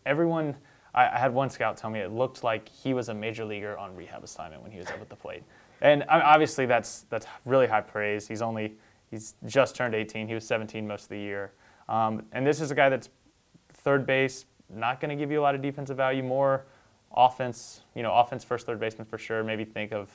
everyone 0.07 0.57
I, 0.95 1.09
I 1.09 1.19
had 1.19 1.35
one 1.35 1.51
scout 1.51 1.77
tell 1.77 1.91
me 1.91 2.01
it 2.01 2.13
looked 2.13 2.45
like 2.45 2.69
he 2.69 2.95
was 2.95 3.09
a 3.09 3.15
major 3.15 3.45
leaguer 3.45 3.77
on 3.77 3.95
rehab 3.95 4.23
assignment 4.23 4.63
when 4.63 4.71
he 4.71 4.79
was 4.79 4.87
up 4.89 5.01
at 5.01 5.09
the 5.09 5.17
plate 5.17 5.43
and 5.81 6.05
I 6.09 6.21
obviously 6.21 6.67
that's 6.67 7.07
that's 7.11 7.27
really 7.45 7.67
high 7.67 7.81
praise 7.81 8.29
he's 8.29 8.43
only 8.43 8.75
he's 9.15 9.35
just 9.47 9.77
turned 9.77 9.95
18 9.95 10.27
he 10.29 10.35
was 10.35 10.47
17 10.47 10.87
most 10.87 11.05
of 11.05 11.09
the 11.11 11.19
year 11.19 11.53
um, 11.89 12.25
and 12.33 12.47
this 12.47 12.61
is 12.61 12.71
a 12.71 12.75
guy 12.75 12.89
that's 12.89 13.09
third 13.73 14.07
base 14.07 14.47
not 14.69 15.01
going 15.01 15.11
to 15.11 15.17
give 15.17 15.31
you 15.31 15.41
a 15.41 15.43
lot 15.43 15.55
of 15.55 15.63
defensive 15.63 15.97
value 15.97 16.23
more 16.23 16.67
offense 17.17 17.83
you 17.95 18.03
know 18.03 18.13
offense 18.13 18.43
first 18.43 18.67
third 18.67 18.81
baseman 18.81 19.07
for 19.07 19.19
sure 19.19 19.45
maybe 19.45 19.65
think 19.65 19.93
of 19.93 20.11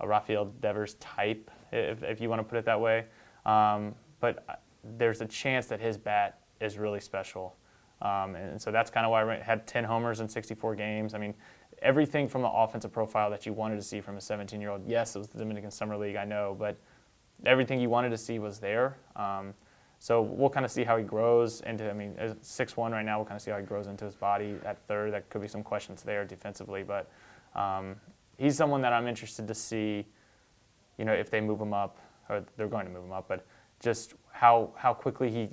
a 0.00 0.08
Rafael 0.08 0.46
Devers 0.60 0.94
type 0.94 1.50
if, 1.72 2.02
if 2.02 2.20
you 2.20 2.28
want 2.28 2.40
to 2.40 2.44
put 2.44 2.58
it 2.58 2.64
that 2.64 2.80
way 2.80 3.04
um, 3.44 3.94
but 4.20 4.44
uh, 4.48 4.54
there's 4.96 5.20
a 5.20 5.26
chance 5.26 5.66
that 5.66 5.80
his 5.80 5.98
bat 5.98 6.40
is 6.60 6.78
really 6.78 7.00
special 7.00 7.56
um, 8.00 8.36
and 8.36 8.60
so 8.60 8.70
that's 8.70 8.90
kind 8.90 9.04
of 9.04 9.10
why 9.10 9.24
I 9.28 9.42
had 9.42 9.66
10 9.66 9.84
homers 9.84 10.20
in 10.20 10.28
64 10.28 10.76
games. 10.76 11.14
I 11.14 11.18
mean, 11.18 11.34
everything 11.82 12.28
from 12.28 12.42
the 12.42 12.48
offensive 12.48 12.92
profile 12.92 13.30
that 13.30 13.46
you 13.46 13.52
wanted 13.52 13.76
to 13.76 13.82
see 13.82 14.00
from 14.00 14.16
a 14.16 14.20
17 14.20 14.60
year 14.60 14.70
old. 14.70 14.82
Yes, 14.86 15.16
it 15.16 15.18
was 15.18 15.28
the 15.28 15.38
Dominican 15.38 15.70
Summer 15.70 15.96
League, 15.96 16.16
I 16.16 16.24
know, 16.24 16.56
but 16.58 16.76
everything 17.44 17.80
you 17.80 17.88
wanted 17.88 18.10
to 18.10 18.18
see 18.18 18.38
was 18.38 18.58
there. 18.58 18.96
Um, 19.16 19.54
so 19.98 20.22
we'll 20.22 20.50
kind 20.50 20.64
of 20.64 20.70
see 20.70 20.84
how 20.84 20.96
he 20.96 21.04
grows 21.04 21.60
into, 21.62 21.90
I 21.90 21.92
mean, 21.92 22.16
six 22.40 22.76
one 22.76 22.92
right 22.92 23.04
now, 23.04 23.18
we'll 23.18 23.26
kind 23.26 23.36
of 23.36 23.42
see 23.42 23.50
how 23.50 23.58
he 23.58 23.64
grows 23.64 23.86
into 23.86 24.04
his 24.04 24.14
body 24.14 24.56
at 24.64 24.78
third. 24.86 25.12
That 25.12 25.28
could 25.28 25.42
be 25.42 25.48
some 25.48 25.62
questions 25.62 26.02
there 26.02 26.24
defensively, 26.24 26.84
but 26.84 27.10
um, 27.54 27.96
he's 28.36 28.56
someone 28.56 28.80
that 28.82 28.92
I'm 28.92 29.08
interested 29.08 29.48
to 29.48 29.54
see, 29.54 30.06
you 30.98 31.04
know, 31.04 31.12
if 31.12 31.30
they 31.30 31.40
move 31.40 31.60
him 31.60 31.74
up, 31.74 31.98
or 32.28 32.44
they're 32.56 32.68
going 32.68 32.86
to 32.86 32.92
move 32.92 33.04
him 33.04 33.12
up, 33.12 33.26
but 33.26 33.44
just 33.80 34.14
how, 34.32 34.70
how 34.76 34.94
quickly 34.94 35.30
he 35.30 35.48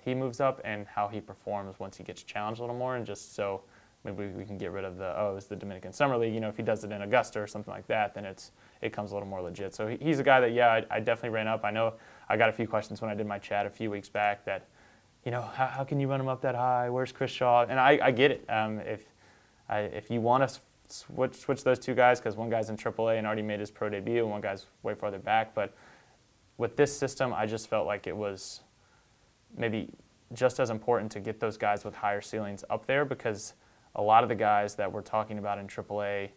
he 0.00 0.14
moves 0.14 0.40
up 0.40 0.60
and 0.64 0.86
how 0.86 1.08
he 1.08 1.20
performs 1.20 1.78
once 1.78 1.96
he 1.96 2.04
gets 2.04 2.22
challenged 2.22 2.60
a 2.60 2.62
little 2.62 2.76
more, 2.76 2.96
and 2.96 3.04
just 3.04 3.34
so 3.34 3.62
maybe 4.04 4.28
we 4.28 4.44
can 4.44 4.56
get 4.56 4.70
rid 4.70 4.84
of 4.84 4.96
the 4.96 5.12
oh 5.18 5.36
it's 5.36 5.46
the 5.46 5.56
Dominican 5.56 5.92
Summer 5.92 6.16
League. 6.16 6.32
You 6.32 6.40
know, 6.40 6.48
if 6.48 6.56
he 6.56 6.62
does 6.62 6.82
it 6.84 6.92
in 6.92 7.02
Augusta 7.02 7.40
or 7.40 7.46
something 7.46 7.72
like 7.72 7.86
that, 7.88 8.14
then 8.14 8.24
it's 8.24 8.52
it 8.80 8.92
comes 8.92 9.10
a 9.10 9.14
little 9.14 9.28
more 9.28 9.42
legit. 9.42 9.74
So 9.74 9.88
he's 9.88 10.18
a 10.18 10.22
guy 10.22 10.40
that 10.40 10.52
yeah, 10.52 10.68
I, 10.68 10.84
I 10.90 11.00
definitely 11.00 11.30
ran 11.30 11.48
up. 11.48 11.64
I 11.64 11.70
know 11.70 11.94
I 12.28 12.36
got 12.36 12.48
a 12.48 12.52
few 12.52 12.66
questions 12.66 13.00
when 13.00 13.10
I 13.10 13.14
did 13.14 13.26
my 13.26 13.38
chat 13.38 13.66
a 13.66 13.70
few 13.70 13.90
weeks 13.90 14.08
back 14.08 14.44
that 14.44 14.66
you 15.24 15.30
know 15.30 15.42
how, 15.42 15.66
how 15.66 15.84
can 15.84 16.00
you 16.00 16.08
run 16.08 16.20
him 16.20 16.28
up 16.28 16.40
that 16.42 16.54
high? 16.54 16.88
Where's 16.90 17.12
Chris 17.12 17.30
Shaw? 17.30 17.66
And 17.68 17.78
I, 17.78 17.98
I 18.02 18.10
get 18.10 18.30
it. 18.30 18.44
Um, 18.48 18.78
if 18.80 19.04
I, 19.68 19.80
if 19.80 20.10
you 20.10 20.20
want 20.20 20.48
to 20.48 20.60
switch 20.88 21.34
switch 21.34 21.64
those 21.64 21.78
two 21.78 21.94
guys 21.94 22.18
because 22.18 22.36
one 22.36 22.48
guy's 22.48 22.70
in 22.70 22.76
AAA 22.76 23.18
and 23.18 23.26
already 23.26 23.42
made 23.42 23.60
his 23.60 23.70
pro 23.70 23.88
debut, 23.88 24.22
and 24.22 24.30
one 24.30 24.40
guy's 24.40 24.66
way 24.82 24.94
farther 24.94 25.18
back, 25.18 25.54
but 25.54 25.74
with 26.56 26.76
this 26.76 26.96
system, 26.96 27.32
I 27.32 27.46
just 27.46 27.68
felt 27.68 27.86
like 27.86 28.06
it 28.06 28.16
was 28.16 28.60
maybe 29.56 29.90
just 30.34 30.60
as 30.60 30.70
important 30.70 31.10
to 31.12 31.20
get 31.20 31.40
those 31.40 31.56
guys 31.56 31.84
with 31.84 31.94
higher 31.94 32.20
ceilings 32.20 32.64
up 32.68 32.86
there 32.86 33.04
because 33.04 33.54
a 33.94 34.02
lot 34.02 34.22
of 34.22 34.28
the 34.28 34.34
guys 34.34 34.74
that 34.74 34.90
we're 34.90 35.02
talking 35.02 35.38
about 35.38 35.58
in 35.58 35.66
AAA, 35.66 36.30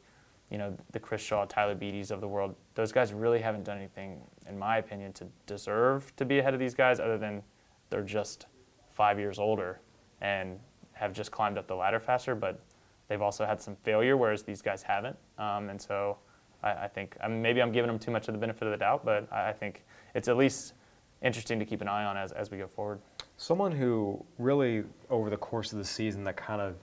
you 0.51 0.57
know, 0.57 0.75
the 0.91 0.99
Chris 0.99 1.21
Shaw, 1.21 1.45
Tyler 1.45 1.75
Beedes 1.75 2.11
of 2.11 2.19
the 2.19 2.27
world, 2.27 2.55
those 2.75 2.91
guys 2.91 3.13
really 3.13 3.39
haven't 3.39 3.63
done 3.63 3.77
anything, 3.77 4.21
in 4.47 4.59
my 4.59 4.77
opinion, 4.77 5.13
to 5.13 5.25
deserve 5.45 6.13
to 6.17 6.25
be 6.25 6.39
ahead 6.39 6.53
of 6.53 6.59
these 6.59 6.73
guys 6.73 6.99
other 6.99 7.17
than 7.17 7.41
they're 7.89 8.03
just 8.03 8.47
five 8.91 9.17
years 9.17 9.39
older 9.39 9.79
and 10.19 10.59
have 10.91 11.13
just 11.13 11.31
climbed 11.31 11.57
up 11.57 11.67
the 11.67 11.75
ladder 11.75 11.99
faster, 11.99 12.35
but 12.35 12.59
they've 13.07 13.21
also 13.21 13.45
had 13.45 13.61
some 13.61 13.75
failure, 13.77 14.17
whereas 14.17 14.43
these 14.43 14.61
guys 14.61 14.83
haven't. 14.83 15.15
Um, 15.37 15.69
and 15.69 15.81
so 15.81 16.17
I, 16.61 16.71
I 16.71 16.87
think 16.87 17.15
I 17.23 17.29
mean, 17.29 17.41
maybe 17.41 17.61
I'm 17.61 17.71
giving 17.71 17.87
them 17.87 17.97
too 17.97 18.11
much 18.11 18.27
of 18.27 18.33
the 18.33 18.39
benefit 18.39 18.63
of 18.63 18.71
the 18.71 18.77
doubt, 18.77 19.05
but 19.05 19.31
I, 19.31 19.49
I 19.49 19.53
think 19.53 19.85
it's 20.13 20.27
at 20.27 20.35
least 20.35 20.73
interesting 21.21 21.59
to 21.59 21.65
keep 21.65 21.81
an 21.81 21.87
eye 21.87 22.03
on 22.03 22.17
as, 22.17 22.33
as 22.33 22.51
we 22.51 22.57
go 22.57 22.67
forward. 22.67 22.99
Someone 23.37 23.71
who 23.71 24.23
really, 24.37 24.83
over 25.09 25.29
the 25.29 25.37
course 25.37 25.71
of 25.71 25.79
the 25.79 25.85
season, 25.85 26.23
that 26.25 26.35
kind 26.35 26.61
of 26.61 26.75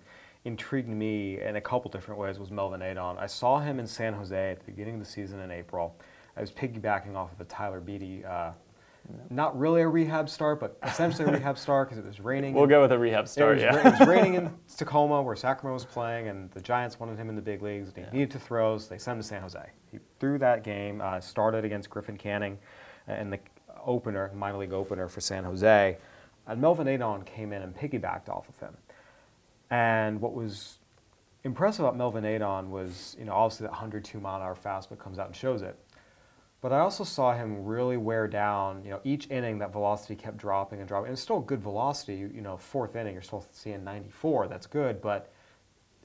intrigued 0.48 0.88
me 0.88 1.40
in 1.40 1.56
a 1.56 1.60
couple 1.60 1.90
different 1.90 2.20
ways 2.20 2.38
was 2.38 2.50
Melvin 2.50 2.82
Adon. 2.82 3.16
I 3.18 3.26
saw 3.26 3.60
him 3.60 3.78
in 3.78 3.86
San 3.86 4.12
Jose 4.14 4.50
at 4.50 4.58
the 4.58 4.64
beginning 4.64 4.94
of 4.94 5.00
the 5.00 5.06
season 5.06 5.40
in 5.40 5.50
April. 5.50 5.96
I 6.36 6.40
was 6.40 6.50
piggybacking 6.50 7.14
off 7.14 7.32
of 7.32 7.40
a 7.40 7.44
Tyler 7.44 7.80
Beede, 7.80 8.24
uh, 8.24 8.52
not 9.30 9.58
really 9.58 9.82
a 9.82 9.88
rehab 9.88 10.28
start, 10.28 10.60
but 10.60 10.76
essentially 10.82 11.28
a 11.28 11.32
rehab 11.32 11.56
start 11.58 11.88
because 11.88 12.02
it 12.02 12.06
was 12.06 12.20
raining. 12.20 12.54
We'll 12.54 12.66
go 12.66 12.82
with 12.82 12.92
a 12.92 12.98
rehab 12.98 13.24
It 13.24 13.28
start, 13.28 13.54
was, 13.56 13.62
yeah. 13.62 13.76
it 13.76 13.98
was 13.98 14.08
raining 14.08 14.34
in 14.34 14.52
Tacoma 14.76 15.22
where 15.22 15.36
Sacramento 15.36 15.74
was 15.74 15.84
playing, 15.84 16.28
and 16.28 16.50
the 16.50 16.60
Giants 16.60 17.00
wanted 17.00 17.18
him 17.18 17.28
in 17.28 17.36
the 17.36 17.42
big 17.42 17.62
leagues. 17.62 17.92
And 17.96 18.06
he 18.06 18.18
needed 18.18 18.30
to 18.32 18.38
throw, 18.38 18.76
so 18.78 18.88
they 18.88 18.98
sent 18.98 19.16
him 19.16 19.22
to 19.22 19.28
San 19.28 19.42
Jose. 19.42 19.70
He 19.90 19.98
threw 20.20 20.38
that 20.38 20.62
game, 20.62 21.00
uh, 21.00 21.20
started 21.20 21.64
against 21.64 21.88
Griffin 21.88 22.16
Canning 22.16 22.58
in 23.08 23.30
the 23.30 23.38
opener, 23.84 24.30
minor 24.34 24.58
league 24.58 24.72
opener 24.72 25.08
for 25.08 25.20
San 25.20 25.44
Jose. 25.44 25.96
And 26.46 26.60
Melvin 26.60 26.88
Adon 26.88 27.22
came 27.24 27.52
in 27.52 27.62
and 27.62 27.74
piggybacked 27.76 28.28
off 28.28 28.48
of 28.48 28.58
him. 28.58 28.76
And 29.70 30.20
what 30.20 30.34
was 30.34 30.78
impressive 31.44 31.84
about 31.84 31.96
Melvin 31.96 32.24
Adon 32.24 32.70
was, 32.70 33.16
you 33.18 33.24
know, 33.24 33.32
obviously 33.32 33.64
that 33.64 33.72
102 33.72 34.20
mile 34.20 34.36
an 34.36 34.42
hour 34.42 34.56
fastball 34.56 34.98
comes 34.98 35.18
out 35.18 35.26
and 35.26 35.36
shows 35.36 35.62
it. 35.62 35.78
But 36.60 36.72
I 36.72 36.80
also 36.80 37.04
saw 37.04 37.34
him 37.34 37.64
really 37.64 37.96
wear 37.96 38.26
down, 38.26 38.82
you 38.84 38.90
know, 38.90 39.00
each 39.04 39.30
inning 39.30 39.58
that 39.60 39.72
velocity 39.72 40.16
kept 40.16 40.38
dropping 40.38 40.80
and 40.80 40.88
dropping. 40.88 41.06
And 41.06 41.12
it's 41.12 41.22
still 41.22 41.38
good 41.38 41.60
velocity, 41.60 42.16
you 42.16 42.40
know, 42.40 42.56
fourth 42.56 42.96
inning, 42.96 43.12
you're 43.12 43.22
still 43.22 43.46
seeing 43.52 43.84
94, 43.84 44.48
that's 44.48 44.66
good. 44.66 45.00
But 45.00 45.30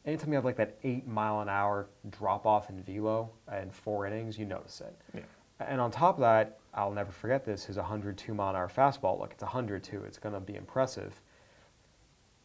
anytime 0.06 0.30
you 0.30 0.36
have 0.36 0.46
like 0.46 0.58
that 0.58 0.78
eight 0.84 1.08
mile 1.08 1.42
an 1.42 1.50
hour 1.50 1.88
drop 2.12 2.46
off 2.46 2.70
in 2.70 2.84
velo 2.84 3.32
in 3.62 3.72
four 3.72 4.06
innings, 4.06 4.38
you 4.38 4.46
notice 4.46 4.82
it. 4.82 4.96
Yeah. 5.16 5.22
And 5.60 5.82
on 5.82 5.90
top 5.90 6.16
of 6.16 6.22
that, 6.22 6.60
I'll 6.74 6.92
never 6.92 7.12
forget 7.12 7.46
this, 7.46 7.66
his 7.66 7.78
102 7.78 8.34
mile 8.36 8.52
an 8.52 8.56
hour 8.56 8.70
fastball. 8.70 9.20
Look, 9.20 9.32
it's 9.32 9.44
102, 9.44 10.04
it's 10.04 10.20
going 10.20 10.36
to 10.36 10.42
be 10.42 10.56
impressive. 10.56 11.20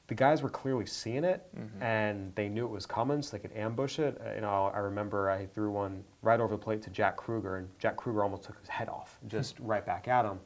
The 0.09 0.15
guys 0.15 0.43
were 0.43 0.49
clearly 0.49 0.87
seeing 0.87 1.23
it, 1.25 1.47
and 1.83 2.35
they 2.35 2.49
knew 2.49 2.65
it 2.65 2.71
was 2.71 2.87
coming, 2.87 3.23
so 3.23 3.37
they 3.37 3.41
could 3.41 3.57
ambush 3.57 3.99
it. 3.99 4.21
Uh, 4.25 4.35
you 4.35 4.41
know, 4.41 4.71
I 4.75 4.79
remember 4.79 5.31
I 5.31 5.47
threw 5.47 5.71
one 5.71 6.03
right 6.23 6.41
over 6.41 6.55
the 6.57 6.63
plate 6.63 6.83
to 6.83 6.91
Jack 6.91 7.17
Kruger, 7.17 7.57
and 7.57 7.69
Jack 7.79 7.97
Kruger 7.97 8.23
almost 8.23 8.45
took 8.45 8.59
his 8.59 8.69
head 8.69 8.89
off, 8.89 9.19
just 9.29 9.59
right 9.61 9.85
back 9.85 10.09
at 10.09 10.25
him. 10.25 10.41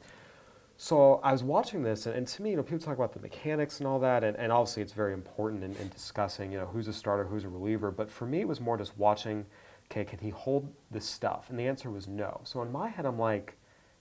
So 0.75 1.21
I 1.23 1.31
was 1.31 1.43
watching 1.43 1.81
this, 1.81 2.07
and, 2.07 2.15
and 2.15 2.27
to 2.27 2.43
me, 2.43 2.51
you 2.51 2.55
know, 2.57 2.63
people 2.63 2.79
talk 2.79 2.97
about 2.97 3.13
the 3.13 3.21
mechanics 3.21 3.79
and 3.79 3.87
all 3.87 3.99
that, 3.99 4.23
and, 4.23 4.35
and 4.37 4.51
obviously 4.51 4.83
it's 4.83 4.91
very 4.91 5.13
important 5.13 5.63
in, 5.63 5.73
in 5.77 5.87
discussing, 5.89 6.51
you 6.51 6.57
know, 6.57 6.65
who's 6.65 6.89
a 6.89 6.93
starter, 6.93 7.23
who's 7.23 7.45
a 7.45 7.49
reliever. 7.49 7.89
But 7.89 8.11
for 8.11 8.25
me, 8.25 8.41
it 8.41 8.47
was 8.47 8.59
more 8.59 8.77
just 8.77 8.97
watching 8.97 9.45
okay, 9.93 10.03
can 10.03 10.19
he 10.19 10.29
hold 10.29 10.73
this 10.91 11.05
stuff? 11.05 11.49
And 11.49 11.59
the 11.59 11.67
answer 11.67 11.91
was 11.91 12.07
no. 12.07 12.41
So 12.43 12.61
in 12.61 12.71
my 12.71 12.89
head, 12.89 13.05
I'm 13.05 13.19
like, 13.19 13.55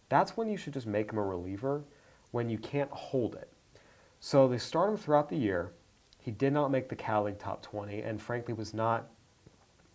that's 0.08 0.36
when 0.36 0.48
you 0.48 0.56
should 0.56 0.72
just 0.72 0.86
make 0.86 1.10
him 1.10 1.18
a 1.18 1.22
reliever 1.22 1.82
when 2.30 2.48
you 2.48 2.58
can't 2.58 2.90
hold 2.90 3.34
it. 3.34 3.51
So 4.24 4.46
they 4.46 4.58
start 4.58 4.88
him 4.88 4.96
throughout 4.96 5.28
the 5.28 5.36
year. 5.36 5.72
He 6.20 6.30
did 6.30 6.52
not 6.52 6.70
make 6.70 6.88
the 6.88 6.94
Cal 6.94 7.24
League 7.24 7.40
top 7.40 7.60
20, 7.60 8.02
and 8.02 8.22
frankly 8.22 8.54
was 8.54 8.72
not 8.72 9.08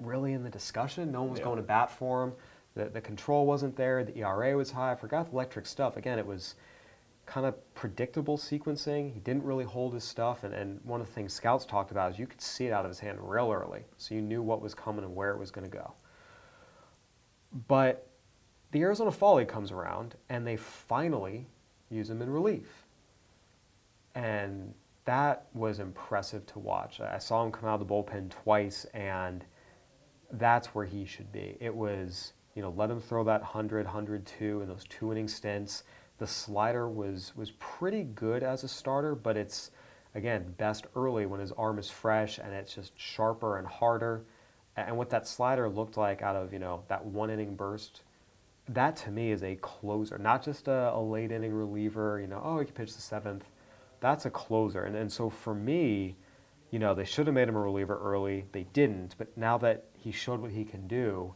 really 0.01 0.33
in 0.33 0.43
the 0.43 0.49
discussion. 0.49 1.13
No 1.13 1.21
one 1.21 1.29
was 1.31 1.39
Yeah. 1.39 1.45
going 1.45 1.55
to 1.55 1.63
bat 1.63 1.89
for 1.89 2.25
him. 2.25 2.33
The, 2.75 2.89
the 2.89 2.99
control 2.99 3.45
wasn't 3.45 3.77
there. 3.77 4.03
The 4.03 4.17
ERA 4.17 4.57
was 4.57 4.69
high. 4.69 4.91
I 4.91 4.95
forgot 4.95 5.27
the 5.27 5.31
electric 5.31 5.65
stuff. 5.65 5.95
Again, 5.95 6.19
it 6.19 6.25
was 6.25 6.55
kind 7.25 7.45
of 7.45 7.55
predictable 7.73 8.37
sequencing. 8.37 9.13
He 9.13 9.21
didn't 9.21 9.43
really 9.45 9.63
hold 9.63 9.93
his 9.93 10.03
stuff, 10.03 10.43
and, 10.43 10.53
and 10.53 10.81
one 10.83 10.99
of 10.99 11.07
the 11.07 11.13
things 11.13 11.31
scouts 11.31 11.65
talked 11.65 11.91
about 11.91 12.11
is 12.11 12.19
you 12.19 12.27
could 12.27 12.41
see 12.41 12.65
it 12.65 12.73
out 12.73 12.83
of 12.83 12.91
his 12.91 12.99
hand 12.99 13.19
real 13.21 13.49
early, 13.49 13.85
so 13.95 14.13
you 14.13 14.21
knew 14.21 14.41
what 14.43 14.61
was 14.61 14.75
coming 14.75 15.05
and 15.05 15.15
where 15.15 15.31
it 15.31 15.39
was 15.39 15.51
going 15.51 15.69
to 15.69 15.73
go. 15.73 15.93
But 17.69 18.09
the 18.71 18.81
Arizona 18.81 19.09
Fall 19.09 19.35
League 19.35 19.47
comes 19.47 19.71
around, 19.71 20.15
and 20.27 20.45
they 20.45 20.57
finally 20.57 21.47
use 21.89 22.09
him 22.09 22.21
in 22.21 22.29
relief, 22.29 22.86
and 24.17 24.73
that 25.05 25.45
was 25.53 25.79
impressive 25.79 26.43
to 26.47 26.59
watch. 26.59 26.99
I 26.99 27.19
saw 27.19 27.45
him 27.45 27.51
come 27.51 27.69
out 27.69 27.79
of 27.79 27.87
the 27.87 27.93
bullpen 27.93 28.31
twice, 28.31 28.85
and 28.95 29.45
that's 30.31 30.73
where 30.73 30.85
he 30.85 31.05
should 31.05 31.31
be. 31.31 31.55
It 31.61 31.73
was, 31.73 32.33
you 32.55 32.63
know, 32.63 32.73
let 32.75 32.89
him 32.89 32.99
throw 32.99 33.23
that 33.25 33.41
100, 33.41 33.85
102 33.85 34.61
in 34.61 34.67
those 34.67 34.85
two 34.89 35.11
inning 35.11 35.27
stints. 35.27 35.83
The 36.17 36.25
slider 36.25 36.89
was 36.89 37.33
was 37.35 37.51
pretty 37.51 38.03
good 38.05 38.41
as 38.41 38.63
a 38.63 38.67
starter, 38.67 39.13
but 39.13 39.37
it's 39.37 39.69
again 40.15 40.55
best 40.57 40.87
early 40.95 41.27
when 41.27 41.39
his 41.39 41.51
arm 41.51 41.77
is 41.77 41.91
fresh 41.91 42.39
and 42.39 42.51
it's 42.51 42.73
just 42.73 42.93
sharper 42.99 43.59
and 43.59 43.67
harder. 43.67 44.25
And 44.75 44.97
what 44.97 45.11
that 45.11 45.27
slider 45.27 45.69
looked 45.69 45.95
like 45.95 46.23
out 46.23 46.35
of 46.35 46.51
you 46.51 46.59
know 46.59 46.83
that 46.87 47.05
one 47.05 47.29
inning 47.29 47.55
burst, 47.55 48.01
that 48.67 48.95
to 48.97 49.11
me 49.11 49.31
is 49.31 49.43
a 49.43 49.57
closer, 49.57 50.17
not 50.17 50.43
just 50.43 50.67
a, 50.67 50.91
a 50.91 50.99
late 50.99 51.31
inning 51.31 51.53
reliever. 51.53 52.19
You 52.19 52.25
know, 52.25 52.41
oh 52.43 52.57
he 52.57 52.65
can 52.65 52.73
pitch 52.73 52.95
the 52.95 53.01
seventh. 53.01 53.45
That's 53.99 54.25
a 54.25 54.29
closer, 54.29 54.83
and 54.83 54.95
and 54.95 55.11
so 55.11 55.29
for 55.29 55.53
me, 55.55 56.15
you 56.71 56.79
know, 56.79 56.93
they 56.93 57.05
should 57.05 57.27
have 57.27 57.33
made 57.33 57.47
him 57.47 57.55
a 57.55 57.61
reliever 57.61 57.97
early. 57.97 58.45
They 58.51 58.65
didn't, 58.73 59.15
but 59.17 59.35
now 59.37 59.57
that 59.59 59.85
he 59.93 60.11
showed 60.11 60.41
what 60.41 60.51
he 60.51 60.63
can 60.63 60.87
do, 60.87 61.33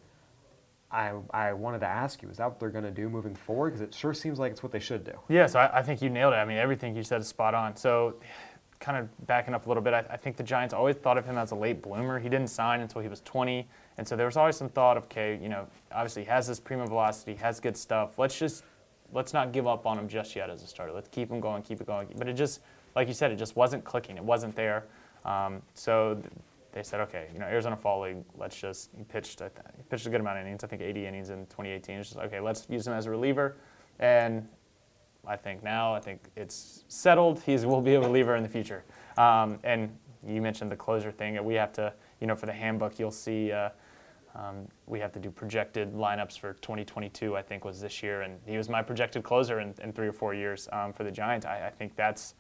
I, 0.92 1.14
I 1.32 1.54
wanted 1.54 1.80
to 1.80 1.88
ask 1.88 2.22
you, 2.22 2.30
is 2.30 2.38
that 2.38 2.50
what 2.50 2.60
they're 2.60 2.70
going 2.70 2.84
to 2.84 2.92
do 2.92 3.10
moving 3.10 3.34
forward? 3.34 3.70
Because 3.70 3.82
it 3.82 3.94
sure 3.94 4.14
seems 4.14 4.40
like 4.40 4.52
it's 4.52 4.62
what 4.62 4.74
they 4.74 4.80
should 4.80 5.06
do. 5.06 5.14
Yeah, 5.30 5.46
so 5.46 5.60
I, 5.60 5.80
I 5.80 5.84
think 5.84 6.02
you 6.02 6.10
nailed 6.10 6.34
it. 6.34 6.38
I 6.38 6.46
mean, 6.46 6.58
everything 6.58 6.96
you 6.96 7.04
said 7.04 7.22
is 7.22 7.28
spot 7.28 7.54
on. 7.54 7.76
So, 7.78 8.16
kind 8.80 8.98
of 8.98 9.28
backing 9.28 9.54
up 9.54 9.68
a 9.68 9.70
little 9.70 9.84
bit, 9.84 9.94
I, 9.94 10.04
I 10.10 10.18
think 10.18 10.36
the 10.36 10.44
Giants 10.44 10.74
always 10.74 10.96
thought 10.98 11.18
of 11.18 11.26
him 11.26 11.38
as 11.38 11.52
a 11.52 11.56
late 11.56 11.82
bloomer. 11.82 12.20
He 12.20 12.28
didn't 12.28 12.50
sign 12.50 12.82
until 12.82 13.02
he 13.02 13.08
was 13.08 13.22
20, 13.22 13.68
and 13.98 14.08
so 14.08 14.16
there 14.16 14.26
was 14.26 14.36
always 14.36 14.58
some 14.58 14.70
thought 14.70 14.98
of, 14.98 15.04
okay, 15.04 15.40
you 15.42 15.50
know, 15.50 15.68
obviously 15.94 16.24
he 16.24 16.30
has 16.30 16.48
this 16.48 16.60
prima 16.60 16.88
velocity, 16.88 17.36
has 17.36 17.60
good 17.60 17.78
stuff. 17.78 18.18
Let's 18.18 18.38
just 18.38 18.64
let's 19.14 19.34
not 19.34 19.52
give 19.52 19.68
up 19.68 19.86
on 19.86 19.98
him 19.98 20.08
just 20.08 20.36
yet 20.36 20.50
as 20.50 20.64
a 20.64 20.68
starter. 20.68 20.94
Let's 20.94 21.10
keep 21.10 21.32
him 21.32 21.40
going, 21.40 21.64
keep 21.64 21.82
it 21.82 21.88
going. 21.88 22.08
But 22.18 22.28
it 22.28 22.34
just, 22.34 22.62
like 22.96 23.08
you 23.08 23.14
said, 23.14 23.32
it 23.32 23.38
just 23.38 23.56
wasn't 23.56 23.84
clicking. 23.84 24.18
It 24.18 24.24
wasn't 24.24 24.56
there. 24.56 24.86
Um, 25.26 25.62
so 25.74 26.16
th- 26.16 26.34
they 26.72 26.84
said, 26.84 27.02
okay, 27.02 27.28
you 27.34 27.40
know, 27.40 27.46
Arizona 27.46 27.76
Fall 27.76 28.02
League, 28.02 28.24
let's 28.38 28.60
just, 28.60 28.90
he 28.98 29.04
pitched, 29.04 29.40
th- 29.40 29.52
he 29.76 29.84
pitched 29.84 30.06
a 30.06 30.10
good 30.10 30.22
amount 30.22 30.40
of 30.40 30.46
innings, 30.46 30.64
I 30.64 30.68
think 30.68 30.82
80 30.82 31.06
innings 31.06 31.30
in 31.30 31.46
2018. 31.48 31.98
It's 31.98 32.10
just, 32.10 32.20
okay, 32.22 32.40
let's 32.40 32.66
use 32.70 32.88
him 32.88 32.94
as 32.94 33.06
a 33.06 33.10
reliever. 33.10 33.58
And 34.00 34.48
I 35.28 35.36
think 35.36 35.64
now, 35.64 35.94
I 35.94 36.00
think 36.00 36.22
it's 36.36 36.86
settled. 36.88 37.42
He 37.42 37.56
will 37.58 37.82
be 37.82 37.96
a 37.96 38.00
reliever 38.00 38.36
in 38.36 38.44
the 38.44 38.50
future. 38.50 38.84
Um, 39.18 39.60
and 39.64 39.96
you 40.26 40.42
mentioned 40.42 40.72
the 40.72 40.76
closer 40.76 41.12
thing. 41.12 41.44
We 41.44 41.56
have 41.56 41.74
to, 41.74 41.94
you 42.20 42.28
know, 42.28 42.36
for 42.36 42.46
the 42.46 42.54
handbook, 42.54 42.98
you'll 43.00 43.12
see 43.12 43.52
uh, 43.52 43.70
um, 44.36 44.68
we 44.88 45.00
have 45.00 45.12
to 45.14 45.20
do 45.20 45.30
projected 45.30 45.94
lineups 45.94 46.40
for 46.40 46.54
2022. 46.54 47.36
I 47.36 47.42
think 47.42 47.66
was 47.66 47.82
this 47.82 48.02
year, 48.02 48.22
and 48.22 48.40
he 48.46 48.58
was 48.58 48.70
my 48.70 48.82
projected 48.82 49.24
closer 49.24 49.60
in, 49.60 49.74
in 49.84 49.92
three 49.92 50.08
or 50.08 50.14
four 50.14 50.34
years 50.34 50.70
um, 50.72 50.94
for 50.94 51.04
the 51.04 51.12
Giants. 51.12 51.46
I, 51.46 51.68
I 51.68 51.70
think 51.70 51.96
that's, 51.96 52.36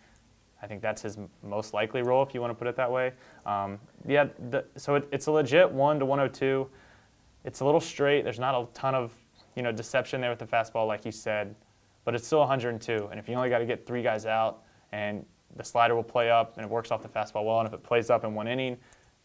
I 0.62 0.68
think 0.68 0.82
that's 0.82 1.02
his 1.02 1.18
most 1.44 1.74
likely 1.74 2.02
role, 2.02 2.24
if 2.24 2.34
you 2.34 2.42
want 2.42 2.52
to 2.52 2.56
put 2.56 2.68
it 2.68 2.76
that 2.78 2.92
way. 2.92 3.14
Um, 3.46 3.80
yeah, 4.08 4.28
the, 4.50 4.64
so 4.78 4.96
it, 4.96 5.08
it's 5.12 5.28
a 5.28 5.32
legit 5.32 5.70
one 5.70 6.00
to 6.00 6.06
102. 6.06 6.68
It's 7.44 7.60
a 7.60 7.66
little 7.66 7.82
straight. 7.82 8.24
There's 8.24 8.40
not 8.40 8.56
a 8.56 8.68
ton 8.74 8.96
of, 8.96 9.14
you 9.56 9.64
know, 9.64 9.72
deception 9.72 10.22
there 10.22 10.30
with 10.30 10.40
the 10.40 10.46
fastball, 10.46 10.88
like 10.88 11.06
you 11.06 11.12
said, 11.12 11.56
but 12.06 12.16
it's 12.16 12.26
still 12.26 12.40
102. 12.40 13.10
And 13.12 13.20
if 13.20 13.28
you 13.28 13.36
only 13.36 13.50
got 13.50 13.60
to 13.60 13.66
get 13.66 13.86
three 13.86 14.04
guys 14.04 14.26
out, 14.26 14.64
and 14.94 15.26
the 15.56 15.64
slider 15.64 15.96
will 15.96 16.04
play 16.04 16.30
up, 16.30 16.58
and 16.58 16.66
it 16.66 16.70
works 16.70 16.92
off 16.92 17.02
the 17.02 17.10
fastball 17.10 17.46
well, 17.46 17.60
and 17.60 17.68
if 17.68 17.74
it 17.74 17.84
plays 17.84 18.10
up 18.10 18.24
in 18.24 18.34
one 18.34 18.48
inning, 18.48 18.78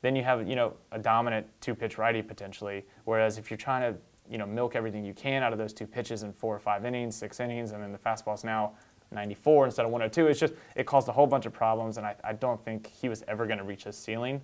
then 0.06 0.14
you 0.14 0.22
have 0.22 0.48
you 0.48 0.54
know 0.54 0.74
a 0.92 0.98
dominant 0.98 1.46
two-pitch 1.60 1.98
righty 1.98 2.22
potentially. 2.22 2.84
Whereas 3.04 3.38
if 3.38 3.50
you're 3.50 3.58
trying 3.58 3.92
to 3.92 3.98
you 4.30 4.38
know 4.38 4.46
milk 4.46 4.76
everything 4.76 5.04
you 5.04 5.12
can 5.12 5.42
out 5.42 5.52
of 5.52 5.58
those 5.58 5.72
two 5.72 5.86
pitches 5.86 6.22
in 6.22 6.32
four 6.32 6.54
or 6.54 6.60
five 6.60 6.84
innings, 6.84 7.16
six 7.16 7.40
innings, 7.40 7.72
and 7.72 7.82
then 7.82 7.90
the 7.90 7.98
fastball's 7.98 8.44
now 8.44 8.72
94 9.10 9.66
instead 9.66 9.84
of 9.84 9.90
102, 9.90 10.28
it's 10.28 10.40
just 10.40 10.54
it 10.76 10.86
caused 10.86 11.08
a 11.08 11.12
whole 11.12 11.26
bunch 11.26 11.44
of 11.44 11.52
problems, 11.52 11.96
and 11.96 12.06
I, 12.06 12.14
I 12.22 12.32
don't 12.34 12.64
think 12.64 12.86
he 12.86 13.08
was 13.08 13.24
ever 13.26 13.46
going 13.46 13.58
to 13.58 13.64
reach 13.64 13.84
his 13.84 13.96
ceiling 13.96 14.40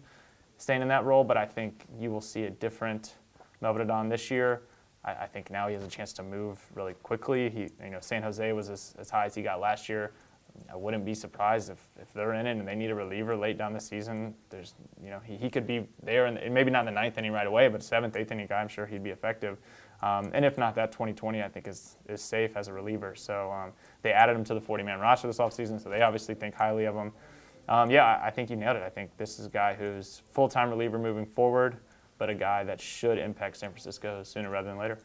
staying 0.58 0.82
in 0.82 0.88
that 0.88 1.04
role. 1.04 1.22
But 1.22 1.36
I 1.36 1.46
think 1.46 1.84
you 1.98 2.10
will 2.10 2.20
see 2.20 2.44
a 2.44 2.50
different 2.50 3.14
Melvin 3.60 4.08
this 4.08 4.30
year. 4.30 4.62
I, 5.04 5.12
I 5.12 5.26
think 5.26 5.50
now 5.50 5.68
he 5.68 5.74
has 5.74 5.84
a 5.84 5.88
chance 5.88 6.12
to 6.14 6.24
move 6.24 6.60
really 6.74 6.94
quickly. 7.04 7.50
He 7.50 7.68
you 7.84 7.90
know 7.90 8.00
San 8.00 8.22
Jose 8.24 8.52
was 8.52 8.68
as, 8.68 8.94
as 8.98 9.10
high 9.10 9.26
as 9.26 9.34
he 9.34 9.42
got 9.42 9.60
last 9.60 9.88
year. 9.88 10.12
I 10.72 10.76
wouldn't 10.76 11.04
be 11.04 11.14
surprised 11.14 11.70
if, 11.70 11.78
if 12.00 12.12
they're 12.12 12.34
in 12.34 12.46
it 12.46 12.52
and 12.52 12.66
they 12.66 12.74
need 12.74 12.90
a 12.90 12.94
reliever 12.94 13.36
late 13.36 13.58
down 13.58 13.72
the 13.72 13.80
season. 13.80 14.34
There's, 14.48 14.74
you 15.02 15.10
know, 15.10 15.20
he, 15.24 15.36
he 15.36 15.50
could 15.50 15.66
be 15.66 15.86
there, 16.02 16.26
and 16.26 16.52
maybe 16.52 16.70
not 16.70 16.80
in 16.80 16.86
the 16.86 16.92
ninth 17.00 17.18
inning 17.18 17.32
right 17.32 17.46
away, 17.46 17.68
but 17.68 17.82
seventh, 17.82 18.16
eighth 18.16 18.32
inning 18.32 18.46
guy, 18.46 18.60
I'm 18.60 18.68
sure 18.68 18.86
he'd 18.86 19.02
be 19.02 19.10
effective. 19.10 19.58
Um, 20.02 20.30
and 20.32 20.44
if 20.44 20.58
not, 20.58 20.74
that 20.74 20.90
2020 20.90 21.42
I 21.42 21.48
think 21.48 21.68
is, 21.68 21.96
is 22.08 22.20
safe 22.20 22.56
as 22.56 22.68
a 22.68 22.72
reliever. 22.72 23.14
So 23.14 23.52
um, 23.52 23.72
they 24.02 24.12
added 24.12 24.34
him 24.34 24.44
to 24.44 24.54
the 24.54 24.60
40-man 24.60 24.98
roster 24.98 25.26
this 25.26 25.38
offseason, 25.38 25.80
so 25.82 25.88
they 25.88 26.02
obviously 26.02 26.34
think 26.34 26.54
highly 26.54 26.86
of 26.86 26.94
him. 26.94 27.12
Um, 27.68 27.90
yeah, 27.90 28.20
I, 28.22 28.30
think 28.30 28.50
you 28.50 28.56
nailed 28.56 28.76
it. 28.76 28.82
I 28.82 28.88
think 28.88 29.16
this 29.16 29.38
is 29.38 29.46
a 29.46 29.50
guy 29.50 29.74
who's 29.74 30.22
full-time 30.30 30.70
reliever 30.70 30.98
moving 30.98 31.24
forward, 31.24 31.76
but 32.18 32.28
a 32.28 32.34
guy 32.34 32.64
that 32.64 32.80
should 32.80 33.18
impact 33.18 33.56
San 33.56 33.70
Francisco 33.70 34.22
sooner 34.24 34.50
rather 34.50 34.68
than 34.68 34.78
later. 34.78 34.98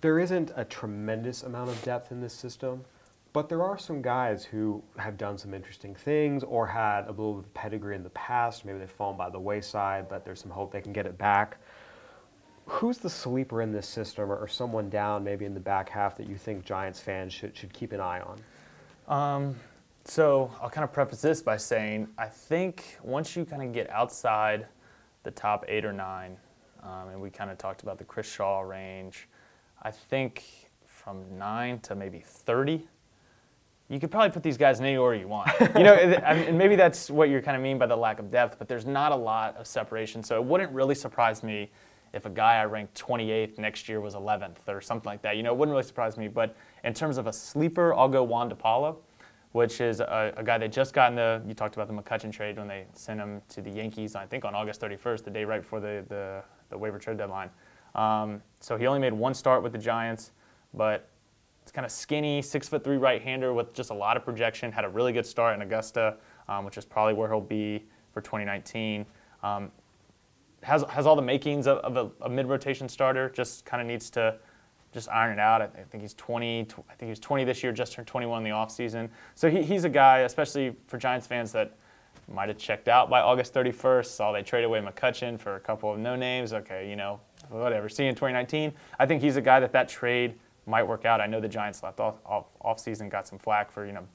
There 0.00 0.18
isn't 0.18 0.52
a 0.56 0.64
tremendous 0.64 1.44
amount 1.44 1.70
of 1.70 1.80
depth 1.82 2.10
in 2.10 2.20
this 2.20 2.32
system, 2.32 2.84
but 3.32 3.48
there 3.48 3.62
are 3.62 3.78
some 3.78 4.02
guys 4.02 4.44
who 4.44 4.82
have 4.98 5.16
done 5.16 5.38
some 5.38 5.54
interesting 5.54 5.94
things 5.94 6.44
or 6.44 6.66
had 6.66 7.06
a 7.06 7.10
little 7.10 7.34
bit 7.34 7.46
of 7.46 7.54
pedigree 7.54 7.96
in 7.96 8.02
the 8.02 8.10
past. 8.10 8.64
Maybe 8.64 8.78
they've 8.78 8.90
fallen 8.90 9.16
by 9.16 9.30
the 9.30 9.38
wayside, 9.38 10.08
but 10.08 10.24
there's 10.24 10.40
some 10.40 10.50
hope 10.50 10.70
they 10.70 10.82
can 10.82 10.92
get 10.92 11.06
it 11.06 11.16
back. 11.16 11.56
Who's 12.66 12.98
the 12.98 13.08
sleeper 13.08 13.62
in 13.62 13.72
this 13.72 13.88
system 13.88 14.30
or, 14.30 14.36
or 14.36 14.48
someone 14.48 14.90
down 14.90 15.24
maybe 15.24 15.46
in 15.46 15.54
the 15.54 15.60
back 15.60 15.88
half 15.88 16.16
that 16.18 16.28
you 16.28 16.36
think 16.36 16.64
Giants 16.64 17.00
fans 17.00 17.32
should, 17.32 17.56
should 17.56 17.72
keep 17.72 17.92
an 17.92 18.00
eye 18.00 18.20
on? 18.20 18.38
Um, 19.08 19.56
so 20.04 20.50
I'll 20.60 20.70
kind 20.70 20.84
of 20.84 20.92
preface 20.92 21.22
this 21.22 21.40
by 21.40 21.56
saying 21.56 22.08
I 22.18 22.26
think 22.26 22.98
once 23.02 23.34
you 23.34 23.44
kind 23.44 23.62
of 23.62 23.72
get 23.72 23.88
outside 23.90 24.66
the 25.22 25.30
top 25.30 25.64
eight 25.68 25.84
or 25.84 25.92
nine, 25.92 26.36
um, 26.82 27.08
and 27.08 27.20
we 27.20 27.30
kind 27.30 27.50
of 27.50 27.58
talked 27.58 27.82
about 27.82 27.98
the 27.98 28.04
Chris 28.04 28.30
Shaw 28.30 28.60
range, 28.60 29.28
I 29.82 29.90
think 29.90 30.44
from 30.86 31.38
nine 31.38 31.80
to 31.80 31.94
maybe 31.94 32.20
30, 32.24 32.86
you 33.88 34.00
could 34.00 34.10
probably 34.10 34.30
put 34.30 34.42
these 34.42 34.56
guys 34.56 34.80
in 34.80 34.86
any 34.86 34.96
order 34.96 35.18
you 35.18 35.28
want. 35.28 35.50
You 35.76 35.84
know, 35.84 35.94
I 35.94 36.34
mean, 36.34 36.48
and 36.48 36.58
maybe 36.58 36.76
that's 36.76 37.10
what 37.10 37.28
you 37.28 37.40
kind 37.40 37.56
of 37.56 37.62
mean 37.62 37.78
by 37.78 37.86
the 37.86 37.96
lack 37.96 38.18
of 38.18 38.30
depth, 38.30 38.58
but 38.58 38.68
there's 38.68 38.86
not 38.86 39.12
a 39.12 39.16
lot 39.16 39.56
of 39.56 39.66
separation. 39.66 40.22
So 40.22 40.36
it 40.36 40.44
wouldn't 40.44 40.72
really 40.72 40.94
surprise 40.94 41.42
me 41.42 41.70
if 42.12 42.26
a 42.26 42.30
guy 42.30 42.56
I 42.60 42.64
ranked 42.64 42.98
28th 43.00 43.58
next 43.58 43.88
year 43.88 44.00
was 44.00 44.14
11th 44.14 44.68
or 44.68 44.80
something 44.80 45.08
like 45.08 45.22
that. 45.22 45.36
You 45.36 45.42
know, 45.42 45.52
it 45.52 45.56
wouldn't 45.56 45.72
really 45.72 45.86
surprise 45.86 46.16
me. 46.16 46.28
But 46.28 46.54
in 46.84 46.94
terms 46.94 47.16
of 47.18 47.26
a 47.26 47.32
sleeper, 47.32 47.94
I'll 47.94 48.08
go 48.08 48.22
Juan 48.22 48.48
De 48.48 48.54
Paula, 48.54 48.94
which 49.52 49.80
is 49.80 50.00
a, 50.00 50.32
a 50.36 50.44
guy 50.44 50.58
that 50.58 50.72
just 50.72 50.94
got 50.94 51.10
in 51.10 51.16
the, 51.16 51.42
you 51.46 51.54
talked 51.54 51.74
about 51.74 51.88
the 51.88 51.94
McCutchen 51.94 52.32
trade 52.32 52.58
when 52.58 52.68
they 52.68 52.84
sent 52.92 53.18
him 53.18 53.40
to 53.50 53.62
the 53.62 53.70
Yankees, 53.70 54.14
I 54.14 54.26
think 54.26 54.44
on 54.44 54.54
August 54.54 54.80
31st, 54.80 55.24
the 55.24 55.30
day 55.30 55.44
right 55.44 55.62
before 55.62 55.80
the, 55.80 56.04
the, 56.08 56.42
the 56.70 56.78
waiver 56.78 56.98
trade 56.98 57.16
deadline. 57.16 57.50
Um, 57.94 58.42
so 58.60 58.76
he 58.76 58.86
only 58.86 59.00
made 59.00 59.12
one 59.12 59.34
start 59.34 59.62
with 59.62 59.72
the 59.72 59.78
Giants, 59.78 60.32
but 60.74 61.08
it's 61.62 61.72
kind 61.72 61.84
of 61.84 61.92
skinny, 61.92 62.42
six 62.42 62.68
foot 62.68 62.82
three 62.82 62.96
right 62.96 63.22
hander 63.22 63.52
with 63.52 63.72
just 63.72 63.90
a 63.90 63.94
lot 63.94 64.16
of 64.16 64.24
projection. 64.24 64.72
Had 64.72 64.84
a 64.84 64.88
really 64.88 65.12
good 65.12 65.26
start 65.26 65.54
in 65.54 65.62
Augusta, 65.62 66.16
um, 66.48 66.64
which 66.64 66.76
is 66.76 66.84
probably 66.84 67.14
where 67.14 67.28
he'll 67.28 67.40
be 67.40 67.84
for 68.12 68.20
2019. 68.20 69.06
Um, 69.42 69.70
has 70.62 70.84
has 70.88 71.06
all 71.06 71.16
the 71.16 71.22
makings 71.22 71.66
of, 71.66 71.78
of 71.78 71.96
a, 71.96 72.24
a 72.24 72.28
mid 72.28 72.46
rotation 72.46 72.88
starter. 72.88 73.30
Just 73.30 73.64
kind 73.64 73.80
of 73.80 73.86
needs 73.86 74.10
to 74.10 74.36
just 74.92 75.08
iron 75.08 75.32
it 75.32 75.40
out. 75.40 75.62
I, 75.62 75.64
I 75.64 75.84
think 75.90 76.02
he's 76.02 76.14
20. 76.14 76.64
tw- 76.64 76.78
I 76.90 76.94
think 76.94 77.02
he 77.02 77.10
was 77.10 77.20
20 77.20 77.44
this 77.44 77.62
year. 77.62 77.72
Just 77.72 77.92
turned 77.92 78.06
21 78.06 78.38
in 78.38 78.44
the 78.44 78.56
offseason. 78.56 79.08
So 79.34 79.50
he, 79.50 79.62
he's 79.62 79.84
a 79.84 79.88
guy, 79.88 80.20
especially 80.20 80.76
for 80.86 80.98
Giants 80.98 81.26
fans, 81.26 81.52
that 81.52 81.74
might 82.28 82.48
have 82.48 82.58
checked 82.58 82.88
out 82.88 83.10
by 83.10 83.20
August 83.20 83.54
31st. 83.54 84.06
Saw 84.06 84.32
they 84.32 84.42
traded 84.42 84.66
away 84.66 84.80
McCutchen 84.80 85.38
for 85.38 85.56
a 85.56 85.60
couple 85.60 85.92
of 85.92 85.98
no 85.98 86.16
names. 86.16 86.52
Okay, 86.52 86.88
you 86.88 86.96
know, 86.96 87.20
whatever. 87.48 87.88
See 87.88 88.04
you 88.04 88.10
in 88.10 88.14
2019. 88.14 88.72
I 88.98 89.06
think 89.06 89.22
he's 89.22 89.36
a 89.36 89.40
guy 89.40 89.60
that 89.60 89.72
that 89.72 89.88
trade 89.88 90.34
might 90.66 90.84
work 90.84 91.04
out. 91.04 91.20
I 91.20 91.26
know 91.26 91.40
the 91.40 91.48
Giants 91.48 91.82
left 91.82 92.00
off 92.00 92.16
off, 92.24 92.78
season 92.78 93.08
got 93.08 93.26
some 93.26 93.38
flack 93.38 93.70
for 93.70 93.86
you 93.86 93.92
know 93.92 94.06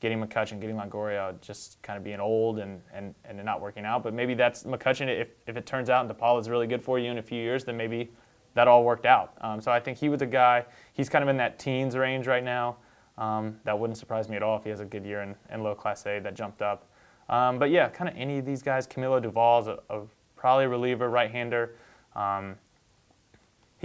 getting 0.00 0.22
McCutchen, 0.22 0.60
getting 0.60 0.76
Longoria, 0.76 1.40
just 1.40 1.80
kind 1.82 1.96
of 1.96 2.04
being 2.04 2.20
old 2.20 2.58
and, 2.58 2.82
and, 2.92 3.14
and 3.24 3.42
not 3.44 3.60
working 3.60 3.84
out. 3.84 4.02
But 4.02 4.12
maybe 4.12 4.34
that's 4.34 4.64
McCutchen. 4.64 5.08
If, 5.08 5.28
if 5.46 5.56
it 5.56 5.64
turns 5.64 5.88
out 5.88 6.04
and 6.04 6.14
DePaul 6.14 6.38
is 6.38 6.50
really 6.50 6.66
good 6.66 6.82
for 6.82 6.98
you 6.98 7.10
in 7.10 7.18
a 7.18 7.22
few 7.22 7.40
years, 7.40 7.64
then 7.64 7.78
maybe 7.78 8.10
that 8.54 8.68
all 8.68 8.84
worked 8.84 9.06
out. 9.06 9.34
Um, 9.40 9.60
so 9.60 9.72
I 9.72 9.80
think 9.80 9.98
he 9.98 10.08
was 10.08 10.22
a 10.22 10.26
guy, 10.26 10.64
he's 10.92 11.08
kind 11.08 11.22
of 11.22 11.28
in 11.28 11.36
that 11.38 11.58
teens 11.58 11.96
range 11.96 12.26
right 12.26 12.44
now. 12.44 12.76
Um, 13.18 13.58
that 13.64 13.78
wouldn't 13.78 13.96
surprise 13.96 14.28
me 14.28 14.36
at 14.36 14.42
all 14.42 14.58
if 14.58 14.64
he 14.64 14.70
has 14.70 14.80
a 14.80 14.84
good 14.84 15.04
year 15.04 15.22
in, 15.22 15.34
in 15.50 15.62
low 15.62 15.74
class 15.74 16.04
A 16.06 16.18
that 16.20 16.34
jumped 16.34 16.60
up. 16.60 16.90
Um, 17.28 17.58
but 17.58 17.70
yeah, 17.70 17.88
kind 17.88 18.08
of 18.10 18.16
any 18.16 18.38
of 18.38 18.44
these 18.44 18.62
guys. 18.62 18.86
Camilo 18.86 19.22
Doval's 19.22 19.66
a, 19.66 19.78
a 19.88 20.02
probably 20.36 20.66
a 20.66 20.68
reliever, 20.68 21.08
right 21.08 21.30
hander. 21.30 21.76
Um, 22.14 22.56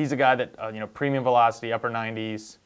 he's 0.01 0.11
a 0.11 0.17
guy 0.17 0.35
that, 0.35 0.53
uh, 0.61 0.71
you 0.73 0.79
know, 0.79 0.87
premium 0.87 1.23
velocity, 1.23 1.71
upper 1.71 1.89
90s 1.89 2.57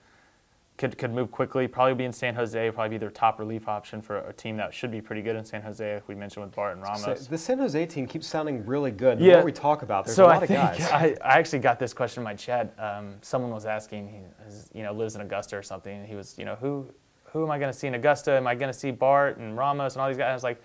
could, 0.77 0.97
could 0.97 1.13
move 1.13 1.31
quickly, 1.31 1.67
probably 1.67 1.93
be 1.93 2.03
in 2.03 2.11
San 2.11 2.35
Jose, 2.35 2.71
probably 2.71 2.89
be 2.89 2.97
their 2.97 3.09
top 3.09 3.39
relief 3.39 3.67
option 3.67 4.01
for 4.01 4.17
a 4.19 4.33
team 4.33 4.57
that 4.57 4.73
should 4.73 4.91
be 4.91 4.99
pretty 5.01 5.21
good 5.21 5.35
in 5.35 5.45
San 5.45 5.61
Jose, 5.61 5.93
like 5.95 6.07
we 6.07 6.15
mentioned 6.15 6.45
with 6.45 6.53
Bart 6.53 6.73
and 6.73 6.83
Ramos. 6.83 7.21
So 7.21 7.29
the 7.29 7.37
San 7.37 7.59
Jose 7.59 7.85
team 7.85 8.07
keeps 8.07 8.27
sounding 8.27 8.65
really 8.65 8.91
good. 8.91 9.19
The 9.19 9.25
Yeah. 9.25 9.35
more 9.37 9.45
we 9.45 9.51
talk 9.53 9.83
about, 9.83 10.05
there's 10.05 10.17
so 10.17 10.25
a 10.25 10.27
lot 10.27 10.41
I 10.41 10.43
of 10.43 10.49
guys. 10.49 10.81
I, 10.91 11.15
I 11.23 11.37
actually 11.39 11.59
got 11.59 11.79
this 11.79 11.93
question 11.93 12.21
in 12.21 12.25
my 12.25 12.33
chat. 12.33 12.73
Um, 12.77 13.15
someone 13.21 13.51
was 13.51 13.65
asking, 13.65 14.09
he 14.09 14.77
you 14.77 14.83
know, 14.83 14.91
lives 14.91 15.15
in 15.15 15.21
Augusta 15.21 15.57
or 15.57 15.63
something, 15.63 15.97
and 15.97 16.07
he 16.07 16.15
was, 16.15 16.37
you 16.37 16.45
know, 16.45 16.55
who 16.55 16.87
who 17.31 17.43
am 17.43 17.51
I 17.51 17.59
going 17.59 17.71
to 17.71 17.77
see 17.77 17.87
in 17.87 17.95
Augusta? 17.95 18.31
Am 18.31 18.47
I 18.47 18.55
going 18.55 18.71
to 18.71 18.77
see 18.77 18.91
Bart 18.91 19.37
and 19.37 19.57
Ramos 19.57 19.93
and 19.93 20.01
all 20.01 20.07
these 20.07 20.17
guys? 20.17 20.29
I 20.29 20.33
was 20.33 20.43
like, 20.43 20.61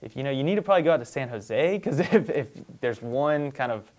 if 0.00 0.16
you 0.16 0.22
know, 0.22 0.30
you 0.30 0.42
need 0.42 0.54
to 0.54 0.62
probably 0.62 0.82
go 0.82 0.92
out 0.92 1.00
to 1.00 1.04
San 1.04 1.28
Jose 1.28 1.76
because 1.76 2.00
if, 2.12 2.30
if 2.30 2.48
there's 2.80 3.02
one 3.02 3.52
kind 3.52 3.70
of 3.70 3.90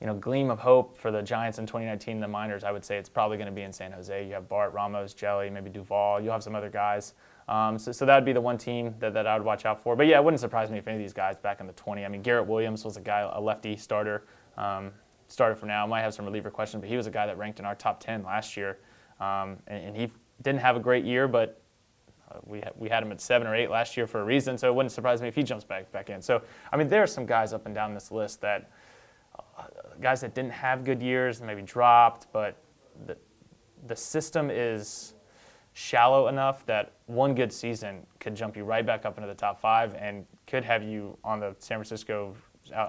you 0.00 0.06
know, 0.06 0.14
gleam 0.14 0.50
of 0.50 0.60
hope 0.60 0.96
for 0.96 1.10
the 1.10 1.22
Giants 1.22 1.58
in 1.58 1.66
2019 1.66 2.16
in 2.16 2.20
the 2.20 2.28
minors, 2.28 2.62
I 2.62 2.70
would 2.70 2.84
say 2.84 2.98
it's 2.98 3.08
probably 3.08 3.36
going 3.36 3.48
to 3.48 3.52
be 3.52 3.62
in 3.62 3.72
San 3.72 3.90
Jose. 3.90 4.26
You 4.26 4.34
have 4.34 4.48
Bart, 4.48 4.72
Ramos, 4.72 5.12
Hjelle, 5.12 5.50
maybe 5.52 5.70
Doval. 5.70 6.22
You'll 6.22 6.32
have 6.32 6.42
some 6.42 6.54
other 6.54 6.70
guys. 6.70 7.14
Um, 7.48 7.78
so, 7.78 7.90
so 7.90 8.06
that 8.06 8.14
would 8.14 8.24
be 8.24 8.32
the 8.32 8.40
one 8.40 8.58
team 8.58 8.94
that, 9.00 9.14
that 9.14 9.26
I 9.26 9.36
would 9.36 9.44
watch 9.44 9.64
out 9.64 9.82
for. 9.82 9.96
But 9.96 10.06
yeah, 10.06 10.18
it 10.18 10.24
wouldn't 10.24 10.40
surprise 10.40 10.70
me 10.70 10.78
if 10.78 10.86
any 10.86 10.96
of 10.96 11.02
these 11.02 11.12
guys 11.12 11.38
back 11.38 11.60
in 11.60 11.66
the 11.66 11.72
20. 11.72 12.04
I 12.04 12.08
mean, 12.08 12.22
Garrett 12.22 12.46
Williams 12.46 12.84
was 12.84 12.96
a 12.96 13.00
guy, 13.00 13.28
a 13.32 13.40
lefty 13.40 13.76
starter, 13.76 14.26
um, 14.56 14.92
starter 15.26 15.56
for 15.56 15.66
now. 15.66 15.86
Might 15.86 16.02
have 16.02 16.14
some 16.14 16.26
reliever 16.26 16.50
questions, 16.50 16.80
but 16.80 16.88
he 16.88 16.96
was 16.96 17.06
a 17.06 17.10
guy 17.10 17.26
that 17.26 17.38
ranked 17.38 17.58
in 17.58 17.64
our 17.64 17.74
top 17.74 18.00
10 18.00 18.22
last 18.22 18.56
year. 18.56 18.78
Um, 19.18 19.56
and, 19.66 19.86
and 19.86 19.96
he 19.96 20.10
didn't 20.42 20.60
have 20.60 20.76
a 20.76 20.80
great 20.80 21.04
year, 21.04 21.26
but 21.26 21.60
uh, 22.30 22.38
we, 22.44 22.60
ha- 22.60 22.70
we 22.76 22.88
had 22.88 23.02
him 23.02 23.10
at 23.10 23.20
seven 23.20 23.46
or 23.46 23.56
eight 23.56 23.70
last 23.70 23.96
year 23.96 24.06
for 24.06 24.20
a 24.20 24.24
reason, 24.24 24.58
so 24.58 24.68
it 24.68 24.74
wouldn't 24.74 24.92
surprise 24.92 25.20
me 25.22 25.28
if 25.28 25.34
he 25.34 25.42
jumps 25.42 25.64
back 25.64 25.90
back 25.90 26.10
in. 26.10 26.20
So, 26.20 26.42
I 26.72 26.76
mean, 26.76 26.88
there 26.88 27.02
are 27.02 27.06
some 27.06 27.26
guys 27.26 27.52
up 27.52 27.66
and 27.66 27.74
down 27.74 27.94
this 27.94 28.12
list 28.12 28.40
that 28.42 28.70
guys 30.00 30.20
that 30.20 30.34
didn't 30.34 30.52
have 30.52 30.84
good 30.84 31.02
years, 31.02 31.40
maybe 31.40 31.62
dropped, 31.62 32.26
but 32.32 32.56
the 33.06 33.16
the 33.86 33.96
system 33.96 34.50
is 34.50 35.14
shallow 35.72 36.26
enough 36.26 36.66
that 36.66 36.92
one 37.06 37.34
good 37.34 37.52
season 37.52 38.04
could 38.18 38.34
jump 38.34 38.56
you 38.56 38.64
right 38.64 38.84
back 38.84 39.06
up 39.06 39.16
into 39.16 39.28
the 39.28 39.34
top 39.34 39.60
five 39.60 39.94
and 39.94 40.26
could 40.46 40.64
have 40.64 40.82
you 40.82 41.16
on 41.22 41.38
the 41.38 41.54
San 41.60 41.78
Francisco 41.78 42.34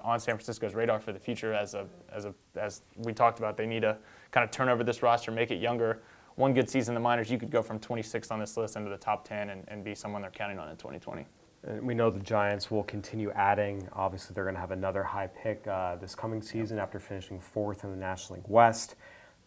on 0.04 0.20
San 0.20 0.36
Francisco's 0.36 0.76
radar 0.76 1.00
for 1.00 1.14
the 1.14 1.20
future 1.20 1.54
as 1.54 1.74
a 1.74 1.86
as 2.12 2.26
a 2.26 2.34
as 2.56 2.82
we 2.98 3.14
talked 3.14 3.40
about. 3.40 3.58
They 3.58 3.66
need 3.66 3.82
to 3.82 3.98
kind 4.32 4.44
of 4.44 4.52
turn 4.52 4.70
over 4.70 4.84
this 4.84 5.02
roster, 5.02 5.32
make 5.32 5.52
it 5.52 5.62
younger. 5.62 6.02
One 6.36 6.54
good 6.54 6.70
season 6.70 6.94
in 6.94 6.96
the 6.96 7.02
minors, 7.02 7.30
you 7.30 7.38
could 7.38 7.52
go 7.52 7.62
from 7.62 7.80
26th 7.80 8.32
on 8.32 8.40
this 8.40 8.56
list 8.56 8.78
into 8.78 8.90
the 8.90 8.98
top 8.98 9.28
10 9.28 9.50
and, 9.50 9.66
and 9.68 9.84
be 9.84 9.94
someone 9.94 10.22
they're 10.22 10.32
counting 10.32 10.58
on 10.58 10.70
in 10.70 10.78
2020. 10.78 11.26
And 11.68 11.86
we 11.86 11.94
know 11.94 12.10
the 12.10 12.20
Giants 12.20 12.72
will 12.72 12.84
continue 12.84 13.32
adding. 13.32 13.88
Obviously, 13.94 14.34
they're 14.34 14.46
going 14.46 14.56
to 14.56 14.62
have 14.62 14.72
another 14.72 15.04
high 15.04 15.28
pick 15.28 15.68
uh, 15.68 15.98
this 15.98 16.16
coming 16.16 16.42
season 16.42 16.80
after 16.80 17.00
finishing 17.00 17.40
fourth 17.40 17.84
in 17.84 17.92
the 17.92 17.98
National 17.98 18.38
League 18.38 18.48
West. 18.48 18.96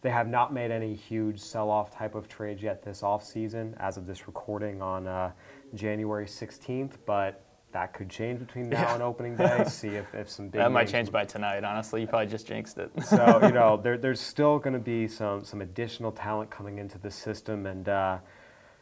They 0.01 0.09
have 0.09 0.27
not 0.27 0.53
made 0.53 0.69
any 0.69 0.93
huge 0.93 1.39
sell-off 1.39 1.95
type 1.95 2.13
of 2.13 2.27
trades 2.27 2.61
yet 2.61 2.83
this 2.83 3.01
offseason 3.01 3.73
as 3.79 3.97
of 3.97 4.05
this 4.05 4.27
recording 4.27 4.81
on 4.81 5.07
uh, 5.07 5.31
January 5.73 6.25
16th, 6.25 6.97
but 7.05 7.41
that 7.71 7.93
could 7.93 8.09
change 8.09 8.39
between 8.39 8.69
now 8.69 8.93
and 8.93 9.01
opening 9.01 9.35
day. 9.35 9.63
See 9.67 9.89
if, 9.89 10.13
if 10.13 10.29
some 10.29 10.49
big 10.49 10.59
That 10.59 10.71
might 10.71 10.87
change 10.87 11.11
by 11.11 11.25
tonight, 11.25 11.63
honestly. 11.63 12.01
You 12.01 12.07
probably 12.07 12.27
just 12.27 12.45
jinxed 12.47 12.77
it. 12.77 12.91
so 13.03 13.39
you 13.43 13.51
know 13.53 13.77
there, 13.77 13.97
there's 13.97 14.21
still 14.21 14.59
going 14.59 14.73
to 14.73 14.79
be 14.79 15.07
some 15.07 15.43
some 15.43 15.61
additional 15.61 16.11
talent 16.11 16.51
coming 16.51 16.77
into 16.77 16.97
the 16.99 17.09
system 17.09 17.65
and 17.65 17.89
uh, 17.89 18.17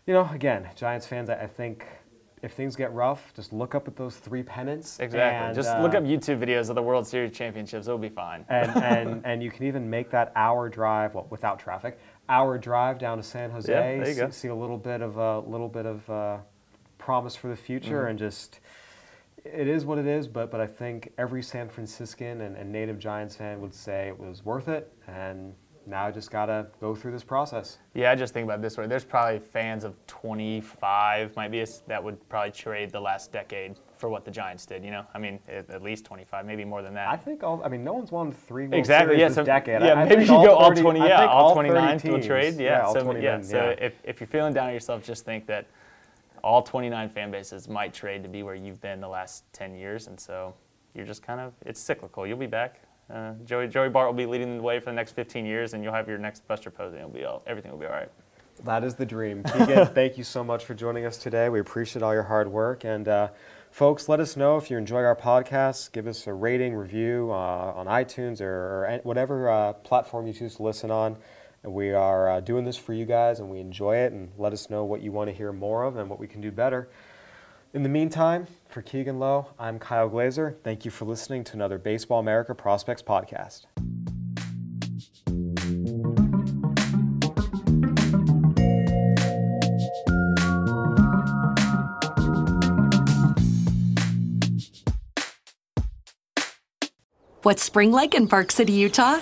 you 0.06 0.14
know 0.14 0.30
again 0.34 0.70
giants 0.76 1.08
fans 1.08 1.30
I, 1.30 1.36
I 1.36 1.48
think 1.48 1.86
if 2.44 2.54
things 2.54 2.76
get 2.76 2.92
rough 2.94 3.32
just 3.36 3.54
look 3.54 3.76
up 3.76 3.88
at 3.88 3.96
those 3.96 4.16
three 4.18 4.42
pennants 4.44 5.00
Exactly. 5.00 5.48
and, 5.48 5.56
Just 5.56 5.70
uh, 5.70 5.82
look 5.82 5.94
up 5.94 6.04
YouTube 6.04 6.40
videos 6.40 6.70
of 6.70 6.76
the 6.76 6.82
World 6.82 7.06
Series 7.06 7.32
championships. 7.38 7.88
It'll 7.88 8.00
be 8.00 8.10
fine. 8.10 8.46
and, 8.50 8.72
and 8.84 9.22
and 9.26 9.44
you 9.44 9.52
can 9.52 9.66
even 9.66 9.90
make 9.90 10.10
that 10.12 10.32
hour 10.36 10.68
drive 10.70 11.14
well 11.16 11.28
without 11.30 11.60
traffic 11.60 12.00
hour 12.30 12.58
drive 12.58 12.98
down 12.98 13.18
to 13.18 13.24
san 13.24 13.50
jose 13.52 13.72
Yeah, 13.72 13.82
there 13.82 13.98
you 14.08 14.14
see, 14.14 14.20
go. 14.22 14.30
see 14.30 14.48
a 14.48 14.56
little 14.56 14.78
bit 14.78 15.02
of 15.02 15.18
a 15.18 15.40
little 15.40 15.68
bit 15.70 15.86
of 15.86 16.10
uh, 16.10 16.38
promise 16.98 17.36
for 17.36 17.48
the 17.50 17.56
future 17.56 18.02
Mm-hmm. 18.02 18.10
and 18.12 18.20
just 18.20 18.60
it 19.44 19.68
is 19.68 19.86
what 19.86 19.98
it 19.98 20.06
is, 20.06 20.28
but 20.28 20.52
but 20.52 20.62
I 20.62 20.68
think 20.68 21.12
every 21.18 21.42
San 21.42 21.68
Franciscan 21.68 22.42
and, 22.42 22.56
and 22.56 22.72
native 22.72 23.00
Giants 23.00 23.36
fan 23.36 23.60
would 23.62 23.74
say 23.74 24.08
it 24.08 24.20
was 24.20 24.46
worth 24.46 24.68
it, 24.68 24.94
and 25.08 25.54
now 25.86 26.06
I 26.06 26.12
just 26.12 26.32
gotta 26.32 26.68
go 26.80 26.96
through 26.96 27.12
this 27.12 27.24
process. 27.24 27.80
Yeah, 27.94 28.12
I 28.12 28.16
just 28.16 28.34
think 28.34 28.46
about 28.46 28.60
it 28.60 28.62
this 28.62 28.78
way. 28.78 28.88
There's 28.88 29.04
probably 29.04 29.40
fans 29.40 29.84
of 29.84 29.96
25, 30.08 31.36
might 31.36 31.52
be 31.52 31.62
a 31.62 31.68
that 31.88 32.04
would 32.04 32.28
probably 32.30 32.52
trade 32.52 32.92
the 32.92 33.00
last 33.00 33.32
decade 33.32 33.78
for 33.98 34.10
what 34.10 34.26
the 34.26 34.32
Giants 34.32 34.66
did. 34.66 34.84
You 34.84 34.92
know, 34.92 35.06
I 35.14 35.20
mean, 35.20 35.40
at, 35.48 35.70
at 35.70 35.82
least 35.82 36.06
25, 36.06 36.46
maybe 36.46 36.66
more 36.66 36.82
than 36.82 36.94
that. 36.96 37.08
I 37.08 37.18
think 37.18 37.44
all. 37.44 37.62
I 37.64 37.70
mean, 37.70 37.84
no 37.84 37.94
one's 37.94 38.12
won 38.12 38.32
three 38.32 38.64
World 38.64 38.76
exactly. 38.76 39.18
Series 39.18 39.30
Yeah. 39.32 39.36
So 39.36 39.44
decade. 39.44 39.82
yeah, 39.82 39.94
I, 39.94 40.02
I 40.02 40.06
maybe 40.06 40.22
you 40.22 40.28
go 40.28 40.56
all 40.56 40.70
30 40.70 40.82
20. 40.82 41.00
I 41.02 41.08
Yeah, 41.08 41.26
all 41.28 41.56
30 41.56 41.70
29 41.70 42.02
will 42.12 42.22
trade. 42.22 42.56
Yeah. 42.60 42.82
all 42.82 42.94
so 42.94 43.04
29, 43.04 43.24
yeah. 43.24 43.42
So 43.42 43.76
if 43.80 43.94
if 44.04 44.20
you're 44.20 44.28
feeling 44.28 44.54
down 44.54 44.68
on 44.68 44.74
yourself, 44.74 45.04
just 45.04 45.26
think 45.26 45.46
that 45.48 45.68
all 46.44 46.62
29 46.62 47.10
fan 47.10 47.32
bases 47.32 47.68
might 47.68 47.94
trade 47.94 48.24
to 48.24 48.30
be 48.30 48.44
where 48.44 48.56
you've 48.56 48.82
been 48.82 49.00
the 49.00 49.08
last 49.08 49.44
10 49.54 49.76
years, 49.76 50.08
and 50.08 50.20
so 50.20 50.56
you're 50.96 51.06
just 51.06 51.22
kind 51.24 51.40
of 51.40 51.54
it's 51.66 51.80
cyclical. 51.80 52.26
You'll 52.26 52.38
be 52.38 52.48
back. 52.48 52.82
Uh, 53.12 53.34
Joey 53.46 53.68
Joey 53.68 53.90
Bart 53.90 54.08
will 54.08 54.14
be 54.14 54.26
leading 54.26 54.58
the 54.58 54.64
way 54.64 54.80
for 54.80 54.86
the 54.86 54.94
next 54.94 55.12
15 55.14 55.46
years, 55.46 55.74
and 55.74 55.84
you'll 55.84 55.94
have 55.94 56.08
your 56.08 56.18
next 56.18 56.48
Buster 56.48 56.72
Posey. 56.72 56.98
It'll 56.98 57.10
be 57.10 57.26
all 57.26 57.44
everything 57.46 57.72
will 57.72 57.80
be 57.80 57.86
all 57.86 57.92
right. 57.92 58.10
That 58.64 58.84
is 58.84 58.96
the 58.96 59.06
dream. 59.06 59.44
Keegan, 59.58 59.88
thank 59.88 60.18
you 60.18 60.24
so 60.24 60.44
much 60.44 60.66
for 60.66 60.74
joining 60.74 61.06
us 61.06 61.18
today. 61.18 61.50
We 61.50 61.60
appreciate 61.60 62.04
all 62.04 62.14
your 62.14 62.24
hard 62.24 62.52
work. 62.52 62.86
And 62.86 63.08
uh, 63.08 63.30
folks, 63.72 64.08
let 64.08 64.20
us 64.20 64.38
know 64.38 64.58
if 64.58 64.70
you 64.70 64.78
enjoy 64.78 65.02
our 65.04 65.16
podcast. 65.16 65.92
Give 65.92 66.06
us 66.06 66.28
a 66.28 66.34
rating, 66.34 66.76
review 66.76 67.30
uh, 67.32 67.74
on 67.76 67.88
iTunes 67.88 68.40
or, 68.40 68.46
or 68.46 69.00
whatever 69.04 69.50
uh, 69.50 69.74
platform 69.74 70.28
you 70.28 70.34
choose 70.34 70.56
to 70.56 70.64
listen 70.64 70.92
on. 70.92 71.18
We 71.64 71.92
are 71.92 72.30
uh, 72.30 72.40
doing 72.40 72.66
this 72.66 72.78
for 72.78 72.94
you 72.94 73.06
guys 73.06 73.40
and 73.40 73.50
we 73.50 73.60
enjoy 73.60 73.98
it. 73.98 74.14
And 74.14 74.30
let 74.38 74.54
us 74.54 74.70
know 74.70 74.86
what 74.86 75.02
you 75.02 75.12
want 75.12 75.30
to 75.30 75.36
hear 75.36 75.52
more 75.52 75.84
of 75.84 75.98
and 75.98 76.10
what 76.10 76.20
we 76.20 76.28
can 76.28 76.42
do 76.42 76.52
better. 76.52 76.90
In 77.74 77.84
the 77.84 77.90
meantime, 77.90 78.48
for 78.68 78.82
Keegan 78.82 79.18
Lowe, 79.18 79.48
I'm 79.58 79.80
Kyle 79.80 80.10
Glaser. 80.10 80.58
Thank 80.62 80.84
you 80.84 80.92
for 80.92 81.06
listening 81.06 81.46
to 81.46 81.54
another 81.54 81.78
Baseball 81.78 82.20
America 82.20 82.54
Prospects 82.54 83.02
podcast. 83.02 83.66
What's 97.44 97.64
spring 97.64 97.94
like 97.94 98.14
in 98.14 98.28
Park 98.28 98.52
City, 98.52 98.74
Utah? 98.74 99.22